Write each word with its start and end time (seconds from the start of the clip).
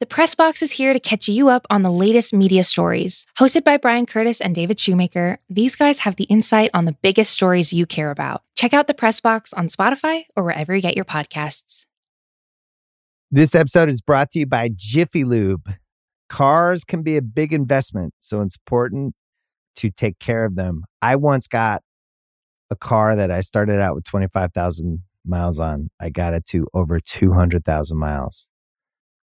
The 0.00 0.06
Press 0.06 0.36
Box 0.36 0.62
is 0.62 0.70
here 0.70 0.92
to 0.92 1.00
catch 1.00 1.26
you 1.26 1.48
up 1.48 1.66
on 1.70 1.82
the 1.82 1.90
latest 1.90 2.32
media 2.32 2.62
stories. 2.62 3.26
Hosted 3.36 3.64
by 3.64 3.78
Bryan 3.78 4.06
Curtis 4.06 4.40
and 4.40 4.54
David 4.54 4.78
Shoemaker, 4.78 5.40
these 5.50 5.74
guys 5.74 5.98
have 6.00 6.14
the 6.14 6.22
insight 6.24 6.70
on 6.72 6.84
the 6.84 6.92
biggest 7.02 7.32
stories 7.32 7.72
you 7.72 7.84
care 7.84 8.12
about. 8.12 8.44
Check 8.54 8.72
out 8.72 8.86
The 8.86 8.94
Press 8.94 9.20
Box 9.20 9.52
on 9.52 9.66
Spotify 9.66 10.26
or 10.36 10.44
wherever 10.44 10.72
you 10.72 10.80
get 10.80 10.94
your 10.94 11.04
podcasts. 11.04 11.86
This 13.32 13.56
episode 13.56 13.88
is 13.88 14.00
brought 14.00 14.30
to 14.30 14.38
you 14.38 14.46
by 14.46 14.70
Jiffy 14.72 15.24
Lube. 15.24 15.68
Cars 16.28 16.84
can 16.84 17.02
be 17.02 17.16
a 17.16 17.22
big 17.22 17.52
investment, 17.52 18.14
so 18.20 18.40
it's 18.42 18.54
important 18.54 19.16
to 19.78 19.90
take 19.90 20.20
care 20.20 20.44
of 20.44 20.54
them. 20.54 20.84
I 21.02 21.16
once 21.16 21.48
got 21.48 21.82
a 22.70 22.76
car 22.76 23.16
that 23.16 23.32
I 23.32 23.40
started 23.40 23.80
out 23.80 23.96
with 23.96 24.04
25,000 24.04 25.02
miles 25.26 25.58
on. 25.58 25.90
I 26.00 26.10
got 26.10 26.34
it 26.34 26.46
to 26.50 26.68
over 26.72 27.00
200,000 27.00 27.98
miles 27.98 28.48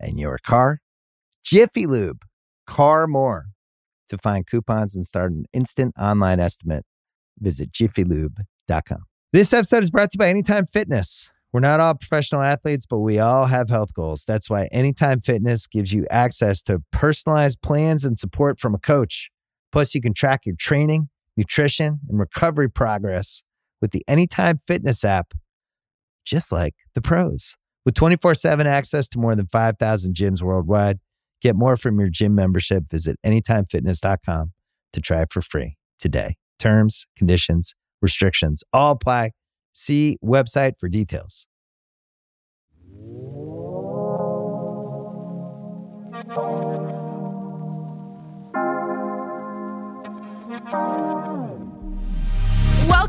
and 0.00 0.18
your 0.18 0.38
car. 0.38 0.80
Jiffy 1.44 1.86
Lube, 1.86 2.22
car 2.66 3.06
more. 3.06 3.46
To 4.08 4.16
find 4.16 4.46
coupons 4.46 4.96
and 4.96 5.04
start 5.04 5.32
an 5.32 5.44
instant 5.52 5.94
online 5.98 6.40
estimate, 6.40 6.84
visit 7.38 7.72
jiffylube.com. 7.72 9.04
This 9.32 9.52
episode 9.52 9.82
is 9.82 9.90
brought 9.90 10.10
to 10.10 10.14
you 10.14 10.18
by 10.18 10.28
Anytime 10.28 10.64
Fitness. 10.64 11.28
We're 11.52 11.60
not 11.60 11.80
all 11.80 11.94
professional 11.94 12.42
athletes, 12.42 12.86
but 12.86 12.98
we 12.98 13.18
all 13.18 13.46
have 13.46 13.68
health 13.68 13.92
goals. 13.94 14.24
That's 14.26 14.48
why 14.48 14.68
Anytime 14.72 15.20
Fitness 15.20 15.66
gives 15.66 15.92
you 15.92 16.06
access 16.10 16.62
to 16.62 16.82
personalized 16.92 17.60
plans 17.62 18.04
and 18.04 18.18
support 18.18 18.60
from 18.60 18.74
a 18.74 18.78
coach. 18.78 19.30
Plus, 19.72 19.94
you 19.94 20.00
can 20.00 20.14
track 20.14 20.46
your 20.46 20.56
training, 20.58 21.08
nutrition, 21.36 22.00
and 22.08 22.18
recovery 22.18 22.70
progress 22.70 23.42
with 23.80 23.92
the 23.92 24.02
Anytime 24.08 24.58
Fitness 24.58 25.04
app, 25.04 25.34
just 26.24 26.52
like 26.52 26.74
the 26.94 27.02
pros. 27.02 27.56
With 27.84 27.94
24 27.94 28.34
7 28.34 28.66
access 28.66 29.08
to 29.10 29.18
more 29.18 29.34
than 29.34 29.46
5,000 29.46 30.14
gyms 30.14 30.42
worldwide, 30.42 30.98
get 31.40 31.56
more 31.56 31.76
from 31.76 31.98
your 31.98 32.08
gym 32.08 32.34
membership. 32.34 32.90
Visit 32.90 33.16
anytimefitness.com 33.24 34.52
to 34.92 35.00
try 35.00 35.22
it 35.22 35.32
for 35.32 35.40
free 35.40 35.76
today. 35.98 36.36
Terms, 36.58 37.06
conditions, 37.16 37.74
restrictions 38.02 38.64
all 38.72 38.92
apply. 38.92 39.32
See 39.72 40.16
website 40.24 40.72
for 40.78 40.88
details. 40.88 41.46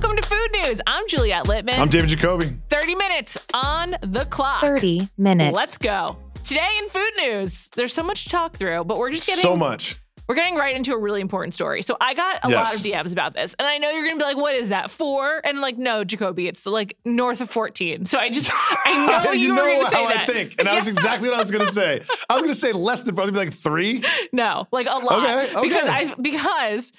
Welcome 0.01 0.15
to 0.15 0.29
Food 0.29 0.51
News. 0.53 0.79
I'm 0.87 1.05
Juliet 1.09 1.47
Litman. 1.47 1.77
I'm 1.77 1.89
David 1.89 2.09
Jacoby. 2.09 2.45
30 2.69 2.95
minutes 2.95 3.37
on 3.53 3.97
the 4.01 4.23
clock. 4.29 4.61
30 4.61 5.09
minutes. 5.17 5.53
Let's 5.53 5.77
go. 5.77 6.17
Today 6.45 6.69
in 6.81 6.87
Food 6.87 7.11
News, 7.17 7.67
there's 7.75 7.91
so 7.91 8.03
much 8.03 8.23
to 8.23 8.29
talk 8.29 8.55
through, 8.55 8.85
but 8.85 8.97
we're 8.97 9.11
just 9.11 9.27
getting 9.27 9.41
So 9.41 9.57
much. 9.57 9.99
We're 10.25 10.35
getting 10.35 10.55
right 10.55 10.73
into 10.73 10.93
a 10.93 10.97
really 10.97 11.19
important 11.19 11.53
story. 11.53 11.81
So 11.81 11.97
I 11.99 12.13
got 12.13 12.39
a 12.43 12.49
lot 12.49 12.73
of 12.73 12.79
DMs 12.79 13.11
about 13.11 13.33
this, 13.33 13.57
and 13.59 13.67
I 13.67 13.77
know 13.77 13.91
you're 13.91 14.07
gonna 14.07 14.15
be 14.15 14.23
like, 14.23 14.37
"What 14.37 14.55
is 14.55 14.69
that? 14.69 14.89
Four? 14.89 15.41
And 15.43 15.59
like, 15.59 15.77
no, 15.77 16.05
Jacoby, 16.05 16.47
it's 16.47 16.65
like 16.65 16.95
north 17.03 17.41
of 17.41 17.49
14. 17.49 18.05
So 18.05 18.19
I 18.19 18.29
just, 18.29 18.51
I 18.85 19.25
know 19.25 19.33
you, 19.33 19.53
know 19.53 19.65
were 19.65 19.69
gonna 19.69 19.83
how 19.83 20.07
say 20.07 20.15
I 20.15 20.25
think, 20.25 20.55
and 20.59 20.67
that 20.67 20.75
was 20.75 20.87
exactly 20.87 21.27
what 21.27 21.35
I 21.35 21.41
was 21.41 21.51
going 21.51 21.65
to 21.65 21.73
say. 21.73 22.03
I 22.29 22.35
was 22.35 22.43
going 22.43 22.53
to 22.53 22.59
say 22.59 22.71
less 22.71 23.01
than 23.01 23.15
probably 23.15 23.33
like 23.33 23.51
three. 23.51 24.01
No, 24.31 24.65
like 24.71 24.87
a 24.87 24.91
lot. 24.91 25.25
Okay, 25.25 25.57
okay. 25.57 25.67
Because 25.67 25.89
I 25.89 26.13
because 26.21 26.93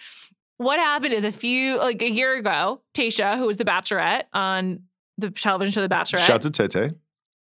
what 0.61 0.79
happened 0.79 1.15
is 1.15 1.25
a 1.25 1.33
few 1.33 1.79
like 1.79 2.03
a 2.03 2.11
year 2.11 2.37
ago, 2.37 2.83
Tayshia, 2.95 3.39
who 3.39 3.47
was 3.47 3.57
the 3.57 3.65
Bachelorette 3.65 4.25
on 4.35 4.81
the 5.17 5.31
television 5.31 5.73
show 5.73 5.81
The 5.81 5.89
Bachelorette, 5.89 6.27
Shout 6.27 6.43
to 6.43 6.51
Tete. 6.51 6.93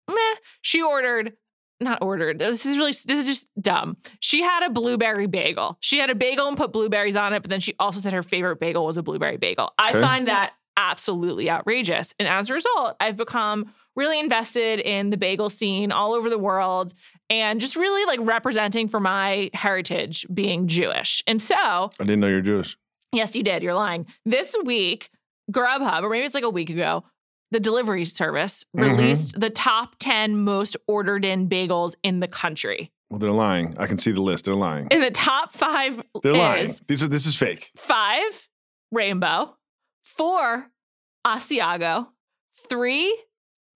meh, 0.08 0.34
she 0.60 0.82
ordered 0.82 1.32
not 1.80 2.02
ordered. 2.02 2.38
This 2.38 2.66
is 2.66 2.76
really 2.76 2.92
this 2.92 3.18
is 3.18 3.26
just 3.26 3.48
dumb. 3.60 3.96
She 4.20 4.42
had 4.42 4.64
a 4.66 4.70
blueberry 4.70 5.26
bagel. 5.26 5.76
She 5.80 5.98
had 5.98 6.10
a 6.10 6.14
bagel 6.14 6.46
and 6.48 6.56
put 6.58 6.72
blueberries 6.72 7.16
on 7.16 7.32
it, 7.32 7.40
but 7.42 7.50
then 7.50 7.60
she 7.60 7.74
also 7.78 8.00
said 8.00 8.12
her 8.12 8.22
favorite 8.22 8.60
bagel 8.60 8.84
was 8.86 8.96
a 8.98 9.02
blueberry 9.02 9.36
bagel. 9.38 9.72
I 9.78 9.90
Okay. 9.90 10.00
find 10.00 10.28
that 10.28 10.52
absolutely 10.78 11.48
outrageous. 11.50 12.14
And 12.18 12.28
as 12.28 12.50
a 12.50 12.54
result, 12.54 12.96
I've 13.00 13.16
become 13.16 13.72
really 13.94 14.20
invested 14.20 14.80
in 14.80 15.08
the 15.08 15.16
bagel 15.16 15.48
scene 15.48 15.90
all 15.90 16.12
over 16.12 16.28
the 16.28 16.38
world 16.38 16.92
and 17.30 17.60
just 17.62 17.76
really 17.76 18.04
like 18.06 18.20
representing 18.22 18.88
for 18.88 19.00
my 19.00 19.50
heritage 19.54 20.26
being 20.32 20.66
Jewish. 20.68 21.22
And 21.26 21.40
so, 21.40 21.54
I 21.56 21.88
didn't 22.04 22.20
know 22.20 22.28
you're 22.28 22.42
Jewish. 22.42 22.76
Yes, 23.16 23.34
you 23.34 23.42
did. 23.42 23.62
You're 23.62 23.74
lying. 23.74 24.06
This 24.26 24.54
week, 24.64 25.10
Grubhub, 25.50 26.02
or 26.02 26.10
maybe 26.10 26.24
it's 26.26 26.34
like 26.34 26.44
a 26.44 26.50
week 26.50 26.68
ago, 26.70 27.04
the 27.50 27.60
delivery 27.60 28.04
service 28.04 28.64
Mhm. 28.76 28.82
released 28.98 29.40
the 29.40 29.48
top 29.50 29.94
10 29.98 30.36
most 30.44 30.76
ordered 30.86 31.24
in 31.24 31.48
bagels 31.48 31.94
in 32.02 32.20
the 32.20 32.28
country. 32.28 32.92
Well, 33.08 33.18
they're 33.18 33.30
lying. 33.30 33.74
I 33.78 33.86
can 33.86 33.98
see 33.98 34.10
the 34.12 34.20
list. 34.20 34.44
They're 34.44 34.54
lying. 34.54 34.88
In 34.90 35.00
the 35.00 35.10
top 35.12 35.52
five 35.54 36.02
They're 36.22 36.32
lying. 36.34 36.72
These 36.88 37.02
are. 37.04 37.08
This 37.08 37.24
is 37.26 37.36
fake. 37.36 37.70
five, 37.76 38.48
Rainbow, 38.92 39.56
four, 40.02 40.70
Asiago, 41.26 42.08
three, 42.68 43.16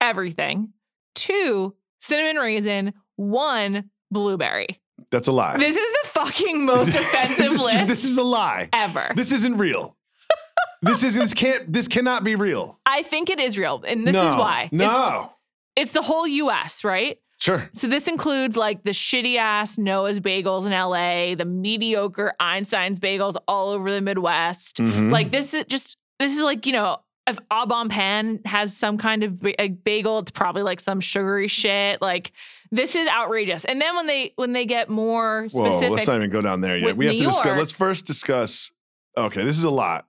Everything, 0.02 0.72
two, 1.14 1.76
Cinnamon 2.00 2.36
Raisin, 2.36 2.94
one, 3.16 3.90
Blueberry. 4.10 4.80
That's 5.10 5.28
a 5.28 5.32
lie. 5.32 5.56
This 5.56 5.76
is 5.76 5.96
the 6.02 6.08
fucking 6.08 6.64
most 6.64 6.94
offensive 6.94 7.36
this 7.36 7.52
is, 7.52 7.62
list 7.74 7.86
This 7.88 8.04
is 8.04 8.16
a 8.16 8.22
lie. 8.22 8.68
ever. 8.72 9.12
This 9.16 9.32
isn't 9.32 9.56
real. 9.58 9.96
this 10.82 11.02
is. 11.02 11.14
This 11.14 11.34
can't. 11.34 11.72
This 11.72 11.88
cannot 11.88 12.24
be 12.24 12.36
real. 12.36 12.78
I 12.86 13.02
think 13.02 13.28
it 13.30 13.40
is 13.40 13.58
real, 13.58 13.82
and 13.86 14.06
this 14.06 14.14
no. 14.14 14.26
is 14.28 14.34
why. 14.34 14.62
It's- 14.72 14.78
No. 14.78 15.32
it's 15.76 15.92
the 15.92 16.02
whole 16.02 16.26
US, 16.26 16.84
right? 16.84 17.18
Sure. 17.38 17.58
So 17.72 17.86
this 17.88 18.06
includes 18.06 18.54
like 18.54 18.82
the 18.84 18.90
shitty 18.90 19.36
ass 19.38 19.78
Noah's 19.78 20.20
bagels 20.20 20.66
in 20.66 20.72
LA, 20.72 21.34
the 21.34 21.46
mediocre 21.46 22.34
Einstein's 22.38 23.00
bagels 23.00 23.34
all 23.48 23.70
over 23.70 23.90
the 23.90 24.02
Midwest. 24.02 24.76
Mhm. 24.76 25.10
Like 25.10 25.30
this 25.30 25.54
is 25.54 25.64
just 25.64 25.96
this 26.18 26.36
is 26.36 26.44
like, 26.44 26.66
you 26.66 26.74
know, 26.74 26.98
if 27.26 27.38
Au 27.50 27.64
Bon 27.64 27.88
Pain 27.88 28.40
has 28.44 28.76
some 28.76 28.98
kind 28.98 29.22
of 29.22 29.40
bagel, 29.84 30.18
it's 30.18 30.30
probably 30.30 30.62
like 30.62 30.80
some 30.80 31.00
sugary 31.00 31.48
shit. 31.48 32.02
Like 32.02 32.32
this 32.72 32.94
is 32.96 33.08
outrageous. 33.08 33.64
And 33.64 33.80
then 33.80 33.96
when 33.96 34.06
they 34.06 34.32
when 34.36 34.52
they 34.52 34.64
get 34.66 34.88
more 34.88 35.48
Whoa. 35.52 35.64
specific, 35.66 35.90
Let's 35.90 36.06
not 36.06 36.16
even 36.16 36.30
go 36.30 36.40
down 36.40 36.60
there 36.60 36.76
yet. 36.78 36.96
We 36.96 37.06
have 37.06 37.16
to 37.16 37.24
discuss. 37.24 37.44
York- 37.44 37.58
Let's 37.58 37.72
first 37.72 38.06
discuss. 38.06 38.72
Okay, 39.16 39.44
this 39.44 39.58
is 39.58 39.64
a 39.64 39.70
lot. 39.70 40.06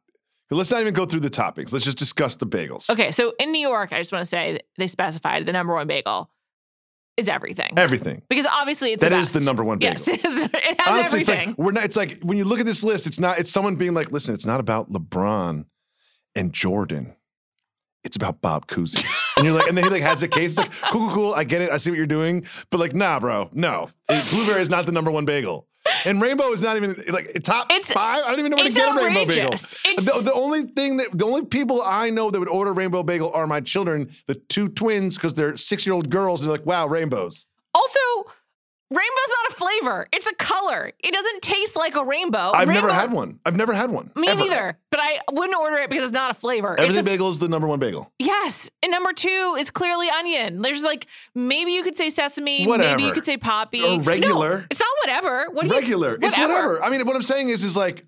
Let's 0.54 0.70
not 0.70 0.82
even 0.82 0.94
go 0.94 1.06
through 1.06 1.22
the 1.22 1.30
toppings. 1.30 1.72
Let's 1.72 1.86
just 1.86 1.98
discuss 1.98 2.36
the 2.36 2.46
bagels. 2.46 2.90
okay, 2.90 3.12
so 3.12 3.34
in 3.40 3.52
New 3.54 3.62
York, 3.66 3.94
I 3.94 4.00
just 4.00 4.12
want 4.12 4.22
to 4.22 4.30
say 4.30 4.60
they 4.78 4.88
specified 4.88 5.46
the 5.46 5.54
number 5.54 5.74
one 5.74 5.88
bagel 5.88 6.30
is 7.18 7.30
everything. 7.30 7.74
Everything. 7.78 8.22
because 8.30 8.46
obviously 8.52 8.92
it's 8.92 9.02
That 9.02 9.10
the 9.10 9.18
is 9.18 9.32
the 9.32 9.40
number 9.42 9.64
one 9.64 9.78
bagel. 9.80 9.94
Yes, 9.94 10.08
it 10.10 10.22
has 10.22 10.34
Honestly, 10.86 11.20
everything. 11.22 11.40
it's 11.40 11.48
like 11.48 11.58
we're 11.58 11.72
not. 11.72 11.84
It's 11.86 11.96
like 11.96 12.20
when 12.22 12.38
you 12.38 12.44
look 12.44 12.60
at 12.60 12.66
this 12.66 12.84
list, 12.84 13.08
it's 13.08 13.20
not. 13.20 13.40
It's 13.40 13.50
someone 13.52 13.76
being 13.76 13.94
like, 13.94 14.12
"Listen, 14.12 14.34
it's 14.34 14.46
not 14.46 14.60
about 14.60 14.92
LeBron 14.92 15.66
and 16.36 16.52
Jordan. 16.54 17.16
It's 18.04 18.16
about 18.16 18.42
Bob 18.42 18.68
Cousy." 18.68 19.06
and 19.38 19.46
you're 19.46 19.56
like, 19.56 19.68
and 19.68 19.78
then 19.78 19.84
he 19.86 19.90
like 19.90 20.02
has 20.02 20.24
a 20.24 20.28
case. 20.28 20.58
It's 20.58 20.58
like, 20.58 20.72
cool, 20.92 21.08
cool, 21.08 21.14
cool. 21.16 21.34
I 21.34 21.44
get 21.44 21.62
it. 21.62 21.72
I 21.72 21.78
see 21.78 21.92
what 21.92 21.98
you're 21.98 22.06
doing, 22.08 22.46
but 22.70 22.80
like, 22.80 22.94
nah, 22.96 23.20
bro, 23.20 23.50
no. 23.54 23.90
Blueberry 24.08 24.62
is 24.62 24.70
not 24.70 24.86
the 24.86 24.92
number 24.92 25.12
one 25.12 25.26
bagel, 25.26 25.68
and 26.06 26.22
Rainbow 26.22 26.52
is 26.52 26.62
not 26.62 26.76
even 26.78 26.96
like 27.12 27.32
top 27.44 27.68
It's- 27.72 27.92
five. 27.92 28.24
I 28.26 28.30
don't 28.32 28.40
even 28.40 28.52
know 28.52 28.58
where 28.58 28.68
to 28.68 28.74
get 28.74 28.90
a 28.90 28.96
Rainbow 29.04 29.26
bagel. 29.26 29.54
It's- 29.54 29.76
The, 30.06 30.22
the 30.26 30.34
only 30.34 30.64
thing 30.64 30.98
that 30.98 31.08
the 31.14 31.26
only 31.26 31.46
people 31.46 31.82
I 31.82 32.10
know 32.10 32.30
that 32.32 32.40
would 32.40 32.50
order 32.50 32.74
Rainbow 32.74 33.04
bagel 33.04 33.32
are 33.34 33.48
my 33.48 33.60
children, 33.62 34.10
the 34.28 34.36
two 34.36 34.68
twins, 34.70 35.16
because 35.16 35.34
they're 35.36 35.56
six 35.56 35.86
year 35.86 35.94
old 35.94 36.10
girls. 36.10 36.42
And 36.42 36.50
they're 36.50 36.58
like, 36.58 36.66
wow, 36.66 36.88
rainbows. 36.88 37.46
Also, 37.74 38.00
rainbow's 38.92 39.34
not 39.44 39.52
a 39.52 39.54
flavor; 39.56 40.08
it's 40.14 40.28
a 40.28 40.36
color. 40.36 40.92
It 41.00 41.14
doesn't 41.14 41.42
taste 41.42 41.76
like 41.76 41.96
a 41.96 42.04
rainbow. 42.04 42.52
I've 42.54 42.68
never 42.68 42.92
had 42.94 43.12
one. 43.12 43.40
I've 43.46 43.56
never 43.56 43.74
had 43.74 43.90
one. 43.90 44.12
Me 44.16 44.28
ever. 44.28 44.40
neither. 44.42 44.78
But 44.92 45.00
I 45.02 45.20
wouldn't 45.32 45.58
order 45.58 45.78
it 45.78 45.90
because 45.90 46.04
it's 46.06 46.14
not 46.14 46.32
a 46.32 46.34
flavor. 46.34 46.76
Everything 46.80 47.02
a- 47.02 47.04
bagel 47.04 47.30
is 47.30 47.40
the 47.40 47.48
number 47.48 47.68
one 47.68 47.80
bagel. 47.80 48.12
yes, 48.20 48.70
and 48.84 48.92
number 48.92 49.14
two 49.14 49.56
is 49.58 49.72
clearly 49.72 50.10
onion. 50.10 50.62
There's 50.62 50.84
like 50.84 51.08
maybe 51.34 51.72
you 51.72 51.82
could 51.84 51.98
say 51.98 52.10
sesame, 52.10 52.68
whatever. 52.68 52.90
maybe 52.98 53.04
you 53.08 53.14
could 53.14 53.26
say 53.26 53.38
poppy, 53.38 53.82
Or 53.84 53.98
No, 53.98 54.00
regular. 54.04 54.66
it's 54.70 54.80
not 54.80 54.90
whatever. 55.04 55.46
What 55.52 55.64
do 55.64 55.70
you 55.70 55.76
s- 55.76 55.82
Regular. 55.84 56.18
It's 56.22 56.38
whatever. 56.38 56.84
I 56.84 56.90
mean, 56.90 57.06
what 57.08 57.16
I'm 57.16 57.22
saying 57.22 57.50
is, 57.50 57.64
is 57.64 57.78
like 57.78 58.06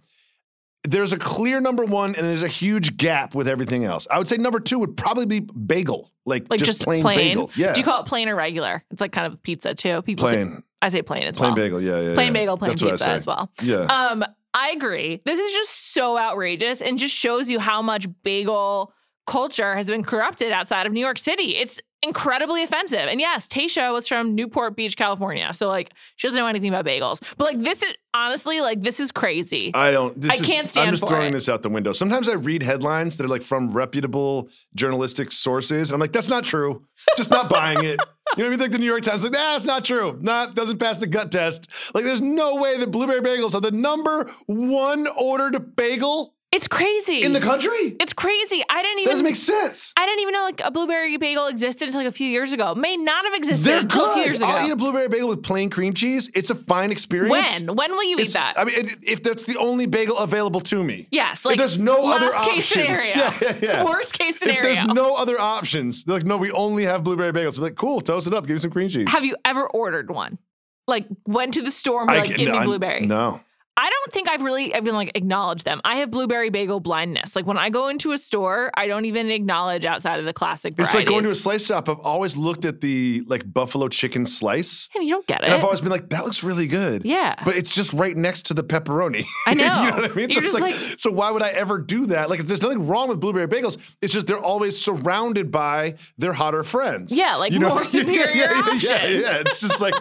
there's 0.86 1.14
a 1.14 1.18
clear 1.18 1.62
number 1.62 1.86
one, 1.86 2.10
and 2.10 2.28
there's 2.28 2.44
a 2.44 2.48
huge 2.50 2.98
gap 2.98 3.34
with 3.34 3.48
everything 3.48 3.86
else. 3.86 4.06
I 4.12 4.18
would 4.18 4.28
say 4.28 4.36
number 4.36 4.60
two 4.60 4.80
would 4.80 4.98
probably 4.98 5.26
be 5.26 5.40
bagel, 5.40 6.12
like, 6.26 6.46
Like 6.50 6.60
just, 6.60 6.84
plain, 6.84 7.02
bagel. 7.06 7.50
Yeah, 7.56 7.72
Do 7.72 7.80
you 7.80 7.86
call 7.86 8.02
it 8.02 8.06
plain 8.06 8.28
or 8.28 8.36
regular? 8.36 8.84
It's 8.92 9.00
like 9.00 9.14
kind 9.14 9.32
of 9.32 9.42
pizza 9.42 9.74
too. 9.76 10.02
People 10.02 10.28
say 10.28 10.44
plain. 10.44 10.64
I 10.84 10.90
say 10.90 11.02
plain 11.02 11.24
as 11.24 11.38
Plain 11.38 11.52
well. 11.52 11.56
bagel, 11.56 11.82
yeah, 11.82 12.02
yeah. 12.02 12.14
Plain 12.14 12.28
yeah. 12.28 12.34
bagel, 12.42 12.58
plain 12.58 12.72
That's 12.72 12.84
pizza 12.84 13.10
as 13.10 13.26
well. 13.26 13.50
Yeah. 13.62 13.84
Um, 13.84 14.26
I 14.54 14.72
agree. 14.72 15.22
This 15.24 15.40
is 15.40 15.54
just 15.54 15.94
so 15.94 16.18
outrageous 16.18 16.82
and 16.82 17.00
just 17.00 17.16
shows 17.16 17.50
you 17.50 17.58
how 17.58 17.82
much 17.82 18.06
bagel 18.24 18.92
culture 19.26 19.76
has 19.76 19.88
been 19.88 20.04
corrupted 20.04 20.52
outside 20.52 20.86
of 20.86 20.94
New 20.94 21.00
York 21.00 21.18
City. 21.18 21.56
It's 21.56 21.82
incredibly 22.04 22.64
offensive. 22.64 23.00
And 23.00 23.20
yes, 23.20 23.48
Tayshia 23.48 23.92
was 23.94 24.08
from 24.08 24.36
Newport 24.36 24.76
Beach, 24.76 24.98
California. 24.98 25.52
So 25.54 25.70
like 25.70 25.94
she 26.18 26.28
doesn't 26.28 26.38
know 26.38 26.48
anything 26.48 26.70
about 26.70 26.86
bagels. 26.86 27.22
But 27.38 27.46
like 27.46 27.64
this 27.64 27.82
is 27.82 27.94
honestly 28.14 28.62
like 28.62 28.82
this 28.82 29.00
is 29.00 29.12
crazy. 29.12 29.72
I 29.74 29.92
don't. 29.92 30.20
This 30.20 30.32
I 30.32 30.44
is, 30.44 30.50
can't 30.50 30.68
stand 30.68 30.90
I'm 30.90 30.94
just 30.94 31.08
throwing 31.08 31.30
it. 31.30 31.34
this 31.34 31.50
out 31.50 31.64
the 31.64 31.70
window. 31.70 31.94
Sometimes 31.94 32.28
I 32.30 32.34
read 32.34 32.62
headlines 32.62 33.18
that 33.18 33.24
are 33.24 33.30
like 33.30 33.42
from 33.42 33.72
reputable 33.72 34.50
journalistic 34.76 35.32
sources. 35.32 35.90
And 35.90 35.96
I'm 35.96 36.02
like, 36.02 36.12
that's 36.12 36.30
not 36.30 36.44
true. 36.44 36.86
Just 37.18 37.32
not 37.32 37.50
buying 37.50 37.84
it. 37.84 38.00
You 38.38 38.44
know 38.44 38.46
what 38.46 38.46
I 38.46 38.50
mean? 38.50 38.60
Like 38.60 38.72
the 38.72 38.80
New 38.80 38.86
York 38.86 39.04
Times, 39.04 39.24
like, 39.24 39.34
nah, 39.34 39.56
it's 39.56 39.66
not 39.66 39.86
true. 39.86 40.18
Not 40.22 40.56
doesn't 40.56 40.80
pass 40.80 40.98
the 40.98 41.08
gut 41.08 41.32
test. 41.32 41.70
Like, 41.94 42.04
there's 42.04 42.22
no 42.22 42.56
way 42.56 42.78
that 42.78 42.90
blueberry 42.90 43.22
bagels 43.22 43.54
are 43.54 43.62
the 43.62 43.72
number 43.72 44.32
one 44.48 45.08
ordered 45.22 45.76
bagel 45.76 46.33
it's 46.54 46.68
crazy. 46.68 47.24
in 47.24 47.34
the 47.34 47.40
country. 47.42 47.96
it's 48.00 48.14
crazy. 48.14 48.64
I 48.70 48.82
didn't 48.82 48.96
That 48.98 49.02
even 49.02 49.12
doesn't 49.12 49.26
make 49.26 49.36
sense. 49.36 49.94
I 49.98 50.06
didn't 50.06 50.20
even 50.22 50.34
know 50.34 50.44
like 50.44 50.62
a 50.64 50.72
blueberry 50.72 51.18
bagel 51.18 51.48
existed 51.48 51.88
until 51.88 52.02
like 52.02 52.08
a 52.10 52.12
few 52.12 52.28
years 52.30 52.54
ago. 52.54 52.76
May 52.76 52.96
not 52.96 53.26
have 53.26 53.34
existed 53.34 53.66
They're 53.66 53.80
until 53.80 54.06
a 54.06 54.14
few 54.14 54.24
good. 54.24 54.30
years 54.30 54.42
ago. 54.42 54.52
I'll 54.52 54.68
eat 54.68 54.72
a 54.72 54.76
blueberry 54.76 55.08
bagel 55.10 55.28
with 55.30 55.44
plain 55.44 55.70
cream 55.70 55.94
cheese. 55.94 56.32
It's 56.36 56.50
a 56.50 56.56
fine 56.56 56.92
experience. 56.92 57.62
when? 57.62 57.76
When 57.76 57.92
will 57.92 58.04
you 58.04 58.14
It's- 58.16 58.30
eat 58.30 58.34
that? 58.34 58.54
I 58.58 58.66
mean, 58.66 58.88
if 59.06 59.24
that's 59.24 59.44
the 59.46 59.58
only 59.58 59.86
bagel 59.88 60.18
available 60.18 60.62
to 60.62 60.84
me. 60.84 61.08
yes, 61.12 61.44
like 61.46 61.58
there's 61.58 61.78
no 61.80 62.12
other 62.14 62.30
case 62.32 62.72
options. 62.72 63.00
scenario. 63.04 63.16
Yeah, 63.16 63.34
yeah, 63.42 63.58
yeah. 63.62 63.84
Worst 63.84 64.14
case 64.18 64.38
scenario. 64.40 64.60
If 64.60 64.66
there's 64.78 64.86
no 64.86 65.16
other 65.16 65.40
options, 65.40 66.04
they're 66.04 66.16
like, 66.18 66.26
no, 66.26 66.38
we 66.38 66.52
only 66.52 66.84
have 66.84 67.04
blueberry 67.04 67.34
bagels. 67.34 67.58
I'm 67.58 67.64
like, 67.64 67.76
cool, 67.76 68.00
toast 68.02 68.28
it 68.28 68.34
up, 68.34 68.46
give 68.46 68.54
me 68.54 68.60
some 68.60 68.72
cream 68.72 68.90
cheese. 68.90 69.10
Have 69.12 69.26
you 69.26 69.36
ever 69.44 69.68
ordered 69.68 70.12
one? 70.12 70.38
Like 70.86 71.06
went 71.26 71.54
to 71.56 71.62
the 71.62 71.72
store 71.72 72.02
and 72.02 72.10
be 72.10 72.16
I 72.16 72.20
like, 72.20 72.36
give 72.36 72.48
no, 72.48 72.54
me 72.54 72.60
I- 72.60 72.66
blueberry. 72.66 73.06
No. 73.06 73.40
I 73.76 73.90
don't 73.90 74.14
think 74.14 74.30
I've 74.30 74.42
really 74.44 74.74
even 74.76 74.94
like 74.94 75.12
acknowledged 75.16 75.66
them. 75.66 75.82
I 75.84 75.96
have 75.98 76.12
blueberry 76.12 76.52
bagel 76.52 76.80
blindness. 76.80 77.36
Like 77.36 77.48
when 77.48 77.58
I 77.58 77.70
go 77.72 77.88
into 77.88 78.12
a 78.12 78.18
store, 78.20 78.70
I 78.76 78.86
don't 78.86 79.06
even 79.06 79.32
acknowledge 79.32 79.84
outside 79.84 80.20
of 80.20 80.26
the 80.26 80.34
classic 80.34 80.76
It's 80.78 80.94
like 80.94 81.08
going 81.08 81.24
to 81.24 81.32
a 81.32 81.36
slice 81.36 81.66
shop. 81.66 81.90
I've 81.90 81.98
always 82.00 82.38
looked 82.38 82.66
at 82.66 82.82
the 82.82 83.24
like 83.28 83.52
buffalo 83.52 83.88
chicken 83.88 84.28
slice. 84.28 84.90
and 84.94 85.04
you 85.04 85.10
don't 85.10 85.26
get 85.26 85.44
And 85.44 85.52
I've 85.54 85.64
always 85.64 85.82
been 85.82 85.90
like, 85.90 86.10
that 86.10 86.24
looks 86.24 86.44
really 86.44 86.68
good. 86.68 87.04
Yeah. 87.04 87.34
But 87.44 87.56
it's 87.58 87.74
just 87.74 87.94
right 87.94 88.16
next 88.16 88.46
to 88.48 88.54
the 88.54 88.64
pepperoni. 88.64 89.26
I 89.48 89.54
know. 89.56 89.64
you 89.64 89.90
know 89.92 89.98
what 90.02 90.12
I 90.12 90.14
mean? 90.14 90.30
So, 90.32 90.36
You're 90.40 90.44
just 90.44 90.54
like, 90.54 90.76
like- 90.76 91.00
so 91.00 91.12
why 91.12 91.32
would 91.32 91.42
I 91.42 91.50
ever 91.50 91.80
do 91.80 92.06
that? 92.08 92.30
Like, 92.30 92.42
there's 92.42 92.62
nothing 92.62 92.86
wrong 92.88 93.10
with 93.10 93.20
blueberry 93.20 93.48
bagels. 93.48 93.96
It's 94.04 94.14
just 94.14 94.28
they're 94.28 94.38
always 94.38 94.80
surrounded 94.80 95.50
by 95.52 95.96
their 96.20 96.34
hotter 96.34 96.64
friends. 96.64 97.12
Yeah, 97.18 97.38
like 97.38 97.52
You 97.52 97.58
know? 97.60 97.70
more 97.70 97.84
superior 97.86 98.30
yeah, 98.36 98.52
yeah, 98.52 98.60
options. 98.60 98.84
Yeah, 98.84 99.08
yeah. 99.08 99.38
It's 99.40 99.60
just 99.62 99.82
like, 99.82 99.96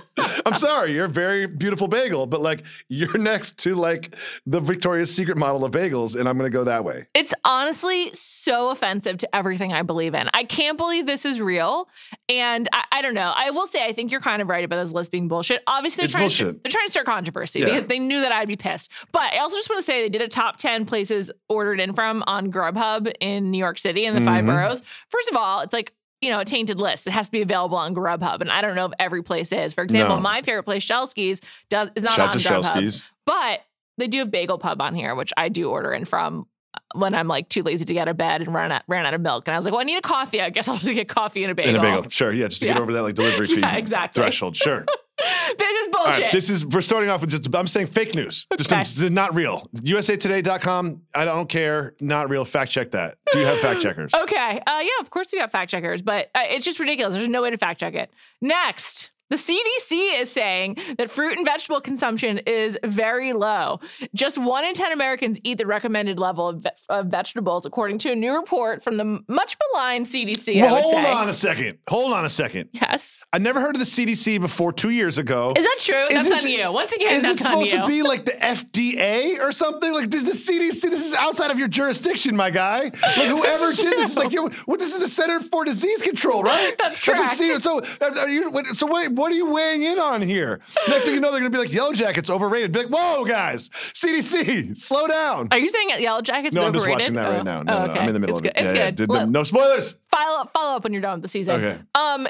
I'm 0.45 0.55
sorry, 0.55 0.93
you're 0.93 1.07
a 1.07 1.09
very 1.09 1.47
beautiful 1.47 1.89
bagel, 1.89 2.27
but 2.27 2.41
like 2.43 2.67
you're 2.89 3.17
next 3.17 3.59
to 3.63 3.75
like 3.75 4.17
the 4.47 4.61
Victoria's 4.61 5.15
Secret 5.15 5.37
model 5.37 5.65
of 5.65 5.73
bagels, 5.73 6.19
and 6.19 6.29
I'm 6.29 6.37
gonna 6.37 6.51
go 6.51 6.65
that 6.65 6.85
way. 6.85 7.07
It's 7.15 7.33
honestly 7.45 8.11
so 8.15 8.71
offensive 8.71 9.19
to 9.19 9.35
everything 9.37 9.73
I 9.73 9.83
believe 9.83 10.15
in. 10.15 10.29
I 10.35 10.45
can't 10.45 10.77
believe 10.79 11.07
this 11.07 11.25
is 11.25 11.41
real. 11.41 11.89
And 12.29 12.69
I, 12.73 12.85
I 12.93 13.03
don't 13.03 13.15
know. 13.15 13.33
I 13.35 13.51
will 13.51 13.67
say, 13.67 13.85
I 13.85 13.93
think 13.93 14.11
you're 14.11 14.21
kind 14.21 14.43
of 14.43 14.49
right 14.49 14.65
about 14.65 14.83
this 14.83 14.93
list 14.93 15.11
being 15.13 15.29
bullshit. 15.29 15.63
Obviously, 15.67 16.03
they're 16.03 16.05
It's 16.07 16.13
trying, 16.13 16.29
to, 16.29 16.45
bullshit. 16.45 16.65
they're 16.65 16.73
trying 16.73 16.87
to 16.87 16.91
start 16.93 17.07
controversy 17.07 17.61
Yeah. 17.61 17.67
because 17.67 17.87
they 17.87 17.99
knew 17.99 18.21
that 18.21 18.33
I'd 18.33 18.49
be 18.49 18.57
pissed. 18.57 18.91
But 19.13 19.33
I 19.33 19.39
also 19.39 19.57
just 19.57 19.69
want 19.71 19.81
to 19.81 19.85
say 19.85 20.03
they 20.03 20.09
did 20.09 20.23
a 20.23 20.29
top 20.29 20.57
10 20.57 20.85
places 20.87 21.31
ordered 21.49 21.81
in 21.81 21.95
from 21.95 22.23
on 22.27 22.51
Grubhub 22.53 23.13
in 23.21 23.51
New 23.51 23.59
York 23.59 23.79
City 23.79 24.05
in 24.07 24.15
the 24.15 24.21
five 24.23 24.45
Mhm. 24.45 24.49
boroughs. 24.49 24.83
First 25.09 25.31
of 25.31 25.37
all, 25.37 25.61
it's 25.61 25.73
like, 25.73 25.93
you 26.23 26.31
know, 26.31 26.39
a 26.41 26.45
tainted 26.45 26.79
list. 26.81 27.07
It 27.07 27.11
has 27.11 27.27
to 27.27 27.33
be 27.33 27.43
available 27.43 27.77
on 27.77 27.95
Grubhub. 27.95 28.41
And 28.41 28.51
I 28.51 28.61
don't 28.63 28.75
know 28.77 28.87
if 28.87 28.93
every 28.99 29.23
place 29.23 29.53
is. 29.53 29.75
For 29.75 29.83
example, 29.83 30.17
No. 30.17 30.23
my 30.23 30.41
favorite 30.43 30.63
place, 30.63 30.87
Shelsky's, 30.87 31.41
does 31.69 31.89
is 31.97 32.03
not 32.05 32.13
Shout 32.15 32.35
on 32.35 32.41
Grubhub. 32.63 33.05
But 33.27 33.61
they 33.99 34.07
do 34.07 34.21
have 34.21 34.31
Bagel 34.31 34.57
Pub 34.59 34.81
on 34.81 34.95
here, 34.95 35.15
which 35.15 35.33
I 35.37 35.49
do 35.49 35.69
order 35.69 35.93
in 35.93 36.05
from 36.05 36.47
uh, 36.75 36.79
when 36.99 37.13
I'm 37.15 37.29
like 37.29 37.49
too 37.49 37.63
lazy 37.63 37.85
to 37.85 37.93
get 37.93 38.03
out 38.03 38.09
of 38.09 38.17
bed 38.17 38.41
and 38.41 38.55
run 38.55 38.73
out, 38.73 38.83
ran 38.89 39.05
out 39.05 39.15
of 39.15 39.21
milk. 39.21 39.47
And 39.49 39.55
I 39.55 39.59
was 39.59 39.65
like, 39.65 39.73
well, 39.73 39.81
I 39.81 39.85
need 39.85 39.99
a 39.99 40.01
coffee. 40.01 40.41
I 40.41 40.49
guess 40.51 40.69
I'll 40.69 40.77
just 40.79 40.95
get 40.95 41.09
coffee 41.09 41.43
and 41.45 41.51
a 41.53 41.55
bagel. 41.55 41.71
In 41.75 41.77
a 41.77 41.83
bagel. 41.83 42.09
Sure, 42.09 42.33
yeah, 42.33 42.49
just 42.49 42.61
to 42.63 42.69
get 42.69 42.79
over 42.79 42.93
that 42.93 43.03
like 43.03 43.15
delivery 43.17 43.47
fee 43.49 43.61
Yeah, 43.61 43.77
exactly. 43.77 44.23
threshold. 44.23 44.57
Sure. 44.57 44.87
this 45.59 45.83
is 45.83 45.89
bullshit. 45.93 46.23
right, 46.23 46.33
this 46.33 46.51
is 46.51 46.67
we're 46.67 46.81
starting 46.81 47.11
off 47.11 47.21
with 47.21 47.31
just 47.31 47.55
I'm 47.55 47.69
saying 47.69 47.87
fake 47.87 48.15
news. 48.15 48.47
Okay. 48.53 48.63
this 48.79 48.99
is 48.99 49.11
not 49.11 49.35
real. 49.35 49.69
USAtoday.com. 49.77 51.03
I 51.15 51.25
don't 51.25 51.49
care. 51.49 51.95
Not 52.01 52.29
real. 52.29 52.45
Fact 52.45 52.71
check 52.71 52.91
that. 52.93 53.17
Do 53.33 53.39
you 53.39 53.47
have 53.47 53.61
fact 53.61 53.81
checkers? 53.81 54.13
okay. 54.23 54.61
Uh, 54.67 54.81
yeah, 54.81 55.01
of 55.01 55.11
course 55.11 55.33
we 55.33 55.39
have 55.39 55.51
fact 55.51 55.71
checkers, 55.71 56.03
but 56.03 56.31
uh, 56.35 56.43
it's 56.45 56.65
just 56.65 56.81
ridiculous. 56.81 57.15
There's 57.15 57.29
no 57.29 57.43
way 57.43 57.51
to 57.51 57.59
fact 57.59 57.81
check 57.81 57.95
it. 57.95 58.11
Next. 58.41 59.12
The 59.33 59.39
CDC 59.39 60.21
is 60.21 60.31
saying 60.31 60.77
that 60.99 61.11
fruit 61.11 61.39
and 61.39 61.47
vegetable 61.47 61.81
consumption 61.81 62.37
is 62.47 62.79
very 62.85 63.33
low. 63.33 63.81
Just 64.15 64.37
one 64.37 64.63
in 64.67 64.75
10 64.75 64.93
Americans 64.93 65.41
eat 65.43 65.57
the 65.57 65.65
recommended 65.65 66.19
level 66.19 66.49
of, 66.49 66.57
ve- 66.65 66.69
of 66.91 67.07
vegetables, 67.07 67.65
according 67.65 67.97
to 68.01 68.13
a 68.13 68.15
new 68.15 68.35
report 68.35 68.83
from 68.85 68.99
the 68.99 69.21
much 69.29 69.57
maligned 69.73 70.05
CDC. 70.05 70.59
I 70.59 70.67
Well, 70.67 70.83
hold 70.83 70.93
say. 70.93 71.11
on 71.11 71.29
a 71.31 71.33
second. 71.33 71.79
Hold 71.89 72.13
on 72.13 72.27
a 72.27 72.29
second. 72.29 72.69
Yes. 72.75 73.25
I 73.33 73.39
never 73.39 73.59
heard 73.63 73.75
of 73.75 73.81
the 73.81 73.87
CDC 73.87 74.39
before 74.39 74.71
two 74.71 74.91
years 74.91 75.17
ago. 75.17 75.49
Is 75.57 75.65
that 75.65 75.79
true? 75.81 76.07
Is 76.15 76.29
That's 76.29 76.45
it- 76.45 76.49
on 76.49 76.67
you. 76.67 76.73
Once 76.73 76.93
again, 76.93 77.13
Is 77.13 77.25
it 77.25 77.29
that's 77.29 77.47
on 77.47 77.53
supposed 77.53 77.73
you. 77.73 77.79
to 77.81 77.87
be 77.87 78.03
like 78.03 78.27
the 78.27 78.33
FDA 78.33 79.39
or 79.41 79.51
something? 79.51 79.91
Like 79.95 80.11
this, 80.11 80.25
the 80.25 80.33
CDC. 80.33 80.91
This 80.91 81.07
is 81.07 81.15
outside 81.15 81.51
of 81.51 81.59
your 81.59 81.69
jurisdiction, 81.69 82.37
my 82.37 82.51
guy. 82.51 82.83
Like 82.83 82.93
whoever 83.29 83.67
That's 83.67 83.79
did 83.79 83.93
this, 83.97 84.11
is 84.11 84.17
like, 84.19 84.33
yo, 84.33 84.51
what? 84.67 84.79
This 84.79 84.93
is 84.93 84.99
the 84.99 85.09
Center 85.09 85.41
for 85.41 85.65
Disease 85.65 86.03
Control, 86.03 86.43
right? 86.43 86.75
That's 86.79 87.07
what 87.07 87.17
correct. 87.17 87.37
C- 87.37 87.59
so, 87.61 87.79
uh, 87.81 88.11
are 88.21 88.29
you? 88.29 88.53
So, 88.75 88.87
what, 88.87 89.11
what 89.23 89.33
are 89.33 89.37
you 89.37 89.51
weighing 89.51 89.83
in 89.83 89.99
on 89.99 90.21
here? 90.21 90.61
Next 90.89 91.05
thing 91.05 91.15
you 91.15 91.21
know, 91.21 91.31
they're 91.31 91.41
gonna 91.41 91.51
be 91.51 91.59
like, 91.59 91.73
Yellow 91.73 91.93
Jackets 91.93 92.29
overrated. 92.29 92.73
Be 92.73 92.81
like, 92.85 92.89
whoa, 92.89 93.25
guys, 93.25 93.71
CDC, 93.95 94.77
slow 94.77 95.07
down. 95.07 95.49
Are 95.51 95.59
you 95.59 95.69
saying 95.69 95.91
Yellow 96.01 96.21
Jackets 96.23 96.55
no, 96.55 96.63
is 96.63 96.67
I'm 96.67 96.73
just 96.75 96.85
overrated? 96.85 97.01
watching 97.01 97.15
that 97.17 97.27
Oh. 97.29 97.31
right 97.37 97.45
now. 97.45 97.63
No, 97.63 97.73
Oh, 97.75 97.87
no, 97.87 97.93
okay. 97.93 98.01
I'm 98.01 98.09
in 98.09 98.15
the 98.15 98.21
middle 98.21 98.37
it's 98.37 98.41
of 98.47 98.53
good. 98.55 98.61
it. 98.61 98.65
It's 98.67 98.75
Yeah, 98.75 98.85
yeah. 98.87 98.91
good. 98.91 99.09
No- 99.09 99.15
Look, 99.21 99.29
no 99.31 99.43
spoilers. 99.45 99.97
follow 100.11 100.41
up, 100.43 100.51
follow 100.53 100.77
up 100.77 100.85
when 100.85 100.93
you're 100.93 101.03
done 101.03 101.15
with 101.15 101.23
the 101.23 101.29
season. 101.29 101.65
Okay. 101.65 101.81
Um, 101.95 102.27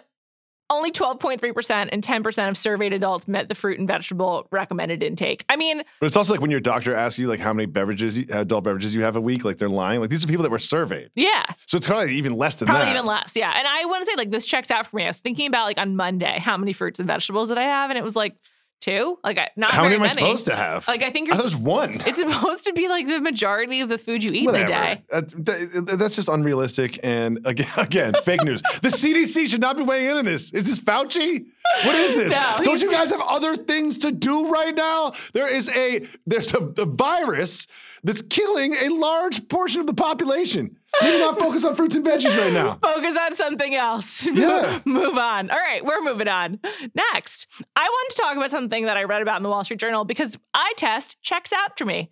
only 0.73 0.91
12.3% 0.91 1.89
and 1.93 2.03
10% 2.03 2.49
of 2.49 2.59
surveyed 2.59 2.93
adults 2.93 3.29
met 3.29 3.49
the 3.49 3.55
fruit 3.55 3.79
and 3.79 3.87
vegetable 3.87 4.49
recommended 4.51 5.03
intake. 5.03 5.45
I 5.49 5.57
mean, 5.57 5.83
But 6.01 6.07
it's 6.07 6.17
also 6.17 6.33
like 6.33 6.41
when 6.41 6.51
your 6.51 6.61
doctor 6.61 6.95
asks 6.95 7.19
you 7.19 7.29
like 7.29 7.41
how 7.41 7.53
many 7.53 7.67
beverages, 7.67 8.19
you, 8.19 8.27
adult 8.33 8.65
beverages 8.65 8.95
you 8.95 9.03
have 9.03 9.17
a 9.17 9.21
week, 9.21 9.45
like 9.45 9.59
they're 9.59 9.69
lying. 9.69 10.01
Like 10.01 10.11
these 10.11 10.25
are 10.25 10.29
people 10.29 10.43
that 10.43 10.51
were 10.51 10.59
surveyed, 10.59 11.11
yeah, 11.15 11.45
so 11.67 11.77
it's 11.77 11.87
kind 11.87 12.03
of 12.03 12.11
even 12.11 12.35
less 12.35 12.57
than 12.57 12.67
probably 12.67 12.87
that. 12.87 12.95
even 12.95 13.07
less. 13.07 13.37
Yeah. 13.37 13.53
And 13.57 13.67
I 13.69 13.85
want 13.85 14.03
to 14.05 14.07
say, 14.07 14.17
like, 14.17 14.31
this 14.31 14.47
checks 14.47 14.71
out 14.71 14.87
for 14.87 14.97
me. 14.97 15.05
I 15.05 15.09
was 15.09 15.21
thinking 15.21 15.47
about, 15.47 15.65
like, 15.65 15.79
on 15.79 15.97
Monday, 15.97 16.39
how 16.39 16.57
many 16.57 16.73
fruits 16.73 16.99
and 16.99 17.07
vegetables 17.07 17.49
did 17.49 17.59
I 17.59 17.65
have? 17.65 17.91
And 17.91 17.99
it 17.99 18.05
was 18.05 18.17
like 18.17 18.35
two. 18.83 19.19
Like, 19.25 19.39
not 19.57 19.71
How 19.71 19.85
many 19.85 19.95
am 19.95 20.03
I 20.03 20.09
supposed 20.09 20.47
to 20.47 20.57
have? 20.57 20.87
Like, 20.87 21.03
I 21.03 21.11
think 21.11 21.31
I 21.31 21.35
you're. 21.35 21.41
it 21.41 21.45
was 21.45 21.57
one. 21.57 21.95
it's 22.07 22.19
supposed 22.19 22.67
to 22.67 22.73
be 22.73 22.89
like 22.89 23.07
the 23.07 23.21
majority 23.21 23.81
of 23.81 23.89
the 23.89 23.97
food 23.97 24.23
you 24.23 24.31
eat 24.33 24.49
in 24.49 24.55
a 24.55 24.67
day. 24.67 25.03
Uh, 25.11 25.23
th- 25.23 25.97
that's 25.97 26.17
just 26.17 26.29
unrealistic. 26.29 26.99
And 27.03 27.39
again, 27.47 27.69
again, 27.79 28.15
fake 28.25 28.45
news. 28.45 28.61
The 28.83 28.89
CDC 28.89 29.47
should 29.49 29.61
not 29.61 29.77
be 29.77 29.85
weighing 29.85 30.11
in 30.11 30.17
on 30.19 30.25
this. 30.25 30.53
Is 30.53 30.67
this 30.67 30.81
Fauci? 30.81 31.47
What 31.85 31.95
is 31.95 32.13
this? 32.13 32.37
No, 32.43 32.59
Don't 32.65 32.81
you 32.81 32.91
guys 32.91 33.11
have 33.11 33.21
other 33.21 33.57
things 33.57 33.99
to 33.99 34.11
do 34.11 34.49
right 34.49 34.75
now? 34.75 35.13
There 35.33 35.53
is 35.55 35.69
a 35.77 36.07
there's 36.27 36.53
a, 36.55 36.59
a 36.79 36.87
virus 36.87 37.67
that's 38.03 38.23
killing 38.23 38.75
a 38.75 38.89
large 38.89 39.47
portion 39.49 39.81
of 39.81 39.87
the 39.87 39.95
population. 39.95 40.77
Maybe 41.01 41.19
not 41.21 41.39
focus 41.39 41.65
on 41.65 41.75
fruits 41.75 41.95
and 41.95 42.05
veggies 42.05 42.37
right 42.37 42.53
now. 42.53 42.79
Focus 42.83 43.17
on 43.19 43.35
something 43.35 43.75
else. 43.75 44.27
Yeah. 44.33 44.81
Move 44.85 45.17
on. 45.17 45.51
All 45.51 45.57
right, 45.59 45.85
we're 45.85 46.01
moving 46.03 46.29
on. 46.29 46.61
Next, 46.95 47.47
I 47.77 47.85
want 47.89 48.11
to 48.11 48.17
talk 48.23 48.37
about 48.37 48.51
something 48.51 48.85
that 48.85 48.97
I 48.97 49.05
read 49.05 49.23
about 49.23 49.37
in 49.39 49.43
the 49.43 49.49
Wall 49.49 49.65
Street 49.65 49.81
Journal 49.81 50.05
because 50.05 50.39
I 50.55 50.73
test 50.77 51.21
checks 51.23 51.53
out 51.53 51.79
for 51.79 51.85
me. 51.85 52.11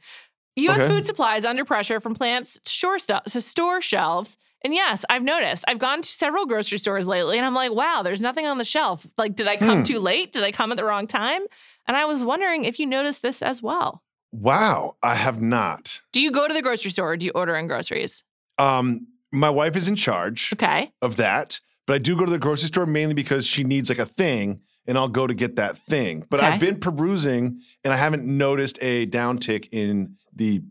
U.S. 0.57 0.81
Okay. 0.81 0.89
food 0.91 1.07
supply 1.07 1.37
is 1.37 1.45
under 1.45 1.65
pressure 1.65 2.01
from 2.01 2.15
plants 2.15 2.59
to, 2.65 2.71
shore 2.71 2.99
to 2.99 3.41
store 3.41 3.81
shelves. 3.81 4.37
And 4.63 4.75
yes, 4.75 5.05
I've 5.09 5.23
noticed. 5.23 5.65
I've 5.69 5.79
gone 5.79 6.03
to 6.03 6.09
several 6.09 6.45
grocery 6.47 6.79
stores 6.79 7.07
lately 7.07 7.37
and 7.39 7.47
I'm 7.47 7.55
like, 7.55 7.73
wow, 7.73 8.03
there's 8.05 8.21
nothing 8.21 8.47
on 8.47 8.59
the 8.59 8.65
shelf. 8.65 9.07
Like, 9.17 9.35
did 9.35 9.49
I 9.49 9.57
come 9.57 9.79
Hmm. 9.79 9.85
too 9.85 9.99
late? 10.01 10.33
Did 10.33 10.43
I 10.43 10.53
come 10.53 10.71
at 10.71 10.77
the 10.77 10.85
wrong 10.85 11.07
time? 11.07 11.43
And 11.87 11.97
I 11.97 12.05
was 12.05 12.23
wondering 12.23 12.65
if 12.65 12.79
you 12.79 12.87
noticed 12.87 13.23
this 13.23 13.41
as 13.43 13.63
well. 13.63 14.03
Wow, 14.33 14.97
I 15.03 15.15
have 15.15 15.41
not. 15.41 16.03
Do 16.13 16.21
you 16.23 16.31
go 16.31 16.47
to 16.47 16.53
the 16.55 16.63
grocery 16.63 16.91
store 16.91 17.13
or 17.13 17.17
do 17.17 17.27
you 17.27 17.33
order 17.35 17.57
in 17.57 17.67
groceries? 17.67 18.23
Um, 18.61 19.07
my 19.33 19.51
wife 19.51 19.77
is 19.77 19.89
in 19.89 19.97
charge 19.97 20.53
Okay. 20.55 20.93
of 21.03 21.17
that, 21.17 21.61
but 21.87 21.95
I 21.95 21.99
do 21.99 22.17
go 22.17 22.25
to 22.25 22.31
the 22.31 22.39
grocery 22.39 22.67
store 22.69 22.87
mainly 22.87 23.15
because 23.15 23.47
she 23.47 23.65
needs 23.65 23.89
like 23.89 23.99
a 23.99 24.07
thing, 24.07 24.61
and 24.87 24.99
I'll 24.99 25.09
go 25.09 25.27
to 25.27 25.35
get 25.35 25.57
that 25.57 25.79
thing. 25.79 26.25
But 26.31 26.41
Okay. 26.41 26.49
I've 26.49 26.61
been 26.61 26.79
perusing, 26.81 27.61
and 27.85 27.93
I 27.95 27.97
haven't 27.97 28.25
noticed 28.27 28.79
a 28.83 29.07
downtick 29.07 29.69
in 29.73 30.17
the 30.35 30.63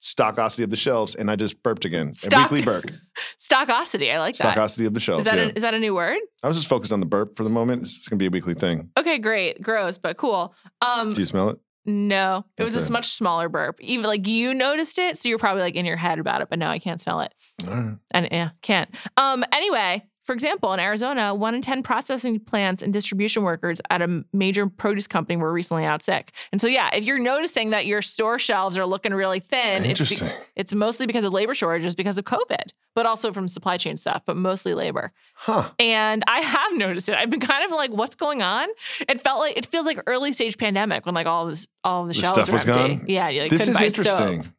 stockosity 0.00 0.62
of 0.62 0.70
the 0.70 0.76
shelves, 0.76 1.14
and 1.14 1.30
I 1.30 1.36
just 1.36 1.62
burped 1.62 1.84
again. 1.84 2.12
Stock- 2.12 2.50
weekly 2.50 2.62
burp. 2.62 2.90
Stockosity. 3.40 4.12
I 4.12 4.18
like 4.18 4.36
that. 4.36 4.54
Stockosity 4.56 4.86
of 4.86 4.94
the 4.94 5.00
shelves. 5.00 5.24
Is 5.24 5.30
that, 5.30 5.38
yeah. 5.38 5.46
a, 5.46 5.52
is 5.54 5.62
that 5.62 5.74
a 5.74 5.78
new 5.78 5.94
word? 5.94 6.18
I 6.42 6.48
was 6.48 6.56
just 6.56 6.68
focused 6.68 6.92
on 6.92 7.00
the 7.00 7.06
burp 7.06 7.36
for 7.36 7.44
the 7.44 7.50
moment. 7.50 7.82
It's, 7.82 7.96
it's 7.98 8.08
gonna 8.08 8.18
be 8.18 8.26
a 8.26 8.30
weekly 8.30 8.54
thing. 8.54 8.90
Okay, 8.98 9.18
great. 9.18 9.60
Gross, 9.62 9.98
but 9.98 10.16
cool. 10.16 10.54
Um 10.80 11.08
Do 11.10 11.20
you 11.20 11.24
smell 11.24 11.48
it? 11.50 11.58
No. 11.86 12.44
It 12.56 12.64
was 12.64 12.88
a 12.88 12.92
much 12.92 13.06
smaller 13.06 13.48
burp. 13.48 13.80
Even 13.80 14.06
like 14.06 14.26
you 14.26 14.52
noticed 14.52 14.98
it, 14.98 15.18
so 15.18 15.28
you're 15.28 15.38
probably 15.38 15.62
like 15.62 15.76
in 15.76 15.86
your 15.86 15.96
head 15.96 16.18
about 16.18 16.42
it, 16.42 16.48
but 16.50 16.58
no, 16.58 16.68
I 16.68 16.78
can't 16.78 17.00
smell 17.00 17.20
it. 17.20 17.34
All 17.66 17.74
right. 17.74 17.96
And 18.10 18.28
yeah, 18.30 18.50
can't. 18.62 18.90
Um 19.16 19.44
anyway, 19.52 20.04
for 20.26 20.32
example, 20.32 20.72
in 20.72 20.80
Arizona, 20.80 21.34
one 21.34 21.54
in 21.54 21.62
10 21.62 21.82
processing 21.84 22.40
plants 22.40 22.82
and 22.82 22.92
distribution 22.92 23.44
workers 23.44 23.80
at 23.90 24.02
a 24.02 24.24
major 24.32 24.66
produce 24.66 25.06
company 25.06 25.36
were 25.36 25.52
recently 25.52 25.84
out 25.84 26.02
sick. 26.02 26.32
And 26.52 26.60
so, 26.60 26.66
yeah, 26.66 26.90
if 26.92 27.04
you're 27.04 27.18
noticing 27.20 27.70
that 27.70 27.86
your 27.86 28.02
store 28.02 28.38
shelves 28.38 28.76
are 28.76 28.84
looking 28.84 29.14
really 29.14 29.38
thin, 29.40 29.84
it's, 29.84 29.84
be- 29.84 29.88
Interesting. 29.90 30.30
it's 30.56 30.74
mostly 30.74 31.06
because 31.06 31.24
of 31.24 31.32
labor 31.32 31.54
shortages 31.54 31.94
because 31.94 32.18
of 32.18 32.24
COVID, 32.24 32.72
but 32.94 33.06
also 33.06 33.32
from 33.32 33.46
supply 33.46 33.76
chain 33.76 33.96
stuff, 33.96 34.22
but 34.26 34.36
mostly 34.36 34.74
labor. 34.74 35.12
Huh. 35.34 35.70
And 35.78 36.24
I 36.26 36.40
have 36.40 36.76
noticed 36.76 37.08
it. 37.08 37.14
I've 37.14 37.30
been 37.30 37.40
kind 37.40 37.64
of 37.64 37.70
like, 37.70 37.92
what's 37.92 38.16
going 38.16 38.42
on? 38.42 38.68
It 39.08 39.22
felt 39.22 39.38
like 39.40 39.56
it 39.56 39.66
feels 39.66 39.86
like 39.86 40.00
early 40.08 40.32
stage 40.32 40.58
pandemic 40.58 41.06
when 41.06 41.14
like 41.14 41.26
all 41.28 41.46
this, 41.46 41.68
all 41.84 42.02
the, 42.04 42.08
The 42.08 42.14
shelves 42.14 42.34
stuff 42.42 42.52
was 42.52 42.66
empty. 42.68 42.96
gone? 42.96 43.04
Yeah, 43.08 43.28
you 43.28 43.42
like, 43.42 43.50
this 43.50 43.68
is 43.68 43.74
buy 43.78 43.86
soap. 43.88 44.06
interesting. 44.06 44.52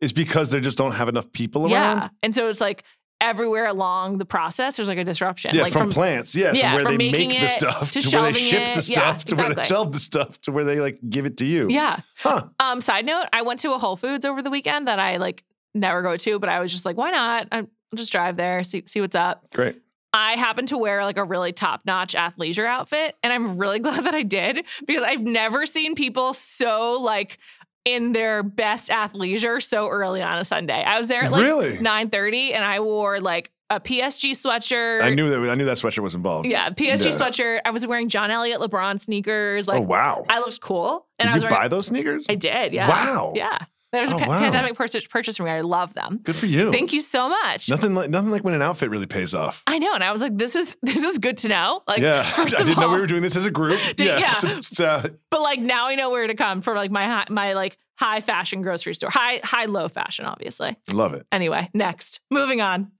It's 0.00 0.12
because 0.12 0.50
they 0.50 0.58
just 0.60 0.76
don't 0.76 0.90
have 0.92 1.08
enough 1.08 1.30
people 1.30 1.62
around. 1.62 1.70
Yeah, 1.98 2.08
and 2.24 2.34
so 2.34 2.48
it's 2.48 2.60
like 2.60 2.82
everywhere 3.22 3.66
along 3.66 4.18
the 4.18 4.24
process, 4.26 4.76
there's 4.76 4.88
like 4.88 4.98
a 4.98 5.04
disruption. 5.04 5.54
Yeah, 5.54 5.62
like 5.62 5.72
from, 5.72 5.90
plants. 5.90 6.34
Yes, 6.34 6.60
yeah, 6.60 6.74
where 6.74 6.82
from 6.82 6.98
they 6.98 7.10
making 7.10 7.30
make 7.30 7.40
the 7.40 7.48
stuff 7.48 7.92
to 7.92 8.02
to, 8.02 8.16
where 8.16 8.32
they 8.32 8.38
ship 8.38 8.60
it. 8.68 8.74
the 8.74 8.92
Yeah, 8.92 9.14
stuff 9.14 9.24
to 9.26 9.36
where 9.36 9.54
they 9.54 9.64
shelve 9.64 9.92
the 9.92 9.98
stuff 9.98 10.38
to 10.42 10.52
where 10.52 10.64
they 10.64 10.80
like 10.80 10.98
give 11.08 11.24
it 11.24 11.38
to 11.38 11.46
you. 11.46 11.68
Yeah. 11.70 12.00
Huh. 12.18 12.48
Um. 12.58 12.80
Side 12.82 13.06
note: 13.06 13.26
I 13.32 13.42
went 13.42 13.60
to 13.60 13.72
a 13.72 13.78
Whole 13.78 13.96
Foods 13.96 14.24
over 14.24 14.42
the 14.42 14.50
weekend 14.50 14.88
that 14.88 14.98
I 14.98 15.16
like 15.16 15.44
never 15.72 16.02
go 16.02 16.16
to, 16.16 16.38
but 16.38 16.48
I 16.48 16.60
was 16.60 16.72
just 16.72 16.84
like, 16.84 16.96
why 16.96 17.12
not? 17.12 17.48
I'll 17.52 17.66
just 17.94 18.12
drive 18.12 18.36
there, 18.36 18.64
see 18.64 18.82
see 18.86 19.00
what's 19.00 19.16
up. 19.16 19.48
Great. 19.52 19.80
I 20.14 20.36
happened 20.36 20.68
to 20.68 20.76
wear 20.76 21.04
like 21.04 21.16
a 21.16 21.24
really 21.24 21.52
top 21.52 21.82
notch 21.86 22.14
athleisure 22.14 22.66
outfit, 22.66 23.16
and 23.22 23.32
I'm 23.32 23.56
really 23.56 23.78
glad 23.78 24.04
that 24.04 24.14
I 24.14 24.22
did 24.22 24.64
because 24.86 25.02
I've 25.02 25.22
never 25.22 25.64
seen 25.64 25.94
people 25.94 26.34
so 26.34 27.00
like 27.00 27.38
in 27.84 28.12
their 28.12 28.42
best 28.42 28.90
athleisure 28.90 29.60
so 29.62 29.88
early 29.88 30.22
on 30.22 30.38
a 30.38 30.44
Sunday. 30.44 30.82
I 30.82 30.98
was 30.98 31.08
there 31.08 31.24
at 31.24 31.32
like 31.32 31.42
Really? 31.42 31.76
9:30, 31.78 32.54
and 32.54 32.64
I 32.64 32.80
wore 32.80 33.20
like 33.20 33.50
a 33.70 33.80
PSG 33.80 34.32
sweatshirt. 34.32 35.02
I 35.02 35.14
knew 35.14 35.30
that. 35.30 35.50
I 35.50 35.54
knew 35.54 35.64
that 35.64 35.78
sweatshirt 35.78 36.02
was 36.02 36.14
involved. 36.14 36.46
Yeah, 36.46 36.70
PSG 36.70 37.06
Yeah. 37.06 37.10
sweatshirt. 37.12 37.60
I 37.64 37.70
was 37.70 37.86
wearing 37.86 38.08
John 38.08 38.30
Elliott 38.30 38.60
LeBron 38.60 39.00
sneakers. 39.00 39.66
Like, 39.66 39.80
oh 39.80 39.84
wow. 39.84 40.24
I 40.28 40.38
looked 40.40 40.60
cool. 40.60 41.06
And 41.18 41.28
I 41.28 41.32
Did 41.32 41.36
was 41.36 41.42
you 41.44 41.48
wearing, 41.48 41.64
buy 41.64 41.68
those 41.68 41.86
sneakers? 41.86 42.26
I 42.28 42.34
did. 42.34 42.72
Yeah. 42.74 42.88
Wow. 42.88 43.32
Yeah. 43.34 43.58
There 43.92 44.00
was 44.02 44.10
a 44.10 44.14
Oh, 44.14 44.18
wow. 44.26 44.38
pandemic 44.38 44.74
purchase, 44.74 45.04
purchase 45.04 45.36
for 45.36 45.42
me. 45.42 45.50
I 45.50 45.60
love 45.60 45.92
them. 45.94 46.20
Good 46.22 46.34
for 46.36 46.46
you. 46.46 46.72
Thank 46.72 46.92
you 46.94 47.00
so 47.02 47.28
much. 47.28 47.68
Nothing 47.68 47.94
like 47.94 48.08
nothing 48.10 48.30
like 48.30 48.42
when 48.42 48.54
an 48.54 48.62
outfit 48.62 48.88
really 48.90 49.06
pays 49.06 49.34
off. 49.34 49.62
I 49.66 49.78
know, 49.78 49.92
and 49.94 50.02
I 50.02 50.10
was 50.12 50.22
like, 50.22 50.36
"This 50.38 50.56
is 50.56 50.76
this 50.82 51.02
is 51.04 51.18
good 51.18 51.36
to 51.38 51.48
know." 51.48 51.82
Like, 51.86 52.00
yeah, 52.00 52.22
first 52.32 52.54
I 52.56 52.60
of 52.60 52.66
didn't 52.66 52.80
know 52.80 52.88
all- 52.88 52.94
we 52.94 53.00
were 53.00 53.06
doing 53.06 53.22
this 53.22 53.36
as 53.36 53.44
a 53.44 53.50
group. 53.50 53.78
Did- 53.96 54.00
yeah, 54.06 54.18
yeah. 54.18 54.32
It's, 54.32 54.70
it's, 54.72 54.80
uh, 54.80 55.08
but 55.30 55.42
like 55.42 55.60
now 55.60 55.88
I 55.88 55.94
know 55.94 56.10
where 56.10 56.26
to 56.26 56.34
come 56.34 56.62
for 56.62 56.74
like 56.74 56.90
my 56.90 57.04
high, 57.06 57.26
my 57.28 57.52
like 57.52 57.76
high 57.96 58.20
fashion 58.20 58.62
grocery 58.62 58.94
store, 58.94 59.10
high 59.10 59.40
high 59.44 59.66
low 59.66 59.88
fashion, 59.88 60.24
obviously. 60.24 60.74
love 60.90 61.12
it. 61.14 61.26
Anyway, 61.30 61.68
next, 61.74 62.20
moving 62.30 62.60
on. 62.62 62.90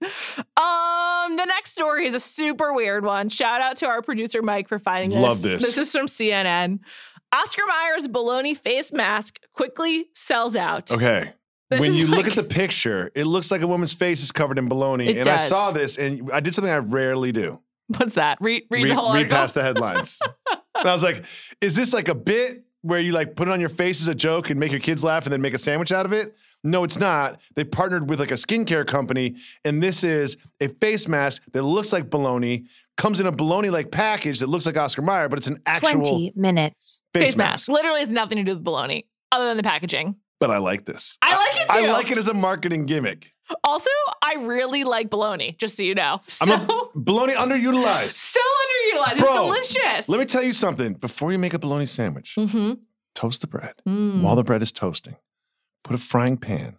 Um, 0.57 1.35
the 1.37 1.45
next 1.45 1.71
story 1.71 2.05
is 2.05 2.15
a 2.15 2.19
super 2.19 2.73
weird 2.73 3.03
one. 3.03 3.29
Shout 3.29 3.61
out 3.61 3.77
to 3.77 3.87
our 3.87 4.01
producer 4.01 4.41
Mike 4.41 4.67
for 4.67 4.79
finding 4.79 5.09
this. 5.09 5.19
Love 5.19 5.41
this. 5.41 5.61
This 5.61 5.77
is 5.77 5.91
from 5.91 6.05
CNN. 6.07 6.79
Oscar 7.33 7.63
Mayer's 7.67 8.07
baloney 8.07 8.55
face 8.55 8.93
mask 8.93 9.39
quickly 9.53 10.05
sells 10.13 10.55
out. 10.55 10.91
Okay. 10.91 11.33
This 11.69 11.79
when 11.79 11.93
you 11.93 12.05
look 12.05 12.27
at 12.27 12.35
the 12.35 12.43
picture, 12.43 13.11
it 13.15 13.25
looks 13.25 13.49
like 13.49 13.61
a 13.61 13.67
woman's 13.67 13.93
face 13.93 14.21
is 14.21 14.31
covered 14.31 14.59
in 14.59 14.67
bologna. 14.67 15.09
It 15.09 15.17
and 15.17 15.27
I 15.27 15.37
saw 15.37 15.71
this, 15.71 15.97
and 15.97 16.29
I 16.31 16.39
did 16.39 16.53
something 16.53 16.71
I 16.71 16.77
rarely 16.77 17.31
do. 17.31 17.59
What's 17.87 18.15
that? 18.15 18.37
Read 18.39 18.63
read, 18.69 18.83
read, 18.83 18.91
the 18.91 18.95
whole 18.95 19.13
read 19.13 19.21
article. 19.21 19.37
past 19.37 19.55
the 19.55 19.63
headlines. 19.63 20.19
and 20.75 20.87
I 20.87 20.93
was 20.93 21.01
like, 21.01 21.25
is 21.59 21.75
this 21.75 21.91
like 21.91 22.07
a 22.07 22.15
bit 22.15 22.63
where 22.83 22.99
you 22.99 23.13
like 23.13 23.35
put 23.35 23.47
it 23.47 23.51
on 23.51 23.59
your 23.59 23.69
face 23.69 24.01
as 24.01 24.07
a 24.07 24.13
joke 24.15 24.49
and 24.49 24.59
make 24.59 24.71
your 24.71 24.79
kids 24.79 25.03
laugh 25.03 25.23
and 25.25 25.33
then 25.33 25.41
make 25.41 25.53
a 25.53 25.57
sandwich 25.57 25.91
out 25.91 26.05
of 26.05 26.13
it? 26.13 26.37
No, 26.63 26.83
it's 26.83 26.97
not. 26.97 27.41
They 27.55 27.63
partnered 27.63 28.09
with 28.09 28.19
like 28.19 28.31
a 28.31 28.35
skincare 28.35 28.85
company, 28.85 29.35
and 29.65 29.81
this 29.81 30.03
is 30.03 30.37
a 30.61 30.67
face 30.67 31.07
mask 31.07 31.43
that 31.53 31.63
looks 31.63 31.91
like 31.91 32.09
bologna, 32.09 32.65
comes 32.95 33.19
in 33.19 33.27
a 33.27 33.31
bologna 33.31 33.69
like 33.69 33.91
package 33.91 34.39
that 34.39 34.47
looks 34.47 34.65
like 34.65 34.77
Oscar 34.77 35.01
Mayer, 35.01 35.27
but 35.27 35.39
it's 35.39 35.47
an 35.47 35.59
actual 35.65 36.01
20 36.01 36.33
minutes. 36.35 37.01
face, 37.13 37.29
face 37.29 37.35
mask. 37.35 37.69
Literally 37.69 38.01
has 38.01 38.11
nothing 38.11 38.37
to 38.37 38.43
do 38.43 38.53
with 38.53 38.63
bologna 38.63 39.07
other 39.31 39.47
than 39.47 39.57
the 39.57 39.63
packaging. 39.63 40.15
But 40.39 40.51
I 40.51 40.57
like 40.57 40.85
this. 40.85 41.17
I 41.21 41.35
like 41.35 41.61
it 41.61 41.69
too. 41.69 41.85
I 41.85 41.91
like 41.91 42.11
it 42.11 42.17
as 42.17 42.27
a 42.27 42.33
marketing 42.33 42.85
gimmick. 42.85 43.33
Also, 43.63 43.89
I 44.21 44.35
really 44.39 44.83
like 44.83 45.09
bologna, 45.09 45.55
just 45.57 45.77
so 45.77 45.83
you 45.83 45.95
know. 45.95 46.19
So, 46.27 46.53
I'm 46.53 46.61
a 46.61 46.83
bologna 46.95 47.33
underutilized. 47.33 48.09
so 48.09 48.39
underutilized. 49.03 49.19
Bro, 49.19 49.53
it's 49.53 49.73
delicious. 49.73 50.09
Let 50.09 50.19
me 50.19 50.25
tell 50.25 50.43
you 50.43 50.53
something. 50.53 50.93
Before 50.93 51.31
you 51.31 51.37
make 51.39 51.53
a 51.53 51.59
bologna 51.59 51.85
sandwich, 51.85 52.35
Mm-hmm. 52.37 52.73
toast 53.15 53.41
the 53.41 53.47
bread. 53.47 53.73
Mm. 53.87 54.21
While 54.21 54.35
the 54.35 54.43
bread 54.43 54.61
is 54.61 54.71
toasting, 54.71 55.15
put 55.83 55.95
a 55.95 55.97
frying 55.99 56.37
pan 56.37 56.77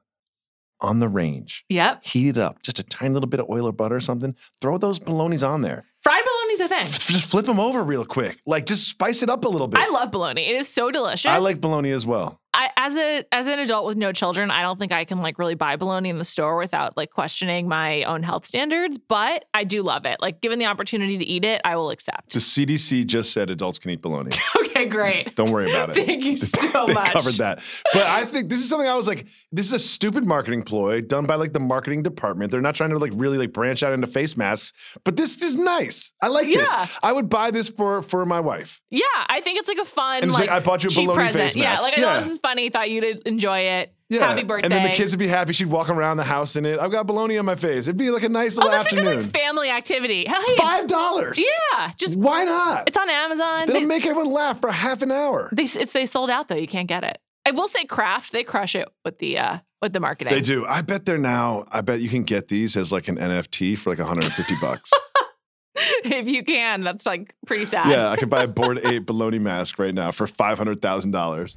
on 0.80 0.98
the 0.98 1.08
range. 1.08 1.64
Yep. 1.68 2.04
Heat 2.04 2.28
it 2.30 2.38
up, 2.38 2.62
just 2.62 2.78
a 2.78 2.82
tiny 2.82 3.14
little 3.14 3.28
bit 3.28 3.40
of 3.40 3.48
oil 3.48 3.66
or 3.68 3.72
butter 3.72 3.94
or 3.96 4.00
something. 4.00 4.34
Throw 4.60 4.76
those 4.78 4.98
bolognas 4.98 5.46
on 5.48 5.62
there. 5.62 5.84
Fried 6.02 6.20
bologna's 6.24 6.60
a 6.60 6.68
thing. 6.68 6.82
F- 6.82 7.06
Just 7.08 7.30
flip 7.30 7.46
them 7.46 7.58
over 7.58 7.82
real 7.82 8.04
quick. 8.04 8.38
Like 8.44 8.66
just 8.66 8.88
spice 8.88 9.22
it 9.22 9.30
up 9.30 9.44
a 9.44 9.48
little 9.48 9.68
bit. 9.68 9.80
I 9.80 9.88
love 9.88 10.10
bologna. 10.10 10.42
It 10.46 10.56
is 10.56 10.68
so 10.68 10.90
delicious. 10.90 11.30
I 11.30 11.38
like 11.38 11.60
bologna 11.62 11.92
as 11.92 12.04
well. 12.04 12.40
I, 12.56 12.70
as 12.76 12.96
a 12.96 13.24
as 13.32 13.46
an 13.48 13.58
adult 13.58 13.84
with 13.86 13.96
no 13.96 14.12
children, 14.12 14.50
I 14.50 14.62
don't 14.62 14.78
think 14.78 14.92
I 14.92 15.04
can 15.04 15.18
like 15.20 15.38
really 15.38 15.56
buy 15.56 15.74
bologna 15.76 16.08
in 16.08 16.18
the 16.18 16.24
store 16.24 16.56
without 16.56 16.96
like 16.96 17.10
questioning 17.10 17.66
my 17.68 18.04
own 18.04 18.22
health 18.22 18.46
standards. 18.46 18.96
But 18.96 19.44
I 19.52 19.64
do 19.64 19.82
love 19.82 20.06
it. 20.06 20.18
Like 20.20 20.40
given 20.40 20.58
the 20.60 20.66
opportunity 20.66 21.18
to 21.18 21.24
eat 21.24 21.44
it, 21.44 21.60
I 21.64 21.74
will 21.76 21.90
accept. 21.90 22.32
The 22.32 22.38
CDC 22.38 23.06
just 23.06 23.32
said 23.32 23.50
adults 23.50 23.78
can 23.80 23.90
eat 23.90 24.00
bologna. 24.02 24.30
okay, 24.56 24.86
great. 24.86 25.34
Don't 25.34 25.50
worry 25.50 25.68
about 25.68 25.96
it. 25.96 26.06
Thank 26.06 26.24
you 26.24 26.36
so 26.38 26.86
they 26.86 26.94
much. 26.94 27.12
covered 27.12 27.34
that. 27.34 27.60
But 27.92 28.04
I 28.06 28.24
think 28.24 28.48
this 28.48 28.60
is 28.60 28.68
something 28.68 28.88
I 28.88 28.94
was 28.94 29.08
like, 29.08 29.26
this 29.50 29.66
is 29.66 29.72
a 29.72 29.78
stupid 29.80 30.24
marketing 30.24 30.62
ploy 30.62 31.00
done 31.00 31.26
by 31.26 31.34
like 31.34 31.52
the 31.52 31.60
marketing 31.60 32.04
department. 32.04 32.52
They're 32.52 32.60
not 32.60 32.76
trying 32.76 32.90
to 32.90 32.98
like 32.98 33.12
really 33.16 33.36
like 33.38 33.52
branch 33.52 33.82
out 33.82 33.92
into 33.92 34.06
face 34.06 34.36
masks, 34.36 34.96
but 35.04 35.16
this 35.16 35.42
is 35.42 35.56
nice. 35.56 36.12
I 36.22 36.28
like 36.28 36.46
Yeah. 36.46 36.58
this. 36.58 36.98
I 37.02 37.12
would 37.12 37.28
buy 37.28 37.50
this 37.50 37.68
for 37.68 38.00
for 38.02 38.24
my 38.24 38.38
wife. 38.40 38.80
Yeah, 38.90 39.02
I 39.26 39.40
think 39.40 39.58
it's 39.58 39.68
like 39.68 39.78
a 39.78 39.84
fun 39.84 40.22
And 40.22 40.30
like 40.32 40.42
like, 40.48 40.50
I 40.50 40.60
bought 40.60 40.84
you 40.84 40.90
a 40.90 40.94
bologna 40.94 41.14
present. 41.22 41.42
face 41.44 41.56
Yeah, 41.56 41.70
mask. 41.70 41.82
like 41.82 41.98
I 41.98 42.00
Yeah. 42.00 42.06
thought 42.14 42.18
this 42.20 42.30
is 42.30 42.38
funny. 42.44 42.68
Thought 42.68 42.90
you'd 42.90 43.04
enjoy 43.26 43.58
it. 43.60 43.92
Yeah. 44.10 44.20
Happy 44.28 44.44
birthday. 44.44 44.66
And 44.66 44.72
then 44.74 44.82
the 44.84 44.90
kids 44.96 45.12
would 45.12 45.18
be 45.18 45.26
happy. 45.26 45.54
She'd 45.54 45.66
walk 45.66 45.88
around 45.88 46.18
the 46.18 46.24
house 46.24 46.56
in 46.56 46.66
it. 46.66 46.78
I've 46.78 46.92
got 46.92 47.06
bologna 47.06 47.38
on 47.38 47.46
my 47.46 47.56
face. 47.56 47.86
It'd 47.88 47.96
be 47.96 48.10
like 48.10 48.22
a 48.22 48.28
nice 48.28 48.56
Oh, 48.56 48.60
little 48.62 48.70
that's 48.72 48.92
a 48.92 48.96
afternoon. 48.96 49.16
good 49.22 49.24
like 49.24 49.32
family 49.42 49.70
activity. 49.70 50.26
Hey, 50.28 50.56
Five 50.56 50.86
dollars. 50.86 51.38
Yeah, 51.40 51.90
just 51.96 52.16
Why 52.18 52.44
not? 52.44 52.86
it's 52.86 52.96
on 52.98 53.08
Amazon. 53.08 53.66
That'll 53.66 53.80
They, 53.80 53.84
make 53.86 54.04
everyone 54.06 54.30
laugh 54.30 54.60
for 54.60 54.70
half 54.70 55.02
an 55.02 55.10
hour. 55.10 55.48
they 55.52 55.64
it's 55.64 55.92
they 55.92 56.06
sold 56.06 56.28
out 56.30 56.48
though. 56.48 56.54
You 56.56 56.68
can't 56.68 56.86
get 56.86 57.02
it. 57.02 57.18
I 57.46 57.50
will 57.52 57.66
say 57.68 57.84
Kraft, 57.86 58.30
they 58.32 58.44
crush 58.44 58.74
it 58.74 58.88
with 59.04 59.18
the 59.18 59.38
uh 59.38 59.58
with 59.82 59.92
the 59.94 60.00
marketing. 60.00 60.32
They 60.34 60.40
do. 60.42 60.64
I 60.66 60.82
bet 60.82 61.06
they're 61.06 61.18
now. 61.18 61.64
I 61.72 61.80
bet 61.80 62.00
you 62.00 62.08
can 62.10 62.22
get 62.24 62.48
these 62.48 62.76
as 62.76 62.92
like 62.92 63.08
an 63.08 63.16
NFT 63.16 63.76
for 63.78 63.90
like 63.90 63.98
150 63.98 64.54
bucks. 64.60 64.90
if 65.76 66.28
you 66.28 66.44
can, 66.44 66.82
that's 66.82 67.04
like 67.06 67.34
pretty 67.46 67.64
sad. 67.64 67.88
yeah, 67.88 68.10
I 68.10 68.16
could 68.16 68.30
buy 68.30 68.44
a 68.44 68.48
Bored 68.48 68.78
Ape 68.84 69.04
baloney 69.06 69.40
mask 69.40 69.78
right 69.78 69.94
now 69.94 70.10
for 70.12 70.26
five 70.26 70.56
hundred 70.58 70.80
thousand 70.82 71.10
dollars. 71.10 71.56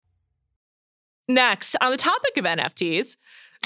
Next, 1.33 1.75
on 1.81 1.91
the 1.91 1.97
topic 1.97 2.37
of 2.37 2.45
NFTs, 2.45 3.17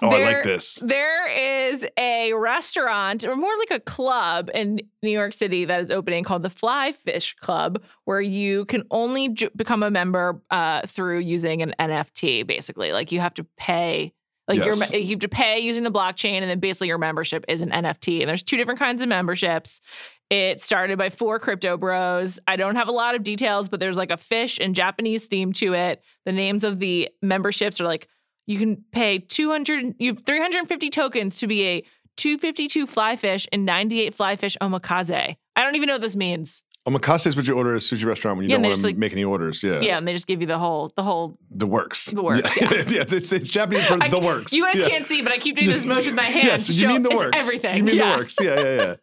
Oh, 0.02 0.10
I 0.10 0.26
like 0.26 0.44
this. 0.44 0.76
There 0.76 1.70
is 1.70 1.88
a 1.98 2.34
restaurant, 2.34 3.24
or 3.24 3.36
more 3.38 3.58
like 3.58 3.72
a 3.72 3.80
club 3.80 4.50
in 4.54 4.82
New 5.02 5.10
York 5.10 5.34
City 5.34 5.64
that 5.64 5.82
is 5.82 5.90
opening 5.90 6.26
called 6.26 6.44
the 6.44 6.50
Fly 6.50 6.92
Fish 6.92 7.34
Club, 7.40 7.82
where 8.04 8.20
you 8.20 8.66
can 8.66 8.84
only 8.92 9.38
become 9.56 9.84
a 9.84 9.92
member 9.92 10.42
uh, 10.52 10.82
through 10.86 11.20
using 11.20 11.62
an 11.62 11.74
NFT, 11.80 12.46
basically. 12.46 12.92
Like 12.92 13.14
you 13.14 13.22
have 13.22 13.34
to 13.36 13.46
pay 13.58 14.12
Like 14.48 14.60
Yes. 14.60 14.92
you're, 14.92 15.02
you 15.02 15.10
have 15.12 15.20
to 15.20 15.30
pay 15.30 15.60
using 15.60 15.84
the 15.84 15.92
blockchain, 15.92 16.42
and 16.42 16.50
then 16.50 16.60
basically 16.60 16.88
your 16.88 16.98
membership 16.98 17.46
is 17.48 17.62
an 17.62 17.72
NFT. 17.72 18.22
And 18.22 18.30
there's 18.30 18.44
two 18.44 18.58
different 18.58 18.80
kinds 18.80 19.02
of 19.02 19.08
memberships. 19.08 19.82
It 20.30 20.60
started 20.62 20.98
by 20.98 21.10
four 21.10 21.40
crypto 21.40 21.78
bros. 21.78 22.40
I 22.48 22.56
don't 22.56 22.76
have 22.76 22.88
a 22.88 22.92
lot 22.92 23.16
of 23.16 23.24
details, 23.24 23.70
but 23.70 23.80
there's 23.80 23.98
like 23.98 24.12
a 24.12 24.18
fish 24.18 24.60
and 24.60 24.76
Japanese 24.76 25.26
theme 25.28 25.54
to 25.54 25.74
it. 25.74 26.02
The 26.26 26.32
names 26.32 26.64
of 26.64 26.80
the 26.80 27.10
memberships 27.22 27.80
are 27.80 27.86
like 27.86 28.08
you 28.48 28.58
can 28.60 28.84
pay 28.92 29.20
200, 29.20 29.96
you 30.00 30.14
have 30.14 30.24
350 30.26 30.90
tokens 30.90 31.40
to 31.40 31.48
be 31.48 31.66
a 31.66 31.82
252 32.18 32.88
fly 32.88 33.16
fish 33.16 33.48
and 33.52 33.66
98 33.66 34.14
fly 34.14 34.36
fish 34.36 34.58
omakase. 34.62 35.36
I 35.56 35.64
don't 35.64 35.76
even 35.76 35.88
know 35.88 35.96
what 35.96 36.02
this 36.02 36.16
means. 36.16 36.64
Omakase 36.88 37.26
is 37.26 37.36
what 37.36 37.48
you 37.48 37.56
order 37.56 37.72
at 37.74 37.78
a 37.78 37.80
sushi 37.80 38.06
restaurant 38.06 38.38
when 38.38 38.44
you 38.44 38.52
Yeah, 38.52 38.58
don't 38.58 38.66
want 38.70 38.76
to 38.76 38.84
like- 38.84 38.98
make 38.98 39.12
any 39.12 39.24
orders. 39.24 39.64
Yeah. 39.64 39.80
Yeah, 39.80 39.98
and 39.98 40.08
they 40.08 40.14
just 40.14 40.28
give 40.28 40.42
you 40.42 40.48
the 40.48 40.60
whole, 40.60 40.92
the 40.96 41.02
whole. 41.02 41.38
The 41.50 41.66
works. 41.66 42.06
The 42.12 42.22
works, 42.22 42.62
Yeah, 42.62 42.68
yeah. 42.72 42.84
Yeah, 42.88 43.02
it's, 43.02 43.14
it's, 43.14 43.32
it's 43.32 43.50
Japanese 43.50 43.86
for 43.86 43.98
I- 44.02 44.08
the 44.08 44.20
works. 44.20 44.54
You 44.54 44.64
guys 44.64 44.88
can't 44.88 45.04
see, 45.04 45.24
but 45.24 45.32
I 45.32 45.40
keep 45.40 45.56
doing 45.56 45.70
this 45.70 45.84
motion 45.86 46.08
with 46.12 46.16
my 46.16 46.22
hands. 46.24 46.46
Yes, 46.46 46.70
you 46.70 46.76
show 46.88 46.94
mean 46.94 47.02
the 47.02 47.10
it's 47.10 47.18
works. 47.24 47.38
Everything. 47.38 47.78
You 47.78 47.84
mean 47.84 47.96
yeah. 47.96 48.12
the 48.14 48.18
works. 48.20 48.38
Yeah, 48.40 48.60
yeah, 48.60 48.76
yeah. 48.76 48.96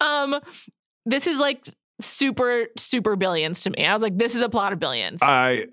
Um, 0.00 0.40
this 1.06 1.26
is 1.26 1.38
like 1.38 1.64
super, 2.00 2.66
super 2.76 3.16
billions 3.16 3.62
to 3.62 3.70
me. 3.70 3.86
I 3.86 3.94
was 3.94 4.02
like, 4.02 4.18
this 4.18 4.34
is 4.34 4.42
a 4.42 4.48
plot 4.48 4.72
of 4.72 4.78
billions. 4.80 5.20
I 5.22 5.66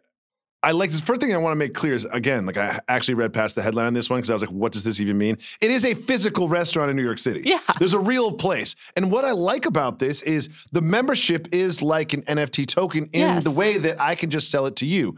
I 0.63 0.71
like 0.73 0.91
this 0.91 0.99
first 0.99 1.21
thing 1.21 1.33
I 1.33 1.37
want 1.37 1.53
to 1.53 1.57
make 1.57 1.73
clear 1.73 1.93
is 1.93 2.05
again, 2.05 2.45
like 2.45 2.57
I 2.57 2.79
actually 2.87 3.15
read 3.15 3.33
past 3.33 3.55
the 3.55 3.63
headline 3.63 3.87
on 3.87 3.93
this 3.95 4.09
one 4.09 4.19
because 4.19 4.29
I 4.29 4.33
was 4.33 4.43
like, 4.43 4.51
what 4.51 4.71
does 4.71 4.83
this 4.83 4.99
even 4.99 5.17
mean? 5.17 5.37
It 5.59 5.71
is 5.71 5.83
a 5.85 5.95
physical 5.95 6.47
restaurant 6.47 6.91
in 6.91 6.95
New 6.95 7.03
York 7.03 7.17
City. 7.17 7.41
Yeah. 7.45 7.59
There's 7.79 7.93
a 7.95 7.99
real 7.99 8.31
place. 8.33 8.75
And 8.95 9.11
what 9.11 9.25
I 9.25 9.31
like 9.31 9.65
about 9.65 9.97
this 9.99 10.21
is 10.21 10.67
the 10.71 10.81
membership 10.81 11.47
is 11.51 11.81
like 11.81 12.13
an 12.13 12.21
NFT 12.23 12.67
token 12.67 13.05
in 13.11 13.21
Yes. 13.21 13.43
the 13.43 13.57
way 13.57 13.77
that 13.79 13.99
I 13.99 14.13
can 14.15 14.29
just 14.29 14.51
sell 14.51 14.67
it 14.67 14.75
to 14.77 14.85
you. 14.85 15.17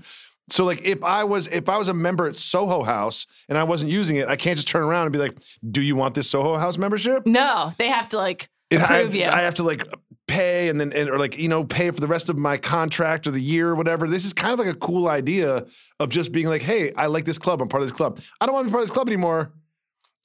So 0.49 0.63
like 0.65 0.83
if 0.85 1.03
I 1.03 1.23
was 1.25 1.47
if 1.47 1.67
I 1.69 1.77
was 1.77 1.87
a 1.89 1.93
member 1.93 2.25
at 2.27 2.35
Soho 2.35 2.83
House 2.83 3.45
and 3.49 3.57
I 3.57 3.63
wasn't 3.63 3.91
using 3.91 4.15
it, 4.17 4.27
I 4.27 4.35
can't 4.35 4.57
just 4.57 4.67
turn 4.67 4.83
around 4.83 5.03
and 5.07 5.13
be 5.13 5.19
like, 5.19 5.37
"Do 5.69 5.81
you 5.81 5.95
want 5.95 6.15
this 6.15 6.29
Soho 6.29 6.55
House 6.57 6.77
membership?" 6.77 7.25
no, 7.25 7.71
they 7.77 7.87
have 7.87 8.09
to 8.09 8.17
like 8.17 8.49
It- 8.69 8.79
I, 8.81 9.01
you. 9.03 9.25
I 9.25 9.41
have 9.41 9.55
to 9.55 9.63
like 9.63 9.87
pay 10.27 10.69
and 10.69 10.79
then 10.79 10.93
and, 10.93 11.09
or 11.09 11.19
like 11.19 11.37
you 11.37 11.47
know 11.49 11.63
pay 11.63 11.91
for 11.91 11.99
the 11.99 12.07
rest 12.07 12.29
of 12.29 12.37
my 12.37 12.57
contract 12.57 13.27
or 13.27 13.31
the 13.31 13.41
year 13.41 13.69
or 13.69 13.75
whatever. 13.75 14.07
This 14.07 14.25
is 14.25 14.33
kind 14.33 14.53
of 14.53 14.59
like 14.65 14.73
a 14.73 14.77
cool 14.77 15.07
idea 15.07 15.65
of 15.99 16.09
just 16.09 16.31
being 16.31 16.47
like, 16.47 16.61
hey, 16.61 16.91
I 16.95 17.07
like 17.07 17.25
this 17.25 17.37
club. 17.37 17.61
I'm 17.61 17.67
part 17.67 17.83
of 17.83 17.89
this 17.89 17.95
club. 17.97 18.19
I 18.39 18.45
don't 18.45 18.55
want 18.55 18.65
to 18.65 18.69
be 18.69 18.71
part 18.71 18.83
of 18.83 18.87
this 18.89 18.93
club 18.93 19.07
anymore. 19.07 19.51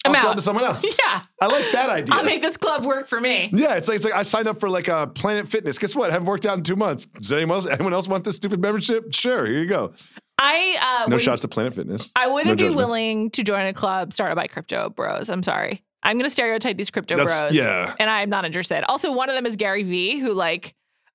I'll 0.05 0.15
sell 0.15 0.33
it 0.33 0.37
to 0.37 0.43
someone 0.43 0.65
else. 0.65 0.99
yeah, 1.07 1.23
I 1.41 1.47
like 1.49 1.71
that 1.73 1.91
idea. 1.91 2.15
I'll 2.15 2.25
make 2.25 2.41
this 2.41 2.57
club 2.57 2.87
work 2.87 3.09
for 3.09 3.21
me. 3.21 3.51
yeah, 3.53 3.75
it's 3.75 3.89
like 3.89 3.97
it's 3.97 4.05
like 4.05 4.15
I 4.15 4.23
signed 4.23 4.49
up 4.49 4.59
for 4.59 4.71
like 4.71 4.89
a 4.89 5.09
Planet 5.09 5.49
Fitness. 5.49 5.77
Guess 5.77 5.95
what? 5.95 6.09
I 6.09 6.13
haven't 6.15 6.29
worked 6.29 6.47
out 6.47 6.57
in 6.57 6.63
two 6.65 6.77
months. 6.77 7.05
Does 7.05 7.33
anyone 7.33 7.57
else 7.57 7.67
anyone 7.67 7.93
else 7.93 8.09
want 8.09 8.25
this 8.25 8.37
stupid 8.37 8.61
membership? 8.61 9.13
Sure, 9.13 9.45
here 9.45 9.59
you 9.59 9.67
go. 9.67 9.93
I 10.39 10.79
uh, 11.03 11.09
No 11.09 11.17
would- 11.17 11.21
shots 11.23 11.43
to 11.43 11.49
Planet 11.49 11.75
Fitness. 11.75 12.11
I 12.17 12.29
wouldn't 12.29 12.59
No 12.61 12.69
be 12.71 12.75
willing 12.75 13.31
to 13.33 13.43
join 13.43 13.67
a 13.67 13.75
club 13.75 14.13
started 14.15 14.37
by 14.37 14.47
crypto 14.47 14.89
bros. 14.89 15.29
I'm 15.29 15.43
sorry. 15.43 15.83
I'm 16.03 16.17
going 16.17 16.25
to 16.25 16.31
stereotype 16.31 16.77
these 16.77 16.91
crypto 16.91 17.17
That's 17.17 17.41
bros. 17.43 17.57
yeah. 17.57 17.95
and 17.99 18.09
I'm 18.09 18.31
not 18.31 18.45
interested. 18.45 18.85
Also, 18.89 19.13
one 19.13 19.29
of 19.29 19.35
them 19.35 19.47
is 19.47 19.57
Gary 19.57 19.83
Vee, 19.83 20.19
who 20.19 20.33
like 20.33 20.75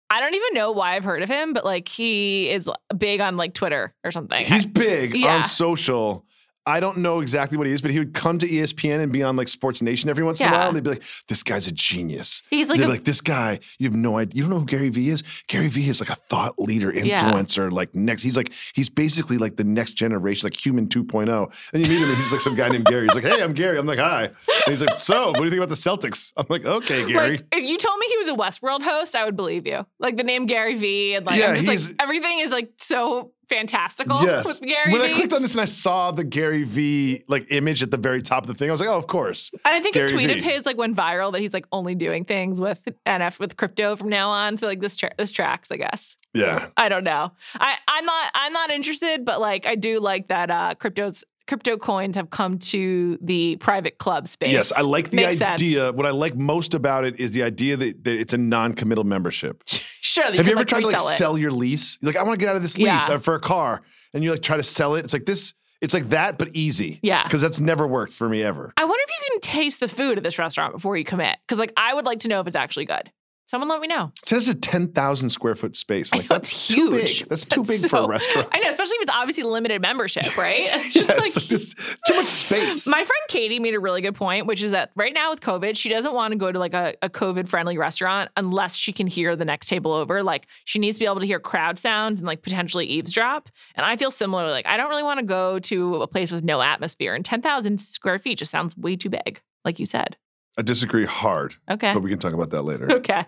I 0.09 0.19
don't 0.19 0.33
even 0.35 0.53
know 0.53 0.71
why 0.71 0.95
I've 0.95 1.03
heard 1.03 1.23
of 1.23 1.29
him, 1.29 1.53
but 1.53 1.65
like 1.65 1.87
he 1.87 2.49
is 2.49 2.69
big 2.95 3.19
on 3.21 3.37
like 3.37 3.53
Twitter 3.53 3.93
or 4.03 4.11
something. 4.11 4.45
He's 4.45 4.65
big 4.65 5.15
Yeah. 5.15 5.37
on 5.37 5.43
social. 5.45 6.25
I 6.65 6.79
don't 6.79 6.97
know 6.99 7.19
exactly 7.19 7.57
what 7.57 7.67
he 7.67 7.73
is, 7.73 7.81
but 7.81 7.91
he 7.91 7.99
would 7.99 8.13
come 8.13 8.37
to 8.39 8.47
ESPN 8.47 8.99
and 9.01 9.11
be 9.11 9.21
on 9.21 9.35
like 9.35 9.49
Sports 9.49 9.81
Nation 9.81 10.09
every 10.09 10.23
once 10.23 10.39
in 10.39 10.47
a 10.47 10.51
while. 10.51 10.67
And 10.69 10.77
they'd 10.77 10.83
be 10.83 10.91
like, 10.91 11.03
"This 11.27 11.43
guy's 11.43 11.67
a 11.67 11.73
genius." 11.73 12.41
He's 12.49 12.69
like 12.69 12.77
they'd 12.77 12.85
a- 12.85 12.87
be 12.87 12.93
like, 12.93 13.03
"This 13.03 13.19
guy, 13.19 13.59
you 13.79 13.87
have 13.87 13.93
no 13.95 14.17
idea. 14.17 14.37
You 14.37 14.43
don't 14.43 14.49
know 14.51 14.59
who 14.59 14.65
Gary 14.65 14.87
Vee 14.89 15.09
is? 15.09 15.23
Gary 15.47 15.67
Vee 15.67 15.89
is 15.89 15.99
like 15.99 16.09
a 16.09 16.15
thought 16.15 16.57
leader, 16.57 16.93
Yeah. 16.93 17.21
influencer. 17.23 17.69
Like 17.71 17.93
next, 17.95 18.23
he's 18.23 18.37
like 18.37 18.53
he's 18.73 18.89
basically 18.89 19.37
like 19.37 19.57
the 19.57 19.65
next 19.65 19.91
generation, 19.95 20.45
like 20.45 20.65
human 20.65 20.87
2.0." 20.87 21.51
And 21.73 21.85
you 21.85 21.89
meet 21.93 22.01
him, 22.01 22.07
and 22.09 22.17
he's 22.17 22.31
like 22.31 22.41
some 22.41 22.55
guy 22.55 22.69
named 22.69 22.85
Gary. 22.85 23.07
He's 23.07 23.15
like, 23.15 23.25
"Hey, 23.25 23.41
I'm 23.43 23.53
Gary." 23.53 23.77
I'm 23.77 23.85
like, 23.85 23.99
"Hi." 23.99 24.23
And 24.25 24.33
he's 24.67 24.81
like, 24.81 24.99
"So, 24.99 25.27
what 25.31 25.39
do 25.39 25.43
you 25.43 25.49
think 25.49 25.59
about 25.59 25.69
the 25.69 25.75
Celtics?" 25.75 26.31
I'm 26.37 26.45
like, 26.49 26.65
"Okay, 26.65 27.05
Gary." 27.11 27.31
Like 27.37 27.45
if 27.51 27.69
you 27.69 27.77
told 27.77 27.99
me 27.99 28.05
he 28.07 28.17
was 28.19 28.27
a 28.29 28.35
Westworld 28.35 28.83
host, 28.83 29.15
I 29.17 29.25
would 29.25 29.35
believe 29.35 29.67
you. 29.67 29.85
Like 29.99 30.15
the 30.17 30.23
name 30.23 30.45
Gary 30.45 30.75
Vee 30.75 31.15
and 31.15 31.25
like 31.25 31.39
Yeah, 31.39 31.59
like 31.67 31.79
everything 31.99 32.39
is 32.39 32.51
like 32.51 32.71
so 32.77 33.31
fantastical 33.53 34.17
Yes. 34.23 34.45
with 34.45 34.61
Gary 34.61 34.91
when. 34.91 35.01
I 35.01 35.13
clicked 35.13 35.33
on 35.33 35.41
this 35.41 35.53
and 35.53 35.61
I 35.61 35.65
saw 35.65 36.11
the 36.11 36.23
Gary 36.23 36.63
Vee 36.63 37.23
like 37.27 37.47
image 37.51 37.83
at 37.83 37.91
the 37.91 37.97
very 37.97 38.21
top 38.21 38.43
of 38.43 38.47
the 38.47 38.53
thing, 38.53 38.69
I 38.69 38.71
was 38.71 38.81
like, 38.81 38.89
"Oh, 38.89 38.97
of 38.97 39.07
course." 39.07 39.51
and 39.53 39.75
I 39.75 39.79
think 39.79 39.93
Gary 39.93 40.05
a 40.07 40.09
tweet 40.11 40.29
of 40.31 40.37
his 40.37 40.65
like 40.65 40.77
went 40.77 40.95
viral 40.95 41.31
that 41.33 41.41
he's 41.41 41.53
like 41.53 41.65
only 41.71 41.95
doing 41.95 42.25
things 42.25 42.59
with 42.59 42.87
NF 43.05 43.39
with 43.39 43.57
crypto 43.57 43.95
from 43.95 44.09
now 44.09 44.29
on. 44.29 44.57
So 44.57 44.67
like 44.67 44.79
this 44.81 44.95
tra- 44.95 45.13
this 45.17 45.31
tracks, 45.31 45.71
I 45.71 45.77
guess. 45.77 46.17
Yeah. 46.33 46.67
I 46.77 46.89
don't 46.89 47.03
know. 47.03 47.31
I 47.55 47.75
I'm 47.87 48.05
not 48.05 48.31
I'm 48.33 48.53
not 48.53 48.71
interested, 48.71 49.25
but 49.25 49.39
like 49.39 49.65
I 49.65 49.75
do 49.75 49.99
like 49.99 50.27
that 50.29 50.49
uh 50.49 50.75
cryptos 50.79 51.23
crypto 51.47 51.77
coins 51.77 52.15
have 52.15 52.29
come 52.29 52.57
to 52.59 53.17
the 53.21 53.57
private 53.57 53.97
club 53.97 54.27
space. 54.27 54.51
Yes, 54.51 54.71
I 54.71 54.81
like 54.81 55.09
the 55.09 55.17
Makes 55.17 55.37
sense. 55.39 55.61
idea. 55.61 55.91
What 55.91 56.05
I 56.05 56.11
like 56.11 56.35
most 56.35 56.73
about 56.73 57.05
it 57.05 57.19
is 57.19 57.31
the 57.31 57.43
idea 57.43 57.77
that, 57.77 58.03
that 58.03 58.19
it's 58.19 58.33
a 58.33 58.37
non-committal 58.37 59.03
membership. 59.03 59.63
Sure. 60.05 60.25
Have 60.25 60.33
you 60.35 60.41
ever 60.41 60.55
like, 60.55 60.67
tried 60.67 60.81
to 60.81 60.87
like 60.87 60.97
it. 60.97 60.99
sell 60.99 61.37
your 61.37 61.49
lease? 61.49 61.97
You're 62.01 62.11
like, 62.11 62.17
I 62.19 62.23
want 62.23 62.37
to 62.37 62.45
get 62.45 62.49
out 62.49 62.57
of 62.57 62.61
this 62.61 62.77
lease 62.77 62.87
Yeah. 62.87 63.15
uh, 63.15 63.17
for 63.19 63.35
a 63.35 63.39
car, 63.39 63.81
and 64.13 64.21
you 64.21 64.31
like 64.31 64.41
try 64.41 64.57
to 64.57 64.63
sell 64.63 64.95
it. 64.95 65.05
It's 65.05 65.13
like 65.13 65.25
this. 65.25 65.53
It's 65.79 65.93
like 65.93 66.09
that, 66.09 66.37
but 66.37 66.49
easy. 66.53 66.99
Yeah. 67.01 67.23
because 67.23 67.41
that's 67.41 67.61
never 67.61 67.87
worked 67.87 68.11
for 68.11 68.27
me 68.27 68.43
ever. 68.43 68.73
I 68.75 68.83
wonder 68.83 69.01
if 69.01 69.09
you 69.09 69.31
can 69.31 69.39
taste 69.39 69.79
the 69.79 69.87
food 69.87 70.17
at 70.17 70.23
this 70.25 70.37
restaurant 70.37 70.73
before 70.73 70.97
you 70.97 71.05
commit. 71.05 71.37
Because 71.47 71.57
like 71.57 71.71
I 71.77 71.93
would 71.93 72.05
like 72.05 72.19
to 72.19 72.27
know 72.27 72.41
if 72.41 72.47
it's 72.47 72.57
actually 72.57 72.83
good. 72.83 73.11
Someone 73.53 73.69
let 73.69 73.81
me 73.81 73.87
know. 73.87 74.11
It 74.23 74.27
says 74.29 74.47
a 74.47 74.55
ten 74.55 74.87
thousand 74.93 75.29
square 75.29 75.53
foot 75.53 75.75
space. 75.75 76.11
Like, 76.11 76.23
know, 76.23 76.27
that's 76.37 76.51
it's 76.51 76.67
too 76.69 76.89
huge. 76.89 77.19
big. 77.19 77.29
That's 77.29 77.45
too 77.45 77.61
That's 77.61 77.83
big 77.83 77.87
for 77.91 77.97
a 77.97 78.07
restaurant. 78.07 78.47
I 78.51 78.57
know, 78.57 78.69
especially 78.71 78.95
if 78.95 79.01
it's 79.03 79.11
obviously 79.13 79.43
limited 79.43 79.79
membership, 79.79 80.35
right? 80.35 80.55
It's 80.73 80.95
Yeah, 80.95 81.01
just 81.03 81.17
like, 81.19 81.51
it's 81.51 81.75
like 81.77 81.97
too 82.07 82.15
much 82.15 82.25
space. 82.25 82.87
My 82.87 83.03
friend 83.03 83.21
Katie 83.27 83.59
made 83.59 83.75
a 83.75 83.79
really 83.79 84.01
good 84.01 84.15
point, 84.15 84.47
which 84.47 84.63
is 84.63 84.71
that 84.71 84.89
right 84.95 85.13
now 85.13 85.29
with 85.29 85.41
COVID, 85.41 85.77
she 85.77 85.87
doesn't 85.89 86.15
want 86.15 86.31
to 86.31 86.35
go 86.35 86.51
to 86.51 86.57
like 86.57 86.73
a, 86.73 86.95
a 87.03 87.11
COVID 87.11 87.47
friendly 87.47 87.77
restaurant 87.77 88.31
unless 88.37 88.75
she 88.75 88.91
can 88.91 89.05
hear 89.05 89.35
the 89.35 89.45
next 89.45 89.67
table 89.67 89.91
over. 89.93 90.23
Like 90.23 90.47
she 90.65 90.79
needs 90.79 90.95
to 90.95 91.01
be 91.01 91.05
able 91.05 91.19
to 91.19 91.27
hear 91.27 91.39
crowd 91.39 91.77
sounds 91.77 92.17
and 92.21 92.25
like 92.25 92.41
potentially 92.41 92.87
eavesdrop. 92.87 93.49
And 93.75 93.85
I 93.85 93.97
feel 93.97 94.09
similarly. 94.09 94.49
Like 94.49 94.65
I 94.65 94.77
don't 94.77 94.89
really 94.89 95.03
want 95.03 95.19
to 95.19 95.25
go 95.27 95.59
to 95.59 96.01
a 96.01 96.07
place 96.07 96.31
with 96.31 96.43
no 96.43 96.59
atmosphere. 96.63 97.13
And 97.13 97.23
10,000 97.23 97.79
square 97.79 98.17
feet 98.17 98.39
just 98.39 98.49
sounds 98.49 98.75
way 98.75 98.95
too 98.95 99.11
big, 99.11 99.41
like 99.63 99.77
you 99.77 99.85
said. 99.85 100.17
I 100.57 100.61
disagree 100.61 101.05
hard, 101.05 101.55
Okay. 101.69 101.93
but 101.93 102.01
we 102.03 102.09
can 102.09 102.19
talk 102.19 102.33
about 102.33 102.51
that 102.51 102.61
later. 102.63 102.91
Okay. 102.91 103.25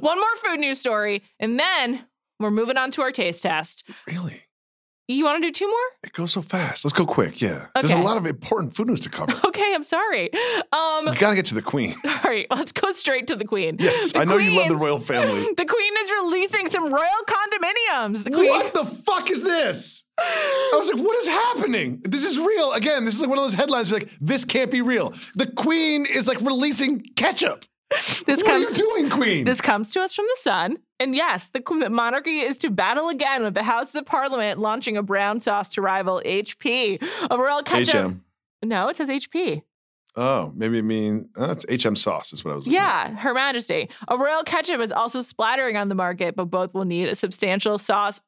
One 0.00 0.18
more 0.18 0.36
food 0.44 0.58
news 0.60 0.80
story. 0.80 1.22
And 1.38 1.58
then 1.58 2.06
we're 2.40 2.50
moving 2.50 2.76
on 2.76 2.90
to 2.92 3.02
our 3.02 3.12
taste 3.12 3.42
test. 3.42 3.84
Really, 4.06 4.42
You 5.08 5.24
want 5.24 5.42
to 5.42 5.48
do 5.48 5.52
two 5.52 5.66
more? 5.66 5.76
it 6.04 6.12
goes 6.12 6.32
so 6.32 6.40
fast. 6.42 6.84
Let's 6.84 6.92
go 6.92 7.04
quick. 7.04 7.40
Yeah, 7.42 7.66
there's 7.74 7.90
a 7.90 7.96
lot 7.98 8.16
of 8.16 8.24
important 8.26 8.74
food 8.74 8.88
news 8.88 9.00
to 9.00 9.10
cover. 9.10 9.32
Okay, 9.52 9.74
I'm 9.74 9.82
sorry. 9.84 10.30
Um, 10.72 11.04
we 11.10 11.16
gotta 11.16 11.36
get 11.36 11.46
to 11.46 11.54
the 11.54 11.60
queen. 11.62 11.94
all 12.06 12.12
right, 12.24 12.46
let's 12.50 12.72
go 12.72 12.90
straight 12.92 13.26
to 13.26 13.36
the 13.36 13.44
queen. 13.44 13.76
Yes, 13.78 14.12
The 14.12 14.20
I 14.20 14.24
know 14.24 14.38
you 14.38 14.52
love 14.58 14.68
the 14.70 14.76
royal 14.76 14.98
family. 14.98 15.40
The 15.56 15.66
queen 15.66 15.92
is 16.00 16.10
releasing 16.10 16.66
some 16.68 16.84
royal 16.84 17.22
condominiums. 17.26 18.24
The 18.24 18.30
queen. 18.30 18.48
What 18.48 18.72
the 18.74 18.84
fuck 18.84 19.30
is 19.30 19.42
this? 19.42 20.04
I 20.18 20.72
was 20.74 20.90
like, 20.90 21.02
what 21.04 21.16
is 21.18 21.26
happening? 21.28 22.00
This 22.04 22.24
is 22.24 22.38
real. 22.38 22.72
Again, 22.72 23.04
this 23.04 23.14
is 23.16 23.20
like 23.20 23.28
one 23.30 23.38
of 23.38 23.44
those 23.44 23.54
headlines 23.54 23.90
you're 23.90 24.00
like, 24.00 24.10
this 24.20 24.44
can't 24.44 24.70
be 24.70 24.80
real. 24.80 25.12
The 25.34 25.46
queen 25.48 26.06
is 26.06 26.26
like 26.28 26.40
releasing 26.40 27.00
ketchup. 27.16 27.64
This 27.90 28.24
what 28.26 28.46
comes. 28.46 28.64
are 28.66 28.70
you 28.70 28.74
doing, 28.74 29.10
queen? 29.10 29.44
This 29.44 29.60
comes 29.60 29.92
to 29.92 30.00
us 30.00 30.14
from 30.14 30.24
the 30.26 30.36
sun. 30.40 30.76
And 31.02 31.16
yes, 31.16 31.48
the 31.52 31.62
monarchy 31.90 32.38
is 32.38 32.56
to 32.58 32.70
battle 32.70 33.08
again 33.08 33.42
with 33.42 33.54
the 33.54 33.64
House 33.64 33.92
of 33.96 34.06
Parliament 34.06 34.60
launching 34.60 34.96
a 34.96 35.02
brown 35.02 35.40
sauce 35.40 35.70
to 35.70 35.82
rival 35.82 36.22
HP. 36.24 37.02
A 37.28 37.36
royal 37.36 37.64
ketchup. 37.64 38.12
HM. 38.12 38.24
No, 38.62 38.86
it 38.86 38.94
says 38.94 39.08
HP. 39.08 39.62
Oh, 40.14 40.52
maybe 40.54 40.78
it 40.78 40.82
mean 40.82 41.30
oh, 41.36 41.50
it's 41.50 41.84
HM 41.84 41.96
sauce 41.96 42.32
is 42.32 42.44
what 42.44 42.52
I 42.52 42.54
was 42.54 42.66
looking 42.66 42.78
at. 42.78 43.10
Yeah, 43.10 43.16
Her 43.16 43.34
Majesty. 43.34 43.90
A 44.06 44.16
royal 44.16 44.44
ketchup 44.44 44.80
is 44.80 44.92
also 44.92 45.22
splattering 45.22 45.76
on 45.76 45.88
the 45.88 45.96
market, 45.96 46.36
but 46.36 46.44
both 46.44 46.72
will 46.72 46.84
need 46.84 47.08
a 47.08 47.16
substantial 47.16 47.78
sauce 47.78 48.20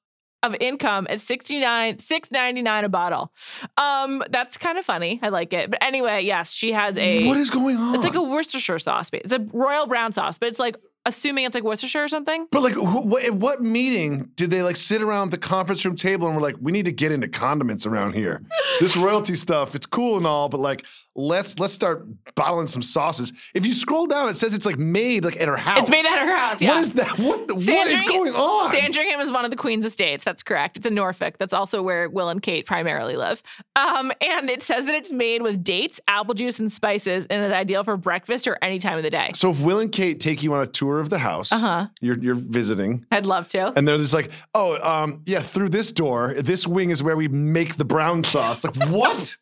of 0.42 0.56
income 0.60 1.06
at 1.08 1.20
69 1.20 1.98
6.99 1.98 2.84
a 2.84 2.88
bottle. 2.88 3.32
Um 3.76 4.22
that's 4.30 4.58
kind 4.58 4.78
of 4.78 4.84
funny. 4.84 5.20
I 5.22 5.28
like 5.28 5.52
it. 5.52 5.70
But 5.70 5.82
anyway, 5.82 6.22
yes, 6.22 6.52
she 6.52 6.72
has 6.72 6.98
a 6.98 7.26
What 7.26 7.38
is 7.38 7.50
going 7.50 7.76
on? 7.76 7.94
It's 7.94 8.04
like 8.04 8.16
a 8.16 8.22
Worcestershire 8.22 8.80
sauce. 8.80 9.10
It's 9.12 9.32
a 9.32 9.46
royal 9.52 9.86
brown 9.86 10.12
sauce, 10.12 10.38
but 10.38 10.48
it's 10.48 10.58
like 10.58 10.76
assuming 11.06 11.44
it's 11.44 11.54
like 11.54 11.64
Worcestershire 11.64 12.04
or 12.04 12.08
something. 12.08 12.46
But 12.50 12.62
like, 12.62 12.74
who, 12.74 13.02
what, 13.02 13.24
at 13.24 13.34
what 13.34 13.62
meeting 13.62 14.30
did 14.36 14.50
they 14.50 14.62
like 14.62 14.76
sit 14.76 15.02
around 15.02 15.30
the 15.30 15.38
conference 15.38 15.84
room 15.84 15.96
table 15.96 16.26
and 16.26 16.36
were 16.36 16.42
like, 16.42 16.56
"We 16.60 16.72
need 16.72 16.84
to 16.86 16.92
get 16.92 17.12
into 17.12 17.28
condiments 17.28 17.86
around 17.86 18.14
here. 18.14 18.42
This 18.80 18.96
royalty 19.04 19.34
stuff, 19.34 19.74
it's 19.74 19.86
cool 19.86 20.16
and 20.16 20.26
all, 20.26 20.48
but 20.48 20.60
like, 20.60 20.84
let's 21.14 21.58
let's 21.58 21.74
start 21.74 22.06
bottling 22.34 22.66
some 22.66 22.82
sauces." 22.82 23.32
If 23.54 23.66
you 23.66 23.74
scroll 23.74 24.06
down, 24.06 24.28
it 24.28 24.36
says 24.36 24.54
it's 24.54 24.66
like 24.66 24.78
made 24.78 25.24
like 25.24 25.40
at 25.40 25.48
her 25.48 25.56
house. 25.56 25.80
It's 25.80 25.90
made 25.90 26.06
at 26.06 26.18
her 26.18 26.36
house. 26.36 26.62
Yeah. 26.62 26.74
What 26.74 26.78
is 26.78 26.92
that? 26.94 27.18
What 27.18 27.48
the, 27.48 27.54
what 27.54 27.86
is 27.88 28.00
going 28.02 28.34
on? 28.34 28.72
Sandringham 28.72 29.20
is 29.20 29.30
one 29.30 29.44
of 29.44 29.50
the 29.50 29.56
Queen's 29.56 29.84
estates. 29.84 30.24
That's 30.24 30.42
correct. 30.42 30.76
It's 30.76 30.86
in 30.86 30.94
Norfolk. 30.94 31.36
That's 31.38 31.52
also 31.52 31.82
where 31.82 32.08
Will 32.08 32.28
and 32.28 32.42
Kate 32.42 32.66
primarily 32.66 33.16
live. 33.16 33.42
Um, 33.76 34.12
and 34.20 34.48
it 34.48 34.62
says 34.62 34.86
that 34.86 34.94
it's 34.94 35.12
made 35.12 35.42
with 35.42 35.62
dates, 35.62 36.00
apple 36.08 36.34
juice, 36.34 36.58
and 36.58 36.70
spices, 36.70 37.26
and 37.26 37.44
is 37.44 37.52
ideal 37.52 37.84
for 37.84 37.96
breakfast 37.96 38.46
or 38.46 38.58
any 38.62 38.78
time 38.78 38.96
of 38.96 39.02
the 39.02 39.10
day. 39.10 39.30
so 39.34 39.50
if 39.50 39.60
Will 39.60 39.80
and 39.80 39.92
Kate 39.92 40.20
take 40.20 40.42
you 40.42 40.54
on 40.54 40.62
a 40.62 40.66
tour 40.66 40.93
of 41.00 41.10
the 41.10 41.18
house, 41.18 41.52
Uh-huh. 41.52 41.86
you're 42.00 42.18
you're 42.18 42.34
visiting. 42.34 43.04
I'd 43.10 43.26
love 43.26 43.48
to. 43.48 43.72
And 43.76 43.86
they're 43.86 43.98
just 43.98 44.14
like, 44.14 44.30
oh, 44.54 44.76
um, 44.82 45.22
yeah, 45.26 45.40
through 45.40 45.68
this 45.70 45.92
door, 45.92 46.34
this 46.34 46.66
wing 46.66 46.90
is 46.90 47.02
where 47.02 47.16
we 47.16 47.28
make 47.28 47.76
the 47.76 47.84
brown 47.84 48.22
sauce. 48.22 48.64
Like, 48.64 48.76
what? 48.90 49.36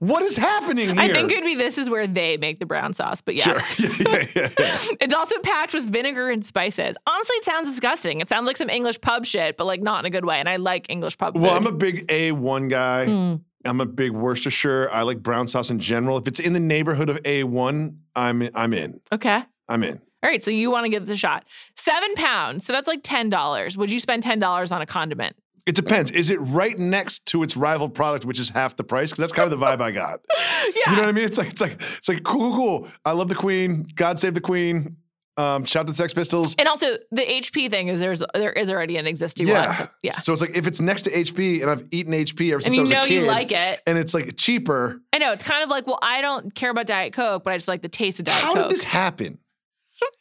What 0.00 0.22
is 0.22 0.36
happening 0.36 0.90
here? 0.90 1.00
I 1.00 1.08
think 1.10 1.32
it'd 1.32 1.44
be 1.44 1.54
this 1.54 1.78
is 1.78 1.88
where 1.88 2.06
they 2.06 2.36
make 2.36 2.58
the 2.60 2.66
brown 2.66 2.92
sauce, 2.92 3.22
but 3.22 3.36
yes. 3.36 3.74
Sure. 3.74 3.88
yeah, 4.12 4.24
yeah, 4.36 4.48
yeah. 4.58 4.76
it's 5.00 5.14
also 5.14 5.38
packed 5.38 5.72
with 5.72 5.84
vinegar 5.90 6.28
and 6.30 6.44
spices. 6.44 6.94
Honestly, 7.06 7.36
it 7.36 7.44
sounds 7.44 7.68
disgusting. 7.70 8.20
It 8.20 8.28
sounds 8.28 8.46
like 8.46 8.58
some 8.58 8.68
English 8.68 9.00
pub 9.00 9.24
shit, 9.24 9.56
but 9.56 9.64
like 9.64 9.80
not 9.80 10.00
in 10.00 10.04
a 10.06 10.10
good 10.10 10.26
way. 10.26 10.38
And 10.38 10.48
I 10.48 10.56
like 10.56 10.86
English 10.90 11.16
pub 11.16 11.36
Well, 11.36 11.50
food. 11.50 11.56
I'm 11.56 11.66
a 11.66 11.72
big 11.72 12.06
A1 12.08 12.68
guy. 12.68 13.06
Mm. 13.08 13.40
I'm 13.64 13.80
a 13.80 13.86
big 13.86 14.10
Worcestershire. 14.12 14.90
I 14.92 15.02
like 15.02 15.22
brown 15.22 15.48
sauce 15.48 15.70
in 15.70 15.78
general. 15.78 16.18
If 16.18 16.26
it's 16.28 16.40
in 16.40 16.52
the 16.52 16.60
neighborhood 16.60 17.08
of 17.08 17.16
A1, 17.22 17.96
I'm 18.14 18.48
I'm 18.54 18.74
in. 18.74 19.00
Okay. 19.10 19.42
I'm 19.68 19.82
in. 19.84 20.02
All 20.22 20.30
right, 20.30 20.42
so 20.42 20.50
you 20.50 20.70
want 20.70 20.84
to 20.84 20.90
give 20.90 21.06
this 21.06 21.14
a 21.14 21.16
shot. 21.16 21.44
Seven 21.76 22.14
pounds. 22.14 22.64
So 22.64 22.72
that's 22.72 22.86
like 22.88 23.02
$10. 23.02 23.76
Would 23.76 23.90
you 23.90 23.98
spend 24.00 24.22
$10 24.22 24.72
on 24.72 24.82
a 24.82 24.86
condiment? 24.86 25.36
It 25.66 25.74
depends. 25.76 26.10
Is 26.10 26.30
it 26.30 26.36
right 26.40 26.76
next 26.76 27.26
to 27.26 27.42
its 27.42 27.56
rival 27.56 27.88
product, 27.88 28.24
which 28.24 28.40
is 28.40 28.48
half 28.48 28.76
the 28.76 28.82
price? 28.84 29.10
Because 29.10 29.20
that's 29.22 29.32
kind 29.32 29.52
of 29.52 29.58
the 29.58 29.64
vibe 29.64 29.80
I 29.80 29.90
got. 29.90 30.20
Yeah. 30.76 30.90
You 30.92 30.96
know 30.96 31.02
what 31.02 31.08
I 31.08 31.12
mean? 31.12 31.24
It's 31.24 31.36
like 31.38 31.48
it's 31.48 31.60
like 31.60 31.72
it's 31.72 32.08
like 32.08 32.22
cool, 32.22 32.38
cool, 32.54 32.80
cool. 32.82 32.88
I 33.04 33.12
love 33.12 33.28
the 33.28 33.34
Queen. 33.34 33.84
God 33.96 34.18
save 34.20 34.34
the 34.34 34.40
Queen. 34.40 34.96
Um, 35.36 35.64
shout 35.64 35.80
out 35.82 35.86
to 35.88 35.92
the 35.92 35.96
Sex 35.96 36.14
Pistols. 36.14 36.54
and 36.58 36.68
also 36.68 36.96
the 37.10 37.22
HP 37.22 37.68
thing 37.70 37.88
is 37.88 38.00
there's 38.00 38.22
there 38.34 38.52
is 38.52 38.70
already 38.70 38.96
an 38.96 39.06
existing 39.06 39.48
Yeah. 39.48 39.80
one. 39.80 39.88
Yeah. 40.02 40.12
So 40.12 40.32
it's 40.32 40.40
like 40.40 40.56
if 40.56 40.66
it's 40.66 40.80
next 40.80 41.02
to 41.02 41.10
HP 41.10 41.62
and 41.62 41.70
I've 41.70 41.86
eaten 41.90 42.12
HP 42.14 42.52
ever 42.52 42.60
since 42.60 42.78
I 42.78 42.80
was 42.82 42.92
a 42.92 43.00
kid, 43.02 43.10
you 43.10 43.22
like 43.26 43.50
it. 43.52 43.80
and 43.86 43.98
it's 43.98 44.14
like 44.14 44.36
cheaper. 44.36 45.00
I 45.12 45.18
know 45.18 45.32
it's 45.32 45.44
kind 45.44 45.62
of 45.64 45.68
like, 45.68 45.86
well, 45.86 45.98
I 46.00 46.20
don't 46.22 46.54
care 46.54 46.70
about 46.70 46.86
Diet 46.86 47.12
Coke, 47.12 47.42
but 47.44 47.52
I 47.52 47.56
just 47.56 47.68
like 47.68 47.82
the 47.82 47.88
taste 47.88 48.18
of 48.20 48.26
Diet 48.26 48.40
How 48.40 48.48
Coke. 48.54 48.56
How 48.56 48.62
did 48.62 48.70
this 48.70 48.84
happen? 48.84 49.38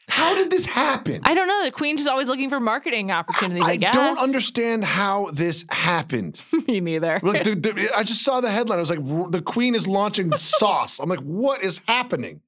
How 0.10 0.36
did 0.36 0.50
this 0.52 0.66
happen? 0.66 1.22
I 1.24 1.34
don't 1.34 1.48
know. 1.48 1.64
The 1.64 1.72
Queen's 1.72 2.02
just 2.02 2.10
always 2.10 2.28
looking 2.28 2.50
for 2.50 2.60
marketing 2.60 3.12
opportunities. 3.12 3.64
I, 3.66 3.72
I 3.72 3.76
guess. 3.78 3.94
don't 3.96 4.20
understand 4.20 4.84
how 4.84 5.30
this 5.32 5.66
happened. 5.70 6.42
Me 6.68 6.80
neither. 6.80 7.20
Like 7.24 7.44
the, 7.44 7.56
the, 7.56 7.90
I 7.96 8.04
just 8.04 8.24
saw 8.24 8.42
the 8.42 8.50
headline. 8.52 8.78
I 8.78 8.82
was 8.82 8.90
like, 8.90 9.00
"R- 9.00 9.30
the 9.30 9.42
Queen 9.42 9.74
is 9.76 9.88
launching 9.88 10.32
sauce. 10.36 11.00
I'm 11.00 11.10
like, 11.10 11.20
what 11.22 11.64
is 11.64 11.82
happening? 11.88 12.42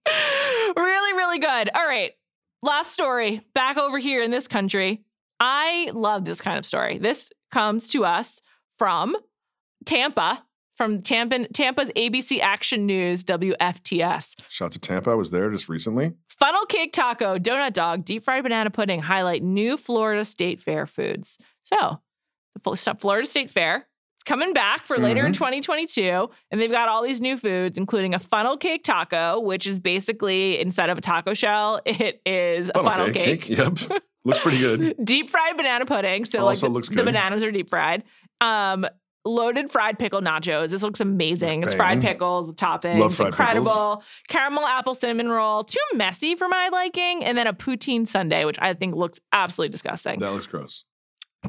really, 0.76 1.14
really 1.14 1.40
good. 1.40 1.70
All 1.74 1.86
right. 1.88 2.12
Last 2.62 2.92
story 2.92 3.42
back 3.54 3.78
over 3.78 3.98
here 4.00 4.22
in 4.24 4.32
this 4.32 4.48
country. 4.48 5.04
I 5.40 5.92
love 5.94 6.26
this 6.26 6.42
kind 6.42 6.58
of 6.58 6.66
story. 6.66 6.98
This 6.98 7.32
comes 7.52 7.90
to 7.90 8.06
us 8.06 8.42
from 8.80 9.16
Tampa, 9.86 10.44
from 10.76 11.02
Tampa, 11.02 11.48
Tampa's 11.50 11.90
ABC 11.96 12.40
Action 12.40 12.86
News, 12.86 13.24
WFTS. 13.24 14.36
Shout 14.50 14.66
out 14.68 14.72
to 14.74 14.80
Tampa. 14.80 15.12
I 15.12 15.16
was 15.16 15.32
there 15.32 15.50
just 15.52 15.70
recently. 15.70 16.14
Funnel 16.28 16.66
cake 16.66 16.94
taco, 16.94 17.38
donut 17.38 17.74
dog, 17.74 18.06
deep 18.06 18.24
fried 18.24 18.44
banana 18.44 18.70
pudding 18.70 19.02
highlight 19.02 19.44
new 19.44 19.78
Florida 19.78 20.26
State 20.26 20.62
Fair 20.62 20.86
foods. 20.86 21.38
So, 21.64 22.02
the 22.56 22.96
Florida 23.00 23.28
State 23.28 23.50
Fair 23.50 23.88
coming 24.26 24.54
back 24.54 24.86
for 24.86 24.98
later 24.98 25.26
in 25.26 25.34
2022, 25.34 26.30
and 26.50 26.62
they've 26.62 26.72
got 26.72 26.88
all 26.88 27.04
these 27.04 27.20
new 27.22 27.38
foods, 27.38 27.78
including 27.78 28.14
a 28.14 28.20
funnel 28.20 28.58
cake 28.58 28.84
taco, 28.84 29.40
which 29.40 29.68
is 29.68 29.80
basically 29.80 30.60
instead 30.60 30.90
of 30.90 30.98
a 30.98 31.02
taco 31.02 31.34
shell, 31.34 31.82
it 31.86 32.22
is 32.26 32.72
a 32.74 32.84
funnel, 32.84 33.12
cake. 33.12 33.50
Yep. 33.50 33.80
Looks 34.26 34.40
pretty 34.40 34.60
good. 34.60 34.96
Deep 35.04 35.30
fried 35.30 35.58
banana 35.58 35.86
pudding. 35.86 36.26
So 36.26 36.40
Also 36.40 36.68
like 36.68 36.72
the, 36.72 36.74
looks 36.74 36.90
good. 36.90 37.00
the 37.00 37.04
bananas 37.04 37.44
are 37.44 37.52
deep 37.52 37.70
fried. 37.70 38.04
Um, 38.40 38.86
loaded 39.26 39.72
fried 39.72 39.98
pickle 40.00 40.22
nachos. 40.22 40.72
This 40.72 40.84
looks 40.84 41.00
amazing. 41.00 41.64
It's 41.64 41.74
fried 41.74 42.02
pickles 42.02 42.48
with 42.48 42.56
toppings. 42.56 43.00
Love 43.00 43.16
fried 43.16 43.28
Incredible. 43.28 44.04
Caramel 44.28 44.66
apple 44.66 44.96
cinnamon 44.96 45.30
roll. 45.30 45.64
Too 45.64 45.80
messy 45.96 46.36
for 46.36 46.48
my 46.48 46.70
liking. 46.70 47.24
And 47.24 47.38
then 47.38 47.48
a 47.48 47.54
poutine 47.54 48.08
sundae, 48.08 48.46
which 48.46 48.58
I 48.62 48.74
think 48.74 48.96
looks 48.96 49.20
absolutely 49.32 49.72
disgusting. 49.72 50.20
That 50.20 50.32
looks 50.32 50.48
gross. 50.48 50.86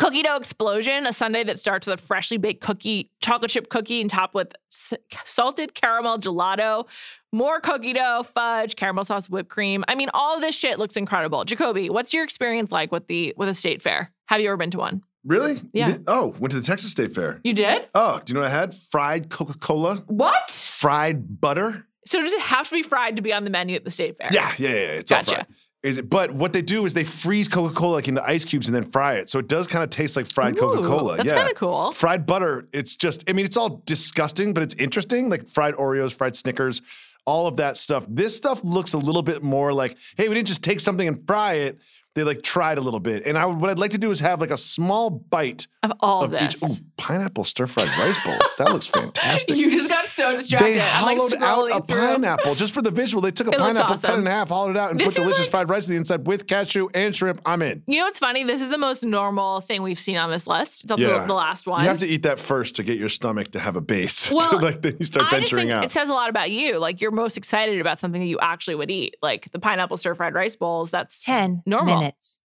Cookie 0.01 0.23
dough 0.25 0.37
explosion, 0.37 1.07
a 1.07 1.13
sundae 1.13 1.45
that 1.45 1.61
starts 1.61 1.87
with 1.87 2.01
a 2.01 2.03
freshly 2.03 2.37
baked 2.37 2.61
cookie, 2.61 3.13
chocolate 3.21 3.53
chip 3.53 3.69
cookie, 3.69 4.01
and 4.01 4.11
topped 4.11 4.35
with 4.35 4.53
salted 4.69 5.73
caramel 5.75 6.19
gelato, 6.19 6.89
more 7.33 7.61
cookie 7.61 7.93
dough, 7.93 8.25
fudge, 8.25 8.75
caramel 8.75 9.05
sauce, 9.05 9.31
whipped 9.31 9.51
cream. 9.51 9.85
I 9.87 9.95
mean, 9.95 10.11
all 10.13 10.41
this 10.41 10.59
shit 10.59 10.81
looks 10.81 10.97
incredible. 10.97 11.45
Jacoby, 11.45 11.91
what's 11.91 12.13
your 12.13 12.25
experience 12.25 12.73
like 12.73 12.91
with 12.91 13.07
the 13.07 13.35
with 13.37 13.49
a 13.49 13.55
state 13.55 13.81
fair? 13.81 14.13
Have 14.27 14.41
you 14.41 14.49
ever 14.49 14.57
been 14.57 14.71
to 14.73 14.79
one? 14.79 15.03
Really? 15.25 15.57
Yeah. 15.73 15.99
Oh, 16.07 16.35
went 16.39 16.53
to 16.53 16.61
the 16.61 16.67
Texas 16.67 16.91
State 16.91 17.15
Fair. 17.15 17.41
You 17.45 17.55
did? 17.55 17.89
Oh, 17.95 18.21
do 18.25 18.33
you 18.33 18.35
know 18.35 18.43
what 18.43 18.51
I 18.51 18.55
had? 18.55 18.75
Fried 18.75 19.31
Coca 19.31 19.59
Cola, 19.59 19.97
What? 20.07 20.51
fried 20.51 21.41
butter. 21.41 21.87
So 22.07 22.21
does 22.21 22.33
it 22.33 22.41
have 22.43 22.69
to 22.69 22.75
be 22.75 22.83
fried 22.83 23.17
to 23.17 23.23
be 23.23 23.33
on 23.33 23.45
the 23.45 23.51
menu 23.51 23.75
at 23.77 23.85
the 23.85 23.91
state 23.91 24.17
fair? 24.19 24.29
Yeah, 24.31 24.53
yeah, 24.59 24.69
yeah. 24.69 24.75
It's 24.75 25.11
all 25.11 25.21
Gotcha. 25.21 25.35
fried. 25.37 25.47
It- 25.83 26.11
But 26.11 26.33
what 26.35 26.53
they 26.53 26.61
do 26.63 26.85
is 26.85 26.93
they 26.93 27.05
freeze 27.05 27.49
Coca 27.49 27.75
Cola 27.75 27.95
like 27.95 28.09
into 28.09 28.23
ice 28.23 28.45
cubes 28.45 28.69
and 28.69 28.75
then 28.75 28.91
fry 28.91 29.15
it. 29.15 29.31
So 29.31 29.39
it 29.39 29.49
does 29.49 29.67
kind 29.67 29.83
of 29.83 29.89
taste 29.91 30.15
like 30.17 30.27
fried 30.27 30.59
Coca 30.59 30.83
Cola. 30.83 31.17
That's 31.17 31.31
yeah. 31.31 31.37
kind 31.39 31.51
of 31.51 31.57
cool. 31.57 31.93
Fried 31.93 32.27
butter, 32.27 32.69
it's 32.75 32.95
just, 32.97 33.25
I 33.29 33.33
mean, 33.33 33.47
it's 33.47 33.57
all 33.57 33.83
disgusting, 33.87 34.53
but 34.53 34.63
it's 34.63 34.75
interesting. 34.75 35.31
Like 35.31 35.49
fried 35.49 35.75
Oreos, 35.77 36.13
fried 36.15 36.37
Snickers, 36.37 36.83
all 37.27 37.47
of 37.47 37.57
that 37.57 37.79
stuff. 37.79 38.05
This 38.09 38.37
stuff 38.37 38.63
looks 38.65 38.93
a 38.93 38.99
little 38.99 39.23
bit 39.23 39.43
more 39.43 39.73
like, 39.73 39.97
hey, 40.19 40.29
we 40.29 40.35
didn't 40.35 40.49
just 40.49 40.63
take 40.63 40.81
something 40.81 41.09
and 41.09 41.27
fry 41.27 41.55
it. 41.55 41.79
They 42.15 42.23
like 42.23 42.43
tried 42.43 42.79
a 42.79 42.81
little 42.81 43.01
bit. 43.01 43.27
And 43.27 43.37
I 43.37 43.45
would, 43.45 43.61
what 43.61 43.71
I'd 43.71 43.79
like 43.79 43.91
to 43.91 43.99
do 43.99 44.11
is 44.13 44.21
have 44.21 44.41
like 44.41 44.51
a 44.51 44.57
small 44.57 45.11
bite 45.11 45.67
Of 45.83 45.93
all 45.99 46.23
of 46.25 46.31
this. 46.31 46.55
each. 46.55 46.63
Oh, 46.63 46.75
pineapple 46.97 47.43
stir 47.43 47.67
fried 47.67 47.89
rice 47.99 48.17
bowls. 48.25 48.41
That 48.59 48.73
looks 48.73 48.87
fantastic. 49.15 49.57
You 49.57 49.69
just 49.71 49.89
got 49.91 50.07
so 50.07 50.37
distracted. 50.37 50.75
They 50.75 50.81
I'm, 50.81 51.05
like, 51.05 51.19
hollowed 51.19 51.35
out 51.73 51.83
a 51.83 51.85
through. 51.85 51.99
pineapple 52.01 52.55
just 52.55 52.73
for 52.73 52.83
the 52.83 52.93
visual. 52.93 53.21
They 53.21 53.33
took 53.33 53.49
a 53.49 53.51
It 53.51 53.59
looks 53.59 53.63
pineapple, 53.79 53.99
cut 53.99 54.15
it 54.15 54.19
in 54.19 54.27
half, 54.27 54.49
hollowed 54.49 54.71
it 54.71 54.77
out, 54.77 54.93
and 54.93 55.01
This 55.01 55.09
put 55.15 55.23
delicious 55.23 55.41
like- 55.41 55.51
fried 55.51 55.69
rice 55.71 55.89
on 55.89 55.93
the 55.95 55.99
inside 55.99 56.27
with 56.27 56.47
cashew 56.47 56.89
and 56.95 57.15
shrimp. 57.17 57.41
I'm 57.45 57.63
in. 57.63 57.83
You 57.89 57.99
know 57.99 58.05
what's 58.05 58.21
funny? 58.21 58.45
This 58.45 58.63
is 58.63 58.71
the 58.71 58.79
most 58.79 59.03
normal 59.05 59.61
thing 59.61 59.83
we've 59.83 59.99
seen 59.99 60.17
on 60.17 60.31
this 60.31 60.47
list. 60.47 60.85
It's 60.85 60.93
also 60.93 61.03
Yeah. 61.05 61.27
the 61.27 61.35
last 61.35 61.67
one. 61.67 61.83
You 61.83 61.89
have 61.89 61.99
to 61.99 62.07
eat 62.07 62.23
that 62.23 62.39
first 62.39 62.77
to 62.77 62.85
get 62.85 62.97
your 62.97 63.09
stomach 63.09 63.51
to 63.53 63.59
have 63.59 63.75
a 63.77 63.81
base. 63.81 64.31
Well, 64.35 64.61
like 64.61 64.83
then 64.83 64.97
you 65.01 65.07
start 65.07 65.27
I 65.27 65.41
just 65.41 65.53
venturing 65.53 65.69
think 65.69 65.79
out. 65.79 65.85
it 65.85 65.91
says 65.91 66.09
a 66.09 66.13
lot 66.13 66.31
about 66.31 66.51
you. 66.53 66.79
Like 66.79 67.01
you're 67.01 67.11
most 67.11 67.37
excited 67.37 67.81
about 67.81 67.99
something 67.99 68.21
that 68.21 68.27
you 68.29 68.39
actually 68.41 68.77
would 68.77 68.91
eat, 68.91 69.17
like 69.21 69.51
the 69.53 69.59
pineapple 69.59 69.97
stir 69.97 70.15
fried 70.15 70.35
rice 70.35 70.55
bowls. 70.55 70.91
That's 70.93 71.25
10 71.25 71.63
normal. 71.67 71.97
minutes. 71.97 72.04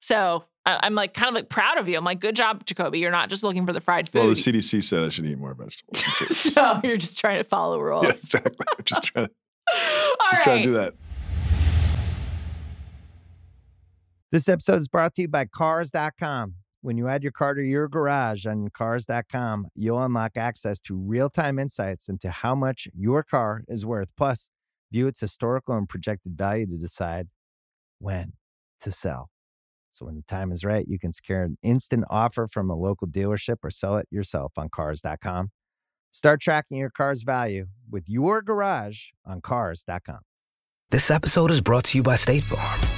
So 0.00 0.44
I- 0.66 0.80
I'm 0.82 0.94
like 0.94 1.14
kind 1.14 1.28
of 1.28 1.34
like 1.34 1.48
proud 1.48 1.78
of 1.78 1.88
you. 1.88 1.96
I'm 1.98 2.04
like, 2.04 2.20
good 2.20 2.36
job, 2.36 2.64
Jacoby. 2.66 2.98
You're 2.98 3.10
not 3.10 3.28
just 3.30 3.42
looking 3.42 3.66
for 3.66 3.72
the 3.72 3.80
fried 3.80 4.08
food. 4.08 4.20
well, 4.20 4.28
the 4.28 4.34
CDC 4.34 4.82
said 4.84 5.02
I 5.04 5.08
should 5.08 5.26
eat 5.26 5.38
more 5.38 5.54
vegetables. 5.54 6.04
so 6.36 6.80
you're 6.84 6.96
just 6.96 7.18
trying 7.18 7.38
to 7.38 7.44
follow 7.48 7.80
rules. 7.80 8.04
yeah, 8.04 8.10
exactly. 8.10 8.66
I'm 8.78 8.84
just 8.84 9.02
trying 9.02 9.26
to, 9.26 9.32
All 10.20 10.30
just 10.32 10.42
trying 10.42 10.58
to 10.58 10.68
do 10.68 10.72
that. 10.74 10.94
This 14.30 14.48
episode 14.48 14.78
is 14.80 14.88
brought 14.88 15.14
to 15.14 15.22
you 15.22 15.28
by 15.28 15.46
Cars.com. 15.46 16.54
When 16.80 16.96
you 16.96 17.08
add 17.08 17.22
your 17.22 17.32
car 17.32 17.54
to 17.54 17.62
your 17.62 17.88
garage 17.88 18.46
on 18.46 18.68
Cars.com, 18.68 19.68
you'll 19.74 20.02
unlock 20.02 20.36
access 20.36 20.78
to 20.80 20.94
real 20.96 21.28
time 21.30 21.58
insights 21.58 22.08
into 22.08 22.30
how 22.30 22.54
much 22.54 22.86
your 22.94 23.22
car 23.22 23.62
is 23.68 23.84
worth, 23.84 24.10
plus, 24.16 24.50
view 24.92 25.06
its 25.06 25.20
historical 25.20 25.76
and 25.76 25.88
projected 25.88 26.36
value 26.36 26.66
to 26.66 26.76
decide 26.76 27.28
when 27.98 28.34
to 28.80 28.92
sell. 28.92 29.30
So, 29.90 30.06
when 30.06 30.16
the 30.16 30.22
time 30.22 30.52
is 30.52 30.64
right, 30.64 30.86
you 30.86 30.98
can 30.98 31.12
secure 31.12 31.42
an 31.42 31.56
instant 31.62 32.04
offer 32.10 32.46
from 32.46 32.70
a 32.70 32.76
local 32.76 33.06
dealership 33.06 33.56
or 33.62 33.70
sell 33.70 33.96
it 33.96 34.06
yourself 34.10 34.52
on 34.56 34.68
Cars.com. 34.68 35.50
Start 36.10 36.40
tracking 36.40 36.78
your 36.78 36.90
car's 36.90 37.22
value 37.22 37.66
with 37.90 38.08
your 38.08 38.42
garage 38.42 39.08
on 39.26 39.40
Cars.com. 39.40 40.20
This 40.90 41.10
episode 41.10 41.50
is 41.50 41.60
brought 41.60 41.84
to 41.84 41.98
you 41.98 42.02
by 42.02 42.16
State 42.16 42.44
Farm. 42.44 42.97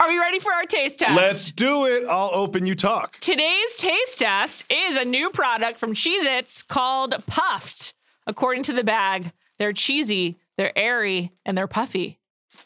Are 0.00 0.08
we 0.08 0.18
ready 0.18 0.38
for 0.38 0.50
our 0.52 0.64
taste 0.64 1.00
test? 1.00 1.14
Let's 1.14 1.50
do 1.50 1.84
it. 1.84 2.06
I'll 2.08 2.30
open 2.32 2.64
you 2.64 2.74
talk. 2.74 3.18
Today's 3.20 3.76
taste 3.76 4.18
test 4.18 4.64
is 4.72 4.96
a 4.96 5.04
new 5.04 5.28
product 5.28 5.78
from 5.78 5.92
Cheez 5.92 6.24
Its 6.24 6.62
called 6.62 7.14
Puffed. 7.26 7.92
According 8.26 8.62
to 8.64 8.72
the 8.72 8.82
bag, 8.84 9.30
they're 9.58 9.74
cheesy, 9.74 10.38
they're 10.56 10.76
airy, 10.76 11.32
and 11.44 11.56
they're 11.56 11.66
puffy. 11.66 12.18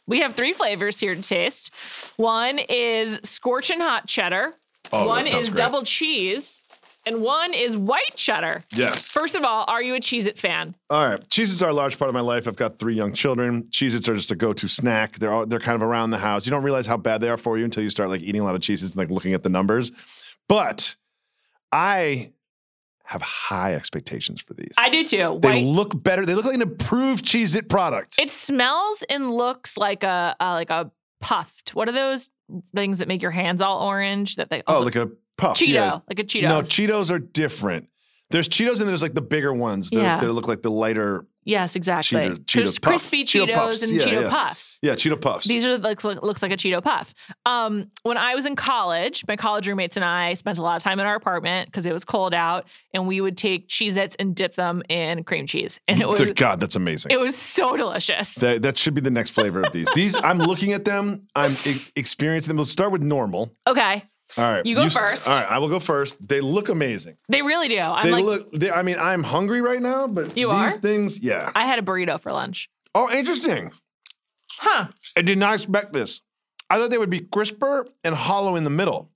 We 0.06 0.20
have 0.20 0.34
three 0.36 0.52
flavors 0.52 1.00
here 1.00 1.14
to 1.16 1.22
taste. 1.22 1.74
One 2.18 2.58
is 2.58 3.18
scorching 3.24 3.80
hot 3.80 4.06
cheddar, 4.06 4.54
Oh, 4.92 5.08
one 5.08 5.22
is 5.26 5.48
great. 5.48 5.56
double 5.56 5.82
cheese, 5.82 6.60
and 7.06 7.20
one 7.22 7.54
is 7.54 7.76
white 7.76 8.14
cheddar. 8.16 8.62
Yes. 8.74 9.12
First 9.12 9.34
of 9.34 9.44
all, 9.44 9.64
are 9.68 9.82
you 9.82 9.94
a 9.94 10.00
Cheez 10.00 10.26
It 10.26 10.38
fan? 10.38 10.74
All 10.90 11.06
right. 11.06 11.20
Cheez-Its 11.28 11.62
are 11.62 11.70
a 11.70 11.74
large 11.74 11.98
part 11.98 12.08
of 12.08 12.14
my 12.14 12.20
life. 12.20 12.48
I've 12.48 12.56
got 12.56 12.78
three 12.78 12.94
young 12.94 13.12
children. 13.12 13.64
Cheez-Its 13.70 14.08
are 14.08 14.14
just 14.14 14.30
a 14.30 14.36
go-to 14.36 14.68
snack. 14.68 15.18
They're 15.18 15.32
all, 15.32 15.46
they're 15.46 15.60
kind 15.60 15.76
of 15.76 15.82
around 15.82 16.10
the 16.10 16.18
house. 16.18 16.46
You 16.46 16.50
don't 16.50 16.62
realize 16.64 16.86
how 16.86 16.96
bad 16.96 17.20
they 17.20 17.28
are 17.28 17.36
for 17.36 17.58
you 17.58 17.64
until 17.64 17.82
you 17.82 17.90
start 17.90 18.08
like 18.08 18.22
eating 18.22 18.40
a 18.40 18.44
lot 18.44 18.54
of 18.54 18.60
Cheez-Its 18.60 18.94
and 18.94 18.96
like 18.96 19.10
looking 19.10 19.34
at 19.34 19.42
the 19.42 19.48
numbers. 19.48 19.92
But 20.48 20.96
I 21.72 22.32
have 23.04 23.22
high 23.22 23.74
expectations 23.74 24.40
for 24.40 24.54
these. 24.54 24.74
I 24.78 24.88
do 24.88 25.04
too. 25.04 25.38
they 25.42 25.48
White. 25.48 25.64
look 25.64 26.02
better. 26.02 26.24
They 26.24 26.34
look 26.34 26.46
like 26.46 26.54
an 26.54 26.62
improved 26.62 27.24
Cheez 27.24 27.54
It 27.54 27.68
product. 27.68 28.16
It 28.18 28.30
smells 28.30 29.04
and 29.08 29.30
looks 29.30 29.76
like 29.76 30.02
a, 30.02 30.34
a 30.40 30.52
like 30.52 30.70
a 30.70 30.90
puffed. 31.20 31.74
What 31.74 31.88
are 31.88 31.92
those 31.92 32.30
things 32.74 32.98
that 32.98 33.08
make 33.08 33.22
your 33.22 33.30
hands 33.30 33.60
all 33.60 33.80
orange? 33.86 34.36
That 34.36 34.48
they 34.48 34.60
oh, 34.66 34.80
like 34.80 34.96
a 34.96 35.10
puff. 35.36 35.58
Cheeto, 35.58 35.68
yeah. 35.68 35.98
like 36.08 36.18
a 36.18 36.24
Cheetos. 36.24 36.42
No, 36.42 36.62
Cheetos 36.62 37.10
are 37.10 37.18
different. 37.18 37.88
There's 38.30 38.48
Cheetos 38.48 38.80
and 38.80 38.88
there's 38.88 39.02
like 39.02 39.14
the 39.14 39.20
bigger 39.22 39.52
ones 39.52 39.90
that, 39.90 40.00
Yeah. 40.00 40.18
that 40.20 40.32
look 40.32 40.48
like 40.48 40.62
the 40.62 40.70
lighter. 40.70 41.26
yes, 41.44 41.76
exactly. 41.76 42.18
Cheeto- 42.20 42.52
There's 42.54 42.78
Cheeto 42.78 42.82
puff. 42.82 42.90
crispy 42.90 43.22
Cheeto 43.24 43.46
Cheetos 43.48 43.54
puffs. 43.54 43.82
and 43.82 43.92
Yeah, 44.00 44.06
Cheeto 44.06 44.30
puffs. 44.30 44.78
Yeah, 44.82 44.92
Cheeto 44.94 45.20
puffs. 45.20 45.46
These 45.46 45.66
are 45.66 45.76
like 45.78 46.02
look- 46.02 46.22
looks 46.22 46.42
like 46.42 46.50
a 46.50 46.56
Cheeto 46.56 46.82
puff. 46.82 47.14
Um, 47.44 47.90
when 48.02 48.16
I 48.16 48.34
was 48.34 48.46
in 48.46 48.56
college, 48.56 49.22
my 49.28 49.36
college 49.36 49.68
roommates 49.68 49.96
and 49.96 50.04
I 50.04 50.34
spent 50.34 50.56
a 50.58 50.62
lot 50.62 50.74
of 50.76 50.82
time 50.82 50.98
in 51.00 51.06
our 51.06 51.14
apartment 51.14 51.66
because 51.68 51.84
it 51.84 51.92
was 51.92 52.02
cold 52.02 52.32
out, 52.34 52.66
and 52.94 53.06
we 53.06 53.20
would 53.20 53.36
take 53.36 53.68
Cheez-Its 53.68 54.16
and 54.16 54.34
dip 54.34 54.54
them 54.54 54.82
in 54.88 55.22
cream 55.22 55.46
cheese, 55.46 55.78
and 55.86 56.00
it 56.00 56.08
was 56.08 56.18
Dear 56.20 56.32
God, 56.32 56.60
that's 56.60 56.76
amazing. 56.76 57.12
it 57.12 57.20
was 57.20 57.36
so 57.36 57.76
delicious. 57.76 58.34
That, 58.36 58.62
that 58.62 58.78
should 58.78 58.94
be 58.94 59.02
the 59.02 59.10
next 59.10 59.30
flavor 59.30 59.60
of 59.60 59.70
these. 59.70 59.86
These, 59.94 60.16
I'm 60.16 60.38
looking 60.38 60.72
at 60.72 60.86
them. 60.86 61.28
I'm 61.36 61.52
e- 61.66 61.76
experiencing 61.94 62.48
them. 62.48 62.56
We'll 62.56 62.64
start 62.64 62.90
with 62.90 63.02
normal. 63.02 63.54
Okay, 63.68 64.02
All 64.36 64.44
right. 64.44 64.64
You 64.66 64.74
go 64.74 64.84
s- 64.84 64.96
first. 64.96 65.28
All 65.28 65.36
right, 65.36 65.50
I 65.50 65.58
will 65.58 65.68
go 65.68 65.78
first. 65.80 66.26
They 66.26 66.40
look 66.40 66.68
amazing. 66.68 67.16
they 67.28 67.42
really 67.42 67.68
do. 67.68 67.78
I'm 67.78 68.04
they 68.06 68.12
like, 68.12 68.24
look. 68.24 68.50
They, 68.52 68.70
I 68.70 68.82
mean, 68.82 68.96
I'm 68.98 69.22
hungry 69.22 69.60
right 69.60 69.80
now, 69.80 70.06
but 70.06 70.36
You 70.36 70.48
these 70.48 70.74
are? 70.74 70.78
things, 70.78 71.20
yeah. 71.20 71.50
I 71.54 71.66
had 71.66 71.78
a 71.78 71.82
burrito 71.82 72.20
for 72.20 72.32
lunch. 72.32 72.68
Oh, 72.94 73.10
interesting. 73.10 73.72
Huh? 74.52 74.88
I 75.16 75.22
did 75.22 75.38
not 75.38 75.54
expect 75.54 75.92
this. 75.92 76.20
I 76.70 76.78
thought 76.78 76.90
they 76.90 76.98
would 76.98 77.10
be 77.10 77.20
crisper 77.20 77.86
and 78.02 78.14
hollow 78.14 78.56
in 78.56 78.64
the 78.64 78.70
middle, 78.70 79.10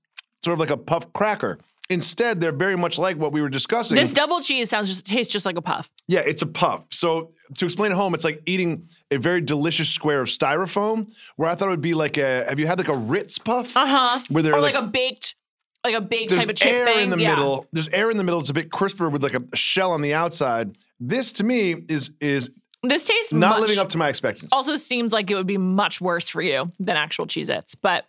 sort 0.44 0.54
of 0.54 0.60
like 0.60 0.70
a 0.70 0.76
puff 0.76 1.12
cracker. 1.12 1.58
Instead, 1.90 2.40
they're 2.40 2.52
very 2.52 2.76
much 2.76 2.98
like 2.98 3.16
what 3.16 3.32
we 3.32 3.40
were 3.40 3.48
discussing. 3.48 3.96
This 3.96 4.12
double 4.12 4.40
cheese 4.42 4.68
sounds 4.68 4.88
just 4.88 5.06
tastes 5.06 5.32
just 5.32 5.46
like 5.46 5.56
a 5.56 5.62
puff. 5.62 5.88
yeah, 6.06 6.20
it's 6.20 6.42
a 6.42 6.46
puff. 6.46 6.84
So 6.90 7.30
to 7.54 7.64
explain 7.64 7.92
at 7.92 7.96
home, 7.96 8.12
it's 8.14 8.24
like 8.24 8.42
eating 8.44 8.88
a 9.10 9.16
very 9.16 9.40
delicious 9.40 9.88
square 9.88 10.20
of 10.20 10.28
styrofoam. 10.28 11.10
Where 11.36 11.48
I 11.48 11.54
thought 11.54 11.68
it 11.68 11.70
would 11.70 11.80
be 11.80 11.94
like 11.94 12.18
a. 12.18 12.44
Have 12.48 12.58
you 12.60 12.66
had 12.66 12.78
like 12.78 12.88
a 12.88 12.96
Ritz 12.96 13.38
puff? 13.38 13.74
Uh 13.76 13.86
huh. 13.86 14.20
Where 14.28 14.42
they're 14.42 14.54
Or 14.54 14.60
like, 14.60 14.74
like, 14.74 14.84
a 14.84 14.86
baked, 14.86 15.34
like 15.82 15.94
a 15.94 16.00
baked 16.02 16.34
type 16.34 16.48
of 16.50 16.56
chip 16.56 16.72
air 16.72 16.84
thing. 16.86 17.04
in 17.04 17.10
the 17.10 17.18
Yeah. 17.18 17.34
middle. 17.36 17.66
There's 17.72 17.88
air 17.88 18.10
in 18.10 18.18
the 18.18 18.24
middle. 18.24 18.40
It's 18.40 18.50
a 18.50 18.54
bit 18.54 18.70
crisper 18.70 19.08
with 19.08 19.22
like 19.22 19.34
a 19.34 19.56
shell 19.56 19.92
on 19.92 20.02
the 20.02 20.12
outside. 20.12 20.76
This 21.00 21.32
to 21.32 21.44
me 21.44 21.74
is 21.88 22.10
is 22.20 22.50
This 22.82 23.06
tastes 23.06 23.32
not 23.32 23.52
much, 23.52 23.60
living 23.62 23.78
up 23.78 23.88
to 23.90 23.98
my 23.98 24.08
expectations. 24.10 24.50
Also 24.52 24.76
seems 24.76 25.12
like 25.14 25.30
it 25.30 25.36
would 25.36 25.46
be 25.46 25.56
much 25.58 26.00
worse 26.02 26.28
for 26.28 26.42
you 26.42 26.70
than 26.78 26.96
actual 26.98 27.26
Cheez-Its, 27.26 27.74
but 27.76 28.04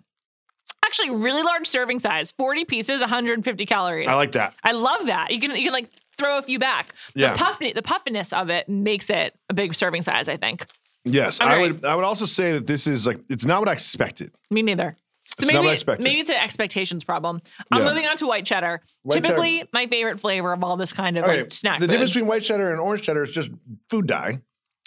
actually 0.90 1.12
really 1.16 1.44
large 1.44 1.68
serving 1.68 2.00
size, 2.00 2.32
40 2.32 2.66
pieces, 2.66 3.00
150 3.02 3.66
calories. 3.66 4.08
I 4.08 4.16
like 4.16 4.32
that. 4.34 4.56
I 4.64 4.72
love 4.72 5.06
that. 5.06 5.32
You 5.32 5.40
can 5.40 5.52
you 5.56 5.64
can 5.66 5.74
like 5.74 5.90
throw 6.18 6.38
a 6.38 6.42
few 6.42 6.58
back. 6.60 6.94
Yeah. 7.16 7.34
The 7.34 7.38
puff 7.38 7.60
the 7.60 7.82
puffiness 7.82 8.34
of 8.34 8.50
it 8.50 8.68
makes 8.68 9.10
it 9.10 9.36
a 9.50 9.54
big 9.54 9.76
serving 9.76 10.02
size, 10.02 10.28
I 10.28 10.38
think. 10.38 10.66
Yes, 11.06 11.40
I'm 11.40 11.48
I 11.48 11.58
would. 11.60 11.86
I 11.86 11.96
would 11.96 12.04
also 12.04 12.26
say 12.26 12.54
that 12.54 12.68
this 12.68 12.88
is 12.88 13.06
like 13.08 13.20
it's 13.30 13.46
not 13.46 13.60
what 13.60 13.70
I 13.70 13.74
expected. 13.74 14.32
Me 14.52 14.62
neither. 14.62 14.98
So 15.38 15.44
It's 15.44 15.48
maybe, 15.48 15.54
not 15.56 15.64
what 15.64 15.70
I 15.70 15.74
expected. 15.74 16.04
maybe 16.04 16.20
it's 16.20 16.30
an 16.30 16.36
expectations 16.38 17.04
problem. 17.06 17.40
I'm 17.72 17.82
Yeah. 17.84 17.88
moving 17.90 18.06
on 18.08 18.18
to 18.18 18.28
white 18.28 18.46
cheddar. 18.46 18.82
White 19.04 19.24
Typically, 19.24 19.64
my 19.72 19.88
favorite 19.88 20.20
flavor 20.20 20.52
of 20.52 20.64
all 20.64 20.76
this 20.76 20.92
kind 20.92 21.18
of 21.18 21.24
Okay, 21.24 21.44
like 21.44 21.52
snack 21.52 21.80
the 21.80 21.86
food. 21.86 21.92
difference 21.92 22.10
between 22.12 22.28
white 22.28 22.42
cheddar 22.44 22.72
and 22.72 22.80
orange 22.82 23.04
cheddar 23.04 23.24
is 23.24 23.32
just 23.32 23.52
food 23.90 24.08
dye. 24.08 24.42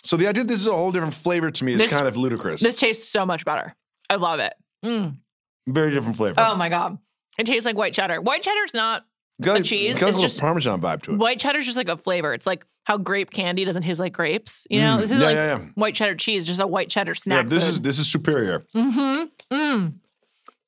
So 0.04 0.16
the 0.18 0.26
idea 0.26 0.44
this 0.44 0.60
is 0.60 0.66
a 0.66 0.72
whole 0.74 0.92
different 0.92 1.14
flavor 1.14 1.50
to 1.50 1.64
me 1.64 1.74
is 1.74 1.80
This- 1.80 1.90
kind 1.92 2.06
of 2.06 2.16
ludicrous. 2.18 2.60
this 2.60 2.78
tastes 2.78 3.08
so 3.08 3.24
much 3.24 3.44
better. 3.46 3.74
I 4.10 4.16
love 4.16 4.40
it. 4.40 4.52
Mm. 4.84 5.16
Very 5.66 5.90
different 5.92 6.16
flavor. 6.16 6.40
Oh 6.40 6.54
my 6.54 6.68
god, 6.68 6.98
it 7.38 7.44
tastes 7.46 7.64
like 7.66 7.76
white 7.76 7.94
cheddar. 7.94 8.20
White 8.20 8.42
cheddar's 8.42 8.74
not 8.74 9.04
got, 9.40 9.60
a 9.60 9.62
cheese, 9.62 9.98
Got 9.98 10.06
a 10.06 10.08
it's 10.08 10.16
little 10.16 10.22
just- 10.22 10.40
Parmesan 10.40 10.80
vibe 10.80 11.02
to 11.02 11.12
it. 11.12 11.18
white 11.18 11.38
cheddar's 11.38 11.64
just 11.64 11.76
like 11.76 11.88
a 11.88 11.96
flavor. 11.96 12.34
It's 12.34 12.46
like 12.46 12.64
how 12.84 12.98
grape 12.98 13.30
candy 13.30 13.64
doesn't 13.64 13.82
taste 13.82 14.00
like 14.00 14.12
grapes. 14.12 14.66
You 14.68 14.80
know, 14.80 14.96
Mm, 14.96 15.00
this 15.02 15.12
is 15.12 15.20
yeah, 15.20 15.24
like 15.26 15.34
yeah, 15.36 15.58
yeah. 15.58 15.64
white 15.76 15.94
cheddar 15.94 16.16
cheese, 16.16 16.46
just 16.46 16.60
a 16.60 16.66
white 16.66 16.88
cheddar 16.90 17.14
snack. 17.14 17.44
Yeah, 17.44 17.48
this 17.48 17.64
food. 17.64 17.70
is 17.70 17.80
this 17.80 17.98
is 18.00 18.10
superior. 18.10 18.64
Mm-hmm. 18.74 19.54
Mm. 19.54 19.92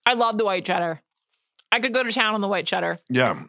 I 0.07 0.15
love 0.15 0.39
the 0.39 0.45
white 0.45 0.65
cheddar. 0.65 1.01
I 1.73 1.81
could 1.81 1.93
go 1.93 2.03
to 2.05 2.11
town 2.13 2.35
on 2.35 2.41
the 2.41 2.47
white 2.49 2.67
cheddar. 2.67 2.99
Yeah. 3.09 3.43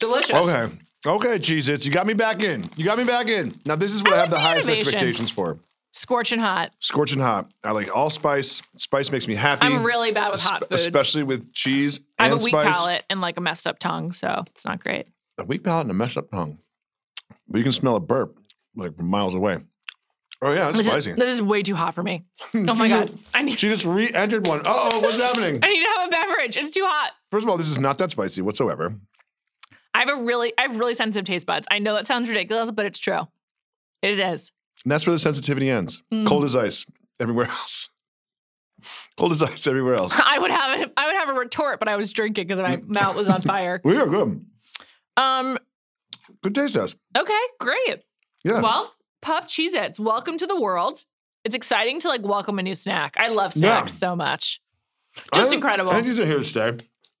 Delicious. 0.00 0.34
Okay. 0.34 0.74
Okay, 1.06 1.38
cheese 1.38 1.68
its. 1.68 1.86
You 1.86 1.92
got 1.92 2.06
me 2.06 2.14
back 2.14 2.42
in. 2.42 2.64
You 2.76 2.84
got 2.84 2.98
me 2.98 3.04
back 3.04 3.28
in. 3.28 3.52
Now 3.64 3.76
this 3.76 3.92
is 3.92 4.02
what 4.02 4.12
I 4.14 4.16
I, 4.16 4.20
have 4.20 4.30
the 4.30 4.36
the 4.36 4.40
highest 4.40 4.68
innovation. 4.68 4.88
expectations 4.94 5.30
for. 5.30 5.58
Scorching 5.92 6.38
hot. 6.38 6.72
Scorching 6.78 7.20
hot. 7.20 7.50
I 7.64 7.72
like 7.72 7.94
all 7.94 8.10
spice. 8.10 8.62
Spice 8.76 9.10
makes 9.10 9.26
me 9.26 9.34
happy. 9.34 9.66
I'm 9.66 9.82
really 9.84 10.12
bad 10.12 10.30
with 10.32 10.40
hot 10.40 10.60
foods. 10.68 10.82
Especially 10.82 11.22
with 11.24 11.52
cheese 11.52 12.00
I 12.18 12.24
have 12.28 12.32
a 12.40 12.44
weak 12.44 12.54
spice. 12.54 12.76
palate 12.76 13.04
and 13.10 13.20
like 13.20 13.36
a 13.36 13.40
messed 13.40 13.66
up 13.66 13.78
tongue, 13.78 14.12
so 14.12 14.44
it's 14.48 14.64
not 14.64 14.82
great. 14.82 15.06
A 15.38 15.44
weak 15.44 15.64
palate 15.64 15.82
and 15.82 15.90
a 15.90 15.94
messed 15.94 16.16
up 16.16 16.30
tongue. 16.30 16.58
But 17.48 17.58
you 17.58 17.64
can 17.64 17.72
smell 17.72 17.96
a 17.96 18.00
burp 18.00 18.38
like 18.76 18.96
from 18.96 19.06
miles 19.08 19.34
away. 19.34 19.58
Oh 20.42 20.52
yeah, 20.52 20.68
it's 20.68 20.78
This 20.78 20.86
spicy. 20.86 21.10
is, 21.10 21.16
this 21.16 21.30
is 21.34 21.42
way 21.42 21.62
too 21.62 21.74
hot 21.74 21.94
for 21.94 22.02
me. 22.02 22.24
Oh 22.54 22.74
my 22.74 22.88
god. 22.88 23.10
I 23.34 23.42
need 23.42 23.58
She 23.58 23.68
just 23.68 23.84
re-entered 23.84 24.46
one. 24.46 24.62
Oh, 24.64 25.00
what's 25.00 25.16
happening? 25.20 25.58
I 25.62 25.68
need 25.68 25.84
to 25.84 25.90
have 25.98 26.08
a 26.08 26.10
beverage. 26.10 26.56
It's 26.56 26.70
too 26.70 26.84
hot. 26.86 27.12
First 27.30 27.44
of 27.44 27.50
all, 27.50 27.56
this 27.56 27.68
is 27.68 27.78
not 27.78 27.98
that 27.98 28.10
spicy 28.12 28.42
whatsoever. 28.42 28.94
I 29.92 29.98
have 30.00 30.08
a 30.08 30.16
really 30.22 30.52
I 30.56 30.62
have 30.62 30.78
really 30.78 30.94
sensitive 30.94 31.26
taste 31.26 31.46
buds. 31.46 31.66
I 31.70 31.78
know 31.80 31.94
that 31.94 32.06
sounds 32.06 32.28
ridiculous, 32.28 32.70
but 32.70 32.86
it's 32.86 32.98
true. 33.00 33.26
It 34.02 34.20
is. 34.20 34.52
And 34.84 34.90
that's 34.92 35.06
where 35.06 35.12
the 35.12 35.18
sensitivity 35.18 35.68
ends. 35.70 36.02
Mm. 36.12 36.26
Cold 36.26 36.44
as 36.44 36.56
ice 36.56 36.86
everywhere 37.20 37.46
else. 37.50 37.90
Cold 39.18 39.32
as 39.32 39.42
ice 39.42 39.66
everywhere 39.66 39.94
else. 39.94 40.12
I 40.24 40.38
would 40.38 40.50
have 40.50 40.80
it 40.80 40.92
I 40.96 41.06
would 41.06 41.16
have 41.16 41.28
a 41.28 41.34
retort, 41.38 41.78
but 41.78 41.88
I 41.88 41.96
was 41.96 42.12
drinking 42.12 42.46
because 42.46 42.62
my 42.62 42.80
mouth 42.86 43.16
was 43.16 43.28
on 43.28 43.40
fire. 43.42 43.80
We 43.84 43.96
are 43.96 44.06
good. 44.06 44.44
Um, 45.16 45.58
Good 46.42 46.54
taste 46.54 46.74
test. 46.74 46.96
okay, 47.18 47.40
great. 47.58 48.02
Yeah. 48.44 48.60
Well, 48.60 48.94
Puff 49.20 49.46
Cheez 49.48 49.74
Its, 49.74 50.00
welcome 50.00 50.38
to 50.38 50.46
the 50.46 50.58
world. 50.58 51.04
It's 51.44 51.54
exciting 51.54 52.00
to 52.00 52.08
like 52.08 52.22
welcome 52.22 52.58
a 52.58 52.62
new 52.62 52.74
snack. 52.74 53.16
I 53.18 53.28
love 53.28 53.52
snacks 53.52 53.92
so 53.92 54.16
much. 54.16 54.60
Just 55.34 55.50
I- 55.50 55.54
incredible. 55.54 55.90
I 55.90 55.96
think 55.96 56.06
these 56.06 56.20
are 56.20 56.24
here 56.26 56.38
to 56.38 56.44
stay. 56.44 56.78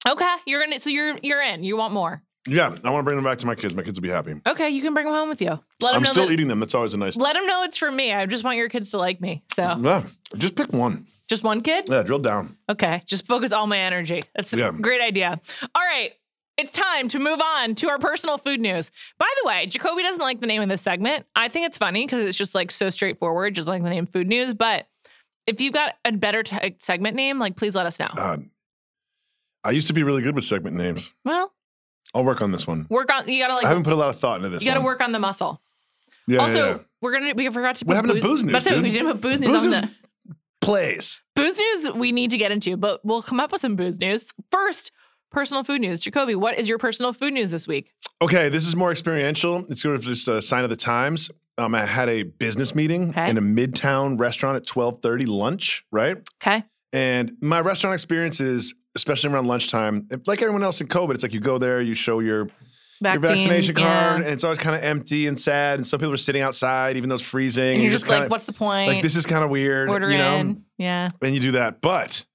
Okay, 0.08 0.34
you're 0.46 0.62
gonna 0.64 0.80
so 0.80 0.88
you're 0.88 1.16
you're 1.22 1.42
in. 1.42 1.62
You 1.62 1.76
want 1.76 1.92
more. 1.92 2.22
Yeah, 2.48 2.74
I 2.84 2.90
want 2.90 3.02
to 3.02 3.04
bring 3.04 3.16
them 3.16 3.24
back 3.24 3.38
to 3.38 3.46
my 3.46 3.54
kids. 3.54 3.74
My 3.74 3.82
kids 3.82 3.98
will 3.98 4.02
be 4.02 4.08
happy. 4.08 4.34
Okay, 4.46 4.70
you 4.70 4.80
can 4.80 4.94
bring 4.94 5.04
them 5.06 5.14
home 5.14 5.28
with 5.28 5.42
you. 5.42 5.50
Let 5.80 5.92
them 5.92 5.94
I'm 5.96 6.02
know 6.02 6.12
still 6.12 6.26
that, 6.26 6.32
eating 6.32 6.48
them. 6.48 6.58
That's 6.60 6.74
always 6.74 6.94
a 6.94 6.96
nice. 6.96 7.16
Let 7.16 7.34
them 7.34 7.46
know 7.46 7.62
it's 7.64 7.76
for 7.76 7.90
me. 7.92 8.12
I 8.12 8.24
just 8.26 8.44
want 8.44 8.56
your 8.56 8.68
kids 8.70 8.90
to 8.92 8.98
like 8.98 9.20
me. 9.20 9.42
So 9.54 9.76
Yeah, 9.78 10.04
just 10.38 10.56
pick 10.56 10.72
one. 10.72 11.06
just 11.28 11.42
one 11.44 11.60
kid. 11.60 11.86
Yeah, 11.88 12.02
drill 12.02 12.18
down. 12.20 12.56
Okay, 12.68 13.02
just 13.04 13.26
focus 13.26 13.52
all 13.52 13.66
my 13.66 13.78
energy. 13.78 14.22
That's 14.34 14.52
a 14.54 14.58
Yeah. 14.58 14.72
great 14.80 15.02
idea. 15.02 15.38
All 15.74 15.82
right, 15.82 16.12
it's 16.56 16.72
time 16.72 17.08
to 17.08 17.18
move 17.18 17.40
on 17.42 17.74
to 17.76 17.90
our 17.90 17.98
personal 17.98 18.38
food 18.38 18.58
news. 18.60 18.90
By 19.18 19.28
the 19.42 19.46
way, 19.46 19.66
Jacoby 19.66 20.02
doesn't 20.02 20.22
like 20.22 20.40
the 20.40 20.46
name 20.46 20.62
of 20.62 20.68
this 20.70 20.80
segment. 20.80 21.26
I 21.36 21.48
think 21.48 21.66
it's 21.66 21.76
funny 21.76 22.06
because 22.06 22.22
it's 22.26 22.38
just 22.38 22.54
like 22.54 22.70
so 22.70 22.88
straightforward, 22.88 23.54
just 23.54 23.68
like 23.68 23.82
the 23.82 23.90
name 23.90 24.06
food 24.06 24.28
news. 24.28 24.54
But 24.54 24.86
if 25.46 25.60
you've 25.60 25.74
got 25.74 25.94
a 26.06 26.12
better 26.12 26.42
t- 26.42 26.76
segment 26.78 27.16
name, 27.16 27.38
like 27.38 27.56
please 27.56 27.74
let 27.76 27.84
us 27.84 27.98
know. 28.00 28.08
God. 28.16 28.48
I 29.62 29.72
used 29.72 29.88
to 29.88 29.92
be 29.92 30.02
really 30.02 30.22
good 30.22 30.34
with 30.34 30.44
segment 30.44 30.74
names. 30.76 31.12
well, 31.24 31.52
I'll 32.14 32.24
work 32.24 32.42
on 32.42 32.50
this 32.52 32.66
one. 32.66 32.86
work 32.90 33.12
on. 33.12 33.28
You 33.28 33.40
gotta 33.42 33.54
like 33.54 33.64
I 33.64 33.68
haven't 33.68 33.84
put 33.84 33.92
a 33.92 33.96
lot 33.96 34.08
of 34.10 34.18
thought 34.18 34.36
into 34.38 34.48
this. 34.48 34.62
You 34.62 34.68
gotta 34.68 34.80
one. 34.80 34.86
work 34.86 35.00
on 35.00 35.12
the 35.12 35.18
muscle. 35.18 35.60
Yeah, 36.26 36.36
yeah, 36.36 36.42
also, 36.42 36.70
yeah. 36.70 36.78
we're 37.00 37.12
gonna. 37.12 37.34
We 37.34 37.48
forgot 37.50 37.76
to. 37.76 37.84
What 37.84 37.94
put 37.94 38.06
happened 38.06 38.22
to 38.22 38.28
booze 38.28 38.42
news, 38.44 38.52
That's 38.52 38.66
it. 38.66 38.82
We 38.82 38.90
didn't 38.90 39.12
put 39.12 39.20
booze 39.20 39.40
news 39.40 39.50
Booze 39.50 39.64
on 39.66 39.70
the. 39.72 39.90
plays. 40.60 41.22
Booze 41.36 41.58
news 41.58 41.90
we 41.94 42.12
need 42.12 42.30
to 42.30 42.36
get 42.36 42.52
into, 42.52 42.76
but 42.76 43.00
we'll 43.04 43.22
come 43.22 43.40
up 43.40 43.52
with 43.52 43.60
some 43.60 43.76
booze 43.76 44.00
news. 44.00 44.26
First, 44.50 44.92
personal 45.30 45.64
food 45.64 45.80
news. 45.80 46.00
Jacoby, 46.00 46.34
what 46.34 46.58
is 46.58 46.68
your 46.68 46.78
personal 46.78 47.12
food 47.12 47.32
news 47.32 47.50
this 47.50 47.66
week? 47.66 47.92
Okay, 48.22 48.48
this 48.48 48.66
is 48.66 48.76
more 48.76 48.90
experiential. 48.90 49.64
It's 49.70 49.82
sort 49.82 49.96
of 49.96 50.02
just 50.02 50.28
a 50.28 50.42
sign 50.42 50.64
of 50.64 50.70
the 50.70 50.76
times. 50.76 51.30
Um, 51.58 51.74
I 51.74 51.84
had 51.84 52.08
a 52.08 52.22
business 52.24 52.74
meeting 52.74 53.10
Okay. 53.10 53.28
in 53.30 53.36
a 53.38 53.40
midtown 53.42 54.18
restaurant 54.18 54.56
at 54.56 54.66
twelve 54.66 55.00
thirty 55.02 55.26
lunch, 55.26 55.84
right? 55.90 56.16
Okay. 56.42 56.64
And 56.92 57.36
my 57.40 57.60
restaurant 57.60 57.94
experience 57.94 58.40
is, 58.40 58.74
especially 58.96 59.32
around 59.32 59.46
lunchtime, 59.46 60.08
like 60.26 60.42
everyone 60.42 60.62
else 60.62 60.80
in 60.80 60.88
COVID, 60.88 61.14
it's 61.14 61.22
like 61.22 61.32
you 61.32 61.40
go 61.40 61.58
there, 61.58 61.80
you 61.80 61.94
show 61.94 62.20
your 62.20 62.46
Vaccine, 63.02 63.22
your 63.22 63.30
vaccination 63.30 63.74
card, 63.74 63.86
yeah. 63.86 64.14
and 64.16 64.26
it's 64.26 64.44
always 64.44 64.58
kind 64.58 64.76
of 64.76 64.82
empty 64.82 65.26
and 65.26 65.40
sad. 65.40 65.78
And 65.78 65.86
some 65.86 66.00
people 66.00 66.12
are 66.12 66.18
sitting 66.18 66.42
outside, 66.42 66.96
even 66.98 67.08
though 67.08 67.14
it's 67.14 67.24
freezing. 67.24 67.74
And 67.74 67.82
you're 67.82 67.90
just 67.90 68.04
kinda, 68.04 68.22
like, 68.22 68.30
what's 68.30 68.44
the 68.44 68.52
point? 68.52 68.88
like 68.88 69.02
this 69.02 69.16
is 69.16 69.24
kind 69.24 69.42
of 69.42 69.48
weird, 69.50 69.88
Order 69.88 70.10
you 70.10 70.18
know? 70.18 70.36
in. 70.36 70.64
Yeah. 70.76 71.08
And 71.22 71.34
you 71.34 71.40
do 71.40 71.52
that, 71.52 71.80
but 71.80 72.26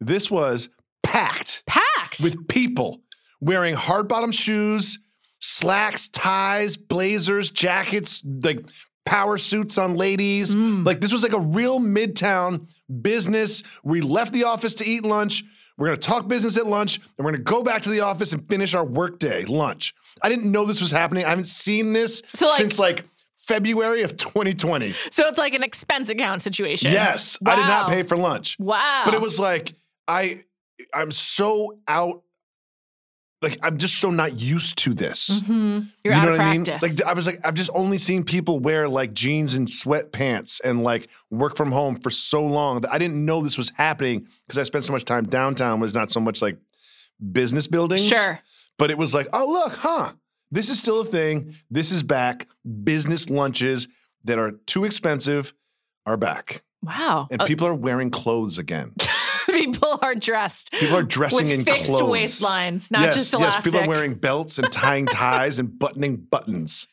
this 0.00 0.30
was 0.30 0.68
packed 1.02 1.62
Packed. 1.66 2.20
with 2.22 2.48
people 2.48 3.00
wearing 3.40 3.74
hard 3.74 4.08
bottom 4.08 4.30
shoes, 4.30 4.98
slacks, 5.38 6.08
ties, 6.08 6.76
blazers, 6.76 7.50
jackets, 7.50 8.22
like 8.24 8.68
power 9.04 9.38
suits 9.38 9.78
on 9.78 9.94
ladies. 9.96 10.54
Mm. 10.54 10.84
Like 10.86 11.00
this 11.00 11.12
was 11.12 11.22
like 11.22 11.32
a 11.32 11.40
real 11.40 11.80
midtown 11.80 12.70
business. 13.02 13.62
We 13.82 14.00
left 14.00 14.32
the 14.32 14.44
office 14.44 14.74
to 14.74 14.84
eat 14.84 15.04
lunch. 15.04 15.42
We're 15.78 15.86
gonna 15.86 15.96
talk 15.96 16.28
business 16.28 16.56
at 16.58 16.66
lunch, 16.66 16.96
and 16.98 17.24
we're 17.24 17.32
gonna 17.32 17.42
go 17.42 17.62
back 17.62 17.82
to 17.82 17.88
the 17.90 18.00
office 18.00 18.32
and 18.32 18.46
finish 18.48 18.74
our 18.74 18.84
workday 18.84 19.44
lunch. 19.44 19.94
I 20.22 20.28
didn't 20.28 20.50
know 20.52 20.64
this 20.66 20.80
was 20.80 20.90
happening. 20.90 21.24
I 21.24 21.30
haven't 21.30 21.48
seen 21.48 21.92
this 21.92 22.22
So, 22.34 22.46
like- 22.46 22.56
since 22.58 22.78
like 22.78 23.04
February 23.48 24.02
of 24.02 24.16
2020. 24.16 24.94
so 25.10 25.26
it's 25.26 25.38
like 25.38 25.54
an 25.54 25.62
expense 25.64 26.08
account 26.10 26.42
situation. 26.42 26.92
Yes, 26.92 27.38
I 27.44 27.56
did 27.56 27.62
not 27.62 27.88
pay 27.88 28.02
for 28.04 28.16
lunch. 28.16 28.56
Wow. 28.60 29.02
But 29.04 29.14
it 29.14 29.20
was 29.20 29.38
like 29.38 29.74
I 30.06 30.44
I'm 30.94 31.12
so 31.12 31.78
out 31.88 32.22
like 33.42 33.58
I'm 33.62 33.78
just 33.78 33.98
so 33.98 34.10
not 34.10 34.38
used 34.40 34.78
to 34.78 34.92
this. 34.94 35.40
Mhm. 35.40 35.88
You're 36.04 36.14
you 36.14 36.20
out 36.20 36.24
know 36.26 36.32
of 36.34 36.38
what 36.38 36.46
I 36.46 36.52
mean? 36.52 36.64
Like 36.82 37.02
I 37.06 37.14
was 37.14 37.26
like, 37.26 37.38
I've 37.44 37.54
just 37.54 37.70
only 37.74 37.96
seen 37.98 38.22
people 38.24 38.58
wear 38.58 38.88
like 38.88 39.12
jeans 39.14 39.54
and 39.54 39.66
sweatpants 39.66 40.60
and 40.64 40.82
like 40.82 41.08
work 41.30 41.56
from 41.56 41.72
home 41.72 41.96
for 42.00 42.10
so 42.10 42.44
long 42.44 42.80
that 42.82 42.92
I 42.92 42.98
didn't 42.98 43.24
know 43.24 43.42
this 43.42 43.56
was 43.58 43.70
happening 43.76 44.26
because 44.46 44.58
I 44.58 44.62
spent 44.64 44.84
so 44.84 44.92
much 44.92 45.04
time 45.04 45.24
downtown 45.26 45.80
was 45.80 45.94
not 45.94 46.10
so 46.10 46.20
much 46.20 46.42
like 46.42 46.58
business 47.32 47.66
buildings. 47.66 48.06
sure. 48.06 48.40
But 48.78 48.90
it 48.90 48.98
was 48.98 49.14
like, 49.14 49.26
oh 49.32 49.46
look, 49.48 49.74
huh? 49.78 50.12
This 50.50 50.68
is 50.68 50.78
still 50.78 51.00
a 51.00 51.04
thing. 51.04 51.54
This 51.70 51.92
is 51.92 52.02
back. 52.02 52.48
Business 52.84 53.30
lunches 53.30 53.88
that 54.24 54.38
are 54.38 54.52
too 54.66 54.84
expensive 54.84 55.54
are 56.06 56.16
back. 56.16 56.62
Wow. 56.82 57.28
And 57.30 57.40
Uh, 57.42 57.44
people 57.46 57.66
are 57.66 57.74
wearing 57.74 58.10
clothes 58.10 58.58
again. 58.58 58.92
people 59.54 59.98
are 60.02 60.14
dressed. 60.14 60.72
People 60.72 60.96
are 60.96 61.02
dressing 61.02 61.46
with 61.48 61.58
in 61.60 61.64
fixed 61.64 61.86
clothes. 61.86 62.10
waistlines, 62.10 62.90
not 62.90 63.02
yes, 63.02 63.14
just 63.14 63.32
yes. 63.32 63.62
People 63.62 63.80
are 63.80 63.88
wearing 63.88 64.14
belts 64.14 64.58
and 64.58 64.70
tying 64.70 65.06
ties 65.12 65.58
and 65.58 65.78
buttoning 65.78 66.16
buttons. 66.16 66.86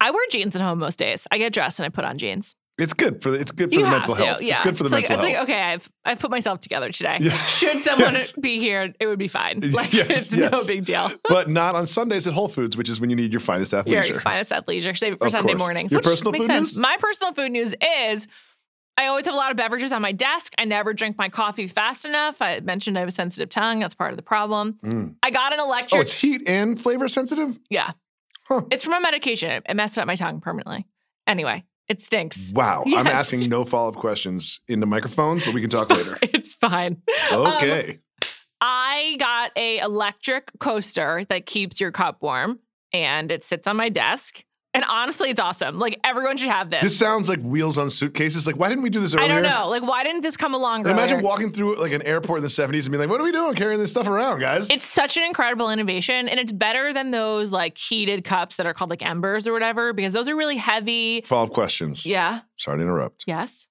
I 0.00 0.10
wear 0.10 0.22
jeans 0.30 0.56
at 0.56 0.62
home 0.62 0.78
most 0.78 0.98
days. 0.98 1.26
I 1.30 1.38
get 1.38 1.52
dressed 1.52 1.78
and 1.80 1.86
I 1.86 1.90
put 1.90 2.04
on 2.04 2.18
jeans. 2.18 2.54
It's 2.78 2.94
good 2.94 3.22
for 3.22 3.30
the, 3.30 3.38
it's 3.38 3.52
good 3.52 3.68
for 3.68 3.74
you 3.78 3.84
the 3.84 3.90
mental 3.90 4.14
to, 4.14 4.24
health. 4.24 4.40
Yeah. 4.40 4.52
It's 4.54 4.62
good 4.62 4.74
for 4.78 4.84
the 4.84 4.86
It's 4.86 4.92
like, 4.92 5.08
mental 5.10 5.26
it's 5.26 5.36
like, 5.36 5.42
okay, 5.50 5.60
I've 5.60 5.90
I've 6.06 6.18
put 6.18 6.30
myself 6.30 6.60
together 6.60 6.90
today. 6.90 7.18
Yeah. 7.20 7.32
Should 7.32 7.76
someone 7.78 8.14
Yes. 8.14 8.32
be 8.32 8.58
here, 8.58 8.94
it 8.98 9.06
would 9.06 9.18
be 9.18 9.28
fine. 9.28 9.60
Like 9.60 9.92
Yes, 9.92 10.32
it's 10.32 10.32
no 10.32 10.48
big 10.66 10.86
deal. 10.86 11.10
but 11.28 11.50
not 11.50 11.74
on 11.74 11.86
Sundays 11.86 12.26
at 12.26 12.32
Whole 12.32 12.48
Foods, 12.48 12.78
which 12.78 12.88
is 12.88 12.98
when 12.98 13.10
you 13.10 13.16
need 13.16 13.32
your 13.34 13.40
finest 13.40 13.72
Your 13.72 13.82
athleisure. 13.82 14.22
finest 14.22 14.50
athleisure. 14.50 14.96
Save 14.96 15.12
it 15.12 15.18
for 15.18 15.26
Of 15.26 15.32
Sunday 15.32 15.52
course. 15.52 15.58
mornings. 15.60 15.92
Your 15.92 15.98
which 15.98 16.06
personal 16.06 16.32
makes 16.32 16.46
food 16.46 16.52
sense. 16.52 16.68
news? 16.72 16.78
My 16.78 16.96
personal 16.98 17.34
food 17.34 17.52
news 17.52 17.74
is 18.06 18.26
I 18.96 19.06
always 19.06 19.24
have 19.24 19.34
a 19.34 19.36
lot 19.36 19.50
of 19.50 19.56
beverages 19.56 19.92
on 19.92 20.02
my 20.02 20.12
desk. 20.12 20.52
I 20.58 20.64
never 20.64 20.92
drink 20.92 21.16
my 21.16 21.28
coffee 21.30 21.66
fast 21.66 22.04
enough. 22.04 22.42
I 22.42 22.60
mentioned 22.60 22.96
I 22.98 23.00
have 23.00 23.08
a 23.08 23.12
sensitive 23.12 23.48
tongue. 23.48 23.78
That's 23.80 23.94
part 23.94 24.10
of 24.10 24.16
the 24.16 24.22
problem. 24.22 24.78
Mm. 24.84 25.14
I 25.22 25.30
got 25.30 25.52
an 25.54 25.60
electric. 25.60 25.98
Oh, 25.98 26.02
it's 26.02 26.12
heat 26.12 26.42
and 26.46 26.78
flavor 26.80 27.08
sensitive? 27.08 27.58
yeah. 27.70 27.92
Huh. 28.44 28.62
It's 28.70 28.82
from 28.84 28.94
a 28.94 29.00
medication. 29.00 29.62
It- 29.66 29.74
messed 29.76 29.96
up 29.98 30.06
my 30.06 30.16
tongue 30.16 30.40
permanently. 30.40 30.86
Anyway, 31.26 31.64
it 31.88 32.02
stinks. 32.02 32.52
Wow. 32.54 32.82
I'm 32.86 33.06
asking 33.06 33.48
no 33.48 33.64
follow 33.64 33.90
up 33.90 33.96
questions 33.96 34.60
into 34.68 34.86
microphones, 34.86 35.44
but 35.44 35.54
we 35.54 35.60
can 35.60 35.70
talk 35.70 35.88
later. 35.88 36.18
It's 36.22 36.52
fine. 36.54 37.00
Um, 37.32 37.46
Okay. 37.46 38.00
I 38.60 39.16
got 39.18 39.52
a 39.56 39.78
electric 39.78 40.50
coaster 40.58 41.24
that 41.30 41.46
keeps 41.46 41.80
your 41.80 41.92
cup 41.92 42.18
warm 42.20 42.58
and 42.92 43.30
it 43.32 43.44
sits 43.44 43.66
on 43.66 43.76
my 43.76 43.88
desk. 43.88 44.44
And 44.72 44.84
honestly, 44.88 45.30
it's 45.30 45.40
awesome. 45.40 45.80
Like 45.80 45.98
everyone 46.04 46.36
should 46.36 46.48
have 46.50 46.70
this. 46.70 46.82
this 46.82 46.96
sounds 46.96 47.28
like 47.28 47.40
wheels 47.40 47.76
on 47.76 47.90
suitcases. 47.90 48.46
Like, 48.46 48.56
why 48.56 48.68
didn't 48.68 48.82
we 48.82 48.90
do 48.90 49.00
this 49.00 49.14
earlier? 49.14 49.28
I 49.28 49.34
don't 49.34 49.42
know. 49.42 49.68
Like, 49.68 49.82
why 49.82 50.04
didn't 50.04 50.20
this 50.20 50.36
come 50.36 50.54
along 50.54 50.82
And 50.82 50.90
imagine 50.90 51.22
walking 51.22 51.50
through 51.52 51.74
like 51.76 51.90
an 51.92 52.02
airport 52.02 52.38
in 52.38 52.42
the 52.44 52.48
70s 52.48 52.84
and 52.84 52.92
being 52.92 53.00
like, 53.00 53.08
what 53.10 53.20
are 53.20 53.24
we 53.24 53.32
doing 53.32 53.54
carrying 53.54 53.80
this 53.80 53.90
stuff 53.90 54.06
around, 54.06 54.38
guys? 54.38 54.70
It's 54.70 54.86
such 54.86 55.16
an 55.16 55.24
incredible 55.24 55.70
innovation, 55.70 56.28
and 56.28 56.38
it's 56.38 56.52
better 56.52 56.92
than 56.92 57.10
those 57.10 57.50
like 57.52 57.76
heated 57.78 58.22
cups 58.22 58.58
that 58.58 58.66
are 58.66 58.72
called 58.74 58.90
like 58.90 59.04
embers 59.04 59.48
or 59.48 59.52
whatever, 59.52 59.92
because 59.92 60.12
those 60.12 60.28
are 60.28 60.36
really 60.36 60.56
heavy. 60.56 61.22
follow 61.22 61.46
up 61.46 61.52
questions. 61.52 62.06
Yeah. 62.06 62.42
Sorry 62.56 62.78
to 62.78 62.82
interrupt. 62.82 63.24
Yes. 63.26 63.66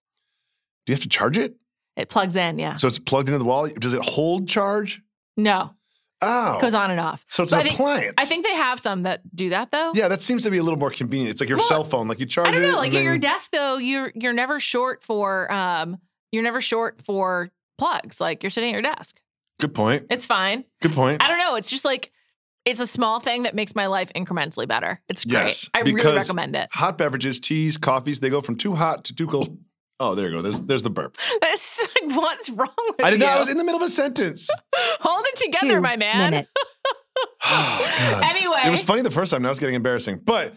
Do 0.86 0.92
you 0.92 0.96
have 0.96 1.04
to 1.04 1.10
charge 1.10 1.38
it? 1.38 1.56
It 1.96 2.10
plugs 2.10 2.36
in. 2.36 2.60
Yeah. 2.60 2.74
So 2.74 2.88
it's 2.88 3.00
plugged 3.00 3.30
into 3.30 3.40
the 3.40 3.46
wall. 3.46 3.70
Does 3.80 3.94
it 3.94 4.02
hold 4.02 4.50
charge? 4.50 5.02
No. 5.38 5.72
Oh. 6.22 6.58
It 6.58 6.62
goes 6.62 6.74
on 6.76 6.92
and 6.92 7.00
off. 7.00 7.26
So 7.30 7.44
it's 7.44 7.52
But 7.52 7.62
an 7.62 7.66
I 7.66 7.70
think- 7.70 7.80
appliance. 7.80 8.14
I 8.18 8.26
think 8.26 8.46
they 8.46 8.56
have 8.56 8.80
some 8.80 9.04
that 9.04 9.22
do 9.36 9.50
that 9.52 9.72
though. 9.72 9.92
Yeah, 9.96 10.08
that 10.10 10.22
seems 10.22 10.44
to 10.44 10.52
be 10.52 10.58
a 10.58 10.64
little 10.64 10.80
more 10.80 10.92
convenient. 10.92 11.32
It's 11.32 11.40
like 11.42 11.50
your 11.50 11.60
Well, 11.60 11.68
cell 11.68 11.84
phone. 11.84 12.08
Like 12.08 12.20
you 12.20 12.26
charge 12.26 12.48
it. 12.48 12.50
I 12.50 12.60
don't 12.60 12.70
know. 12.72 12.78
Like 12.78 12.94
at 12.94 13.04
your 13.04 13.18
desk 13.18 13.52
though, 13.52 13.78
you're 13.78 14.12
you're 14.16 14.34
never 14.34 14.60
short 14.60 15.04
for 15.04 15.52
um 15.52 15.98
you're 16.32 16.44
never 16.44 16.60
short 16.62 17.02
for 17.02 17.50
plugs. 17.78 18.20
Like 18.20 18.44
you're 18.44 18.50
sitting 18.50 18.70
at 18.72 18.74
your 18.74 18.82
desk. 18.82 19.20
Good 19.60 19.74
point. 19.74 20.08
It's 20.10 20.26
fine. 20.26 20.66
Good 20.82 20.94
point. 20.94 21.24
I 21.24 21.28
don't 21.28 21.40
know. 21.40 21.56
It's 21.56 21.70
just 21.70 21.86
like 21.86 22.12
it's 22.66 22.82
a 22.82 22.88
small 22.88 23.20
thing 23.22 23.44
that 23.44 23.56
makes 23.56 23.74
my 23.74 23.88
life 23.88 24.12
incrementally 24.14 24.68
better. 24.68 25.02
It's 25.08 25.24
great. 25.26 25.46
Yes, 25.46 25.70
I 25.74 25.80
really 25.80 26.04
recommend 26.04 26.56
it. 26.56 26.68
Hot 26.74 26.98
beverages, 26.98 27.40
teas, 27.40 27.78
coffees, 27.78 28.20
they 28.20 28.30
go 28.30 28.42
from 28.42 28.58
too 28.58 28.76
hot 28.76 29.06
to 29.06 29.16
too 29.16 29.28
cold. 29.28 29.58
Oh, 30.00 30.16
there 30.16 30.30
you 30.30 30.36
go. 30.38 30.42
There's 30.42 30.62
there's 30.62 30.84
the 30.84 30.90
burp. 30.90 31.18
That's 31.42 31.82
like 31.82 32.16
what's 32.16 32.50
wrong 32.50 32.70
with 32.78 33.06
I 33.06 33.10
didn't 33.10 33.22
know? 33.22 33.28
I 33.28 33.38
was 33.40 33.50
in 33.50 33.58
the 33.58 33.64
middle 33.64 33.82
of 33.82 33.86
a 33.86 33.90
sentence. 33.90 34.50
Hold 34.76 35.26
it 35.28 35.36
together, 35.36 35.82
my 35.82 35.96
man. 35.98 36.32
minutes. 36.32 36.52
Oh, 37.46 38.22
Anyway, 38.24 38.56
It 38.66 38.70
was 38.70 38.82
funny 38.84 39.02
the 39.02 39.12
first 39.12 39.32
time. 39.32 39.42
Now 39.42 39.50
it's 39.50 39.60
getting 39.60 39.76
embarrassing. 39.76 40.22
But 40.24 40.54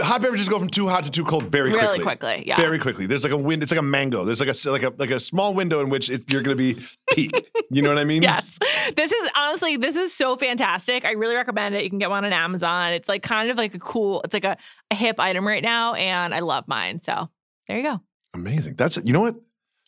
hot 0.00 0.20
beverages 0.20 0.46
go 0.48 0.58
from 0.58 0.68
too 0.68 0.86
hot 0.88 1.04
to 1.04 1.10
too 1.10 1.24
cold 1.24 1.44
very 1.44 1.70
quickly. 1.70 1.86
really 1.86 2.02
quickly. 2.02 2.42
Yeah. 2.46 2.56
Very 2.56 2.78
quickly. 2.78 3.06
There's 3.06 3.22
like 3.24 3.32
a 3.32 3.36
wind. 3.36 3.62
It's 3.62 3.72
like 3.72 3.78
a 3.80 3.82
mango. 3.82 4.24
There's 4.24 4.40
like 4.40 4.50
a 4.50 4.70
like 4.70 4.82
a 4.82 4.92
like 4.98 5.10
a 5.10 5.20
small 5.20 5.54
window 5.54 5.80
in 5.80 5.88
which 5.88 6.10
it, 6.10 6.30
you're 6.30 6.42
going 6.42 6.56
to 6.56 6.74
be 6.74 6.82
peak. 7.12 7.50
you 7.70 7.80
know 7.80 7.88
what 7.88 7.98
I 7.98 8.04
mean? 8.04 8.22
Yes. 8.22 8.58
This 8.94 9.10
is 9.12 9.30
honestly, 9.34 9.76
this 9.78 9.96
is 9.96 10.12
so 10.12 10.36
fantastic. 10.36 11.06
I 11.06 11.12
really 11.12 11.34
recommend 11.34 11.74
it. 11.74 11.84
You 11.84 11.90
can 11.90 11.98
get 11.98 12.10
one 12.10 12.26
on 12.26 12.32
Amazon. 12.32 12.92
It's 12.92 13.08
like 13.08 13.22
kind 13.22 13.50
of 13.50 13.56
like 13.56 13.74
a 13.74 13.78
cool, 13.78 14.20
it's 14.22 14.34
like 14.34 14.44
a, 14.44 14.58
a 14.90 14.94
hip 14.94 15.18
item 15.18 15.46
right 15.46 15.62
now. 15.62 15.94
And 15.94 16.34
I 16.34 16.40
love 16.40 16.64
mine. 16.68 17.00
So 17.00 17.30
there 17.68 17.78
you 17.78 17.82
go. 17.82 18.00
Amazing. 18.36 18.74
That's 18.76 18.96
you 19.04 19.12
know 19.12 19.20
what? 19.20 19.34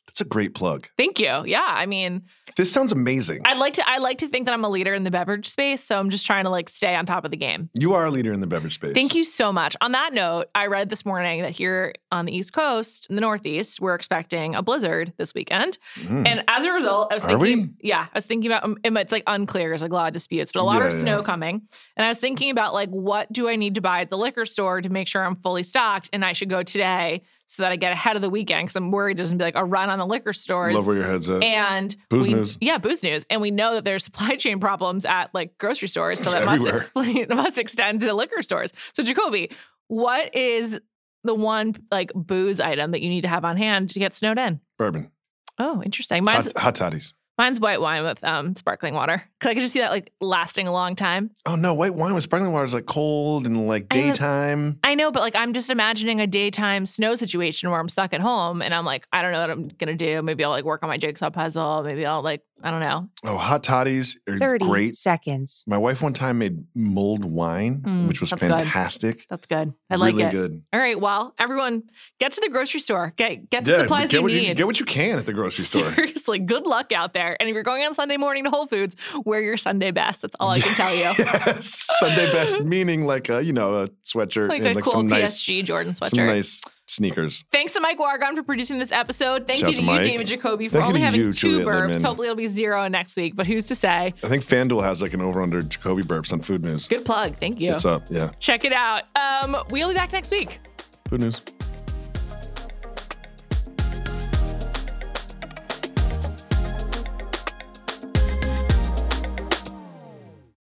That's 0.07 0.23
a 0.23 0.25
great 0.25 0.55
plug. 0.55 0.89
Thank 0.97 1.21
you. 1.21 1.45
Yeah. 1.45 1.67
I 1.69 1.85
mean, 1.85 2.23
This 2.57 2.73
sounds 2.73 2.93
amazing. 2.93 3.43
I'd 3.45 3.59
like 3.59 3.75
to 3.75 3.87
I 3.87 3.99
like 3.99 4.17
to 4.19 4.27
think 4.29 4.47
that 4.47 4.55
I'm 4.55 4.65
a 4.65 4.69
leader 4.71 4.95
in 4.95 5.03
the 5.03 5.11
beverage 5.11 5.47
space. 5.47 5.85
So 5.85 5.99
I'm 5.99 6.09
just 6.09 6.25
trying 6.25 6.45
to 6.45 6.51
like 6.51 6.71
stay 6.71 6.95
on 6.97 7.05
top 7.05 7.27
of 7.27 7.31
the 7.31 7.37
game. 7.37 7.69
you 7.79 7.93
are 7.93 8.07
a 8.07 8.11
leader 8.11 8.33
in 8.33 8.41
the 8.41 8.47
beverage 8.47 8.73
space. 8.75 8.95
Thank 8.95 9.15
you 9.15 9.23
so 9.23 9.53
much. 9.53 9.77
On 9.83 9.93
that 9.93 10.15
note, 10.15 10.47
I 10.55 10.67
read 10.69 10.89
this 10.89 11.05
morning 11.05 11.43
that 11.43 11.51
here 11.51 11.93
on 12.11 12.25
the 12.25 12.35
East 12.35 12.55
Coast, 12.55 13.07
in 13.11 13.17
the 13.17 13.21
Northeast, 13.21 13.83
we're 13.83 13.95
expecting 13.95 14.55
a 14.55 14.63
blizzard 14.63 15.13
this 15.19 15.35
weekend. 15.35 15.77
Mm. 16.01 16.27
And 16.27 16.45
as 16.49 16.65
a 16.65 16.73
result, 16.73 17.13
I 17.13 17.17
was 17.17 17.25
Are 17.27 17.39
thinking, 17.39 17.77
yeah, 17.83 18.07
I 18.13 18.17
was 18.17 18.25
thinking 18.25 18.51
about 18.51 18.65
um, 18.65 18.79
it's 18.83 19.13
like 19.13 19.25
unclear, 19.27 19.69
there's 19.69 19.83
like 19.83 19.93
a 19.93 19.95
lot 19.95 20.07
of 20.07 20.15
disputes, 20.15 20.53
but 20.53 20.61
a 20.61 20.65
lot 20.65 20.79
Yeah, 20.81 20.87
of 20.87 20.95
yeah. 20.95 21.01
snow 21.01 21.23
coming. 21.23 21.63
And 21.99 22.05
I 22.05 22.09
was 22.09 22.19
thinking 22.19 22.49
about 22.51 22.73
like, 22.73 22.89
what 22.89 23.31
do 23.31 23.47
I 23.47 23.57
need 23.57 23.75
to 23.75 23.83
buy 23.83 24.01
at 24.01 24.09
the 24.09 24.17
liquor 24.19 24.47
store 24.47 24.81
to 24.81 24.89
make 24.89 25.07
sure 25.07 25.23
I'm 25.23 25.37
fully 25.37 25.63
stocked? 25.65 26.09
And 26.15 26.25
I 26.25 26.33
should 26.33 26.49
go 26.49 26.63
today 26.63 27.23
so 27.51 27.63
that 27.65 27.73
I 27.73 27.77
get 27.77 27.93
ahead 27.93 28.15
of 28.15 28.23
the 28.23 28.31
weekend 28.31 28.67
because 28.67 28.77
I'm 28.77 28.91
worried 28.91 29.17
there's 29.17 29.31
gonna 29.31 29.39
be 29.39 29.45
like 29.45 29.57
a 29.57 29.65
run 29.65 29.89
on 29.91 29.99
the 29.99 30.07
liquor 30.07 30.33
stores. 30.33 30.75
Love 30.75 30.87
where 30.87 30.97
your 30.97 31.07
head's 31.07 31.29
at. 31.31 31.43
and 31.43 31.97
Booze 32.11 32.29
we- 32.29 32.35
news. 32.35 32.59
Yeah, 32.61 32.79
booze 32.79 33.03
news. 33.03 33.27
And 33.31 33.41
we 33.41 33.51
know 33.51 33.75
that 33.75 33.85
there's 33.85 34.05
supply 34.09 34.37
chain 34.37 34.61
problems 34.61 35.05
at 35.05 35.35
like 35.35 35.57
grocery 35.59 35.89
stores. 35.89 36.21
So 36.21 36.31
that 36.31 36.45
must 36.45 36.67
explain 36.67 37.17
it 37.23 37.29
must 37.31 37.59
extend 37.59 38.01
to 38.03 38.13
liquor 38.15 38.43
stores. 38.43 38.73
So 38.93 39.03
Jacoby, 39.03 39.51
what 39.89 40.35
is 40.37 40.79
the 41.25 41.35
one 41.35 41.75
like 41.91 42.13
booze 42.15 42.61
item 42.61 42.91
that 42.93 43.01
you 43.01 43.09
need 43.09 43.23
to 43.23 43.29
have 43.29 43.45
on 43.45 43.57
hand 43.57 43.91
to 43.91 43.99
get 43.99 44.15
snowed 44.15 44.39
in? 44.39 44.61
Bourbon. 44.77 45.11
Oh, 45.59 45.83
interesting. 45.83 46.23
Mine's 46.25 46.47
Hot, 46.49 46.59
hot 46.59 46.75
toddies. 46.77 47.15
Mine's 47.39 47.61
white 47.61 47.81
wine 47.81 48.05
with 48.05 48.23
um 48.25 48.55
sparkling 48.57 48.95
water. 48.95 49.23
Cause 49.41 49.51
I 49.51 49.55
could 49.55 49.61
just 49.61 49.73
see 49.73 49.79
that 49.81 49.91
like 49.91 50.13
lasting 50.21 50.67
a 50.67 50.73
long 50.73 50.97
time. 50.97 51.31
Oh 51.47 51.55
no, 51.55 51.73
white 51.73 51.95
wine 51.95 52.15
with 52.15 52.25
sparkling 52.25 52.53
water 52.53 52.65
is 52.65 52.75
like 52.75 52.87
cold 52.87 53.47
and 53.47 53.67
like 53.69 53.87
I 53.91 53.95
daytime. 53.95 54.81
I 54.83 54.95
know, 54.97 55.11
but 55.11 55.21
like 55.21 55.37
I'm 55.37 55.53
just 55.53 55.71
imagining 55.71 56.21
a 56.21 56.27
daytime 56.27 56.85
snow 56.85 57.15
situation 57.15 57.71
where 57.71 57.79
I'm 57.79 57.89
stuck 57.89 58.13
at 58.13 58.21
home 58.21 58.61
and 58.61 58.75
I'm 58.75 58.85
like, 58.85 59.07
I 59.13 59.23
don't 59.23 59.33
know 59.33 59.41
what 59.41 59.51
I'm 59.51 59.69
gonna 59.69 59.95
do. 59.95 60.21
Maybe 60.23 60.45
I'll 60.45 60.51
like 60.51 60.65
work 60.65 60.83
on 60.83 60.89
my 60.89 60.99
jigsaw 60.99 61.31
puzzle. 61.31 61.83
Maybe 61.85 62.05
I'll 62.05 62.23
like, 62.23 62.43
I 62.63 62.71
don't 62.73 62.81
know. 62.81 63.09
Oh, 63.25 63.37
hot 63.37 63.63
toddies 63.63 64.19
are 64.29 64.37
30 64.39 64.65
great. 64.65 64.97
seconds. 64.97 65.65
My 65.67 65.79
wife 65.79 66.03
one 66.03 66.13
time 66.13 66.39
made 66.39 66.65
mulled 66.75 67.25
wine, 67.25 67.83
Mm, 67.87 68.09
which 68.09 68.21
was 68.21 68.31
that's 68.31 68.43
good. 68.43 68.51
fantastic. 68.51 69.27
That's 69.31 69.47
good. 69.47 69.73
I 69.91 69.95
like 69.97 70.15
it. 70.15 70.17
really 70.17 70.29
it. 70.29 70.33
good. 70.33 70.63
All 70.73 70.81
right. 70.81 71.01
Well, 71.01 71.35
everyone, 71.39 71.85
get 72.19 72.33
to 72.33 72.41
the 72.41 72.49
grocery 72.49 72.81
store. 72.81 73.13
Get 73.17 73.49
get 73.51 73.65
the 73.65 73.77
supplies 73.79 74.09
get 74.11 74.15
you 74.19 74.23
what 74.23 74.33
need. 74.33 74.57
get 74.57 74.67
what 74.67 74.81
you 74.81 74.87
can 74.87 75.19
at 75.19 75.27
the 75.27 75.33
grocery 75.33 75.65
store. 75.65 75.93
Seriously, 75.95 76.39
good 76.41 76.67
luck 76.67 76.91
out 76.93 77.15
there. 77.15 77.37
And 77.39 77.49
if 77.49 77.55
you're 77.55 77.63
going 77.63 77.85
on 77.85 77.95
Sunday 77.95 78.17
morning 78.17 78.45
to 78.45 78.51
Whole 78.51 78.67
Foods, 78.67 78.97
wear 79.25 79.41
your 79.41 79.57
Sunday 79.57 79.91
best. 79.93 80.23
That's 80.23 80.35
all 80.41 80.51
I 80.51 80.59
can 80.59 80.75
tell 80.75 80.93
you. 80.95 81.03
yes, 81.19 81.89
Sunday 82.01 82.31
best 82.33 82.61
meaning 82.63 83.07
like 83.07 83.29
a 83.29 83.43
you 83.45 83.53
know 83.53 83.85
a 83.85 83.89
sweatshirt 84.05 84.49
Like 84.49 84.59
and 84.61 84.69
a 84.71 84.75
like 84.75 84.85
cool 84.85 84.95
some 84.95 85.07
nice 85.07 85.45
PSG 85.45 85.63
Jordan 85.65 85.95
some 85.95 86.09
sweatshirt. 86.09 86.27
nice 86.27 86.63
sneakers. 86.89 87.45
Thanks 87.53 87.73
to 87.75 87.81
Mike 87.81 87.99
Wargon 87.99 88.35
for 88.35 88.43
producing 88.43 88.79
this 88.79 88.93
episode. 88.93 89.47
Thank 89.47 89.61
Shout 89.61 89.71
you 89.71 89.77
to, 89.77 89.83
to 89.83 89.93
you. 89.93 90.03
David 90.03 90.27
Jacoby, 90.27 90.69
for 90.69 90.79
Thank 90.79 90.89
only 90.89 91.01
having 91.01 91.21
you, 91.21 91.33
two 91.33 91.61
Juliet 91.61 91.67
burps. 91.67 92.03
Hopefully, 92.03 92.29
it'll 92.29 92.37
be 92.37 92.47
zero 92.47 92.89
next 92.89 93.17
week. 93.17 93.37
But 93.37 93.47
who's 93.47 93.67
to 93.67 93.75
say? 93.75 94.15
I 94.23 94.29
think 94.29 94.45
FanDuel 94.45 94.83
has 94.83 95.01
like 95.01 95.15
an 95.15 95.21
over 95.21 95.41
under 95.41 95.63
Jacoby 95.63 96.03
burps 96.03 96.33
on 96.33 96.41
Food 96.41 96.65
News. 96.65 96.89
Good 96.89 97.05
plug. 97.05 97.37
Thank 97.37 97.61
you. 97.61 97.73
It's 97.73 97.85
up, 97.85 98.05
yeah. 98.11 98.31
Check 98.39 98.65
it 98.65 98.73
out. 98.73 99.05
Um, 99.17 99.57
we'll 99.71 99.89
be 99.89 99.95
back 99.95 100.13
next 100.13 100.31
week. 100.31 100.61
Food 101.09 101.21
News. 101.21 101.43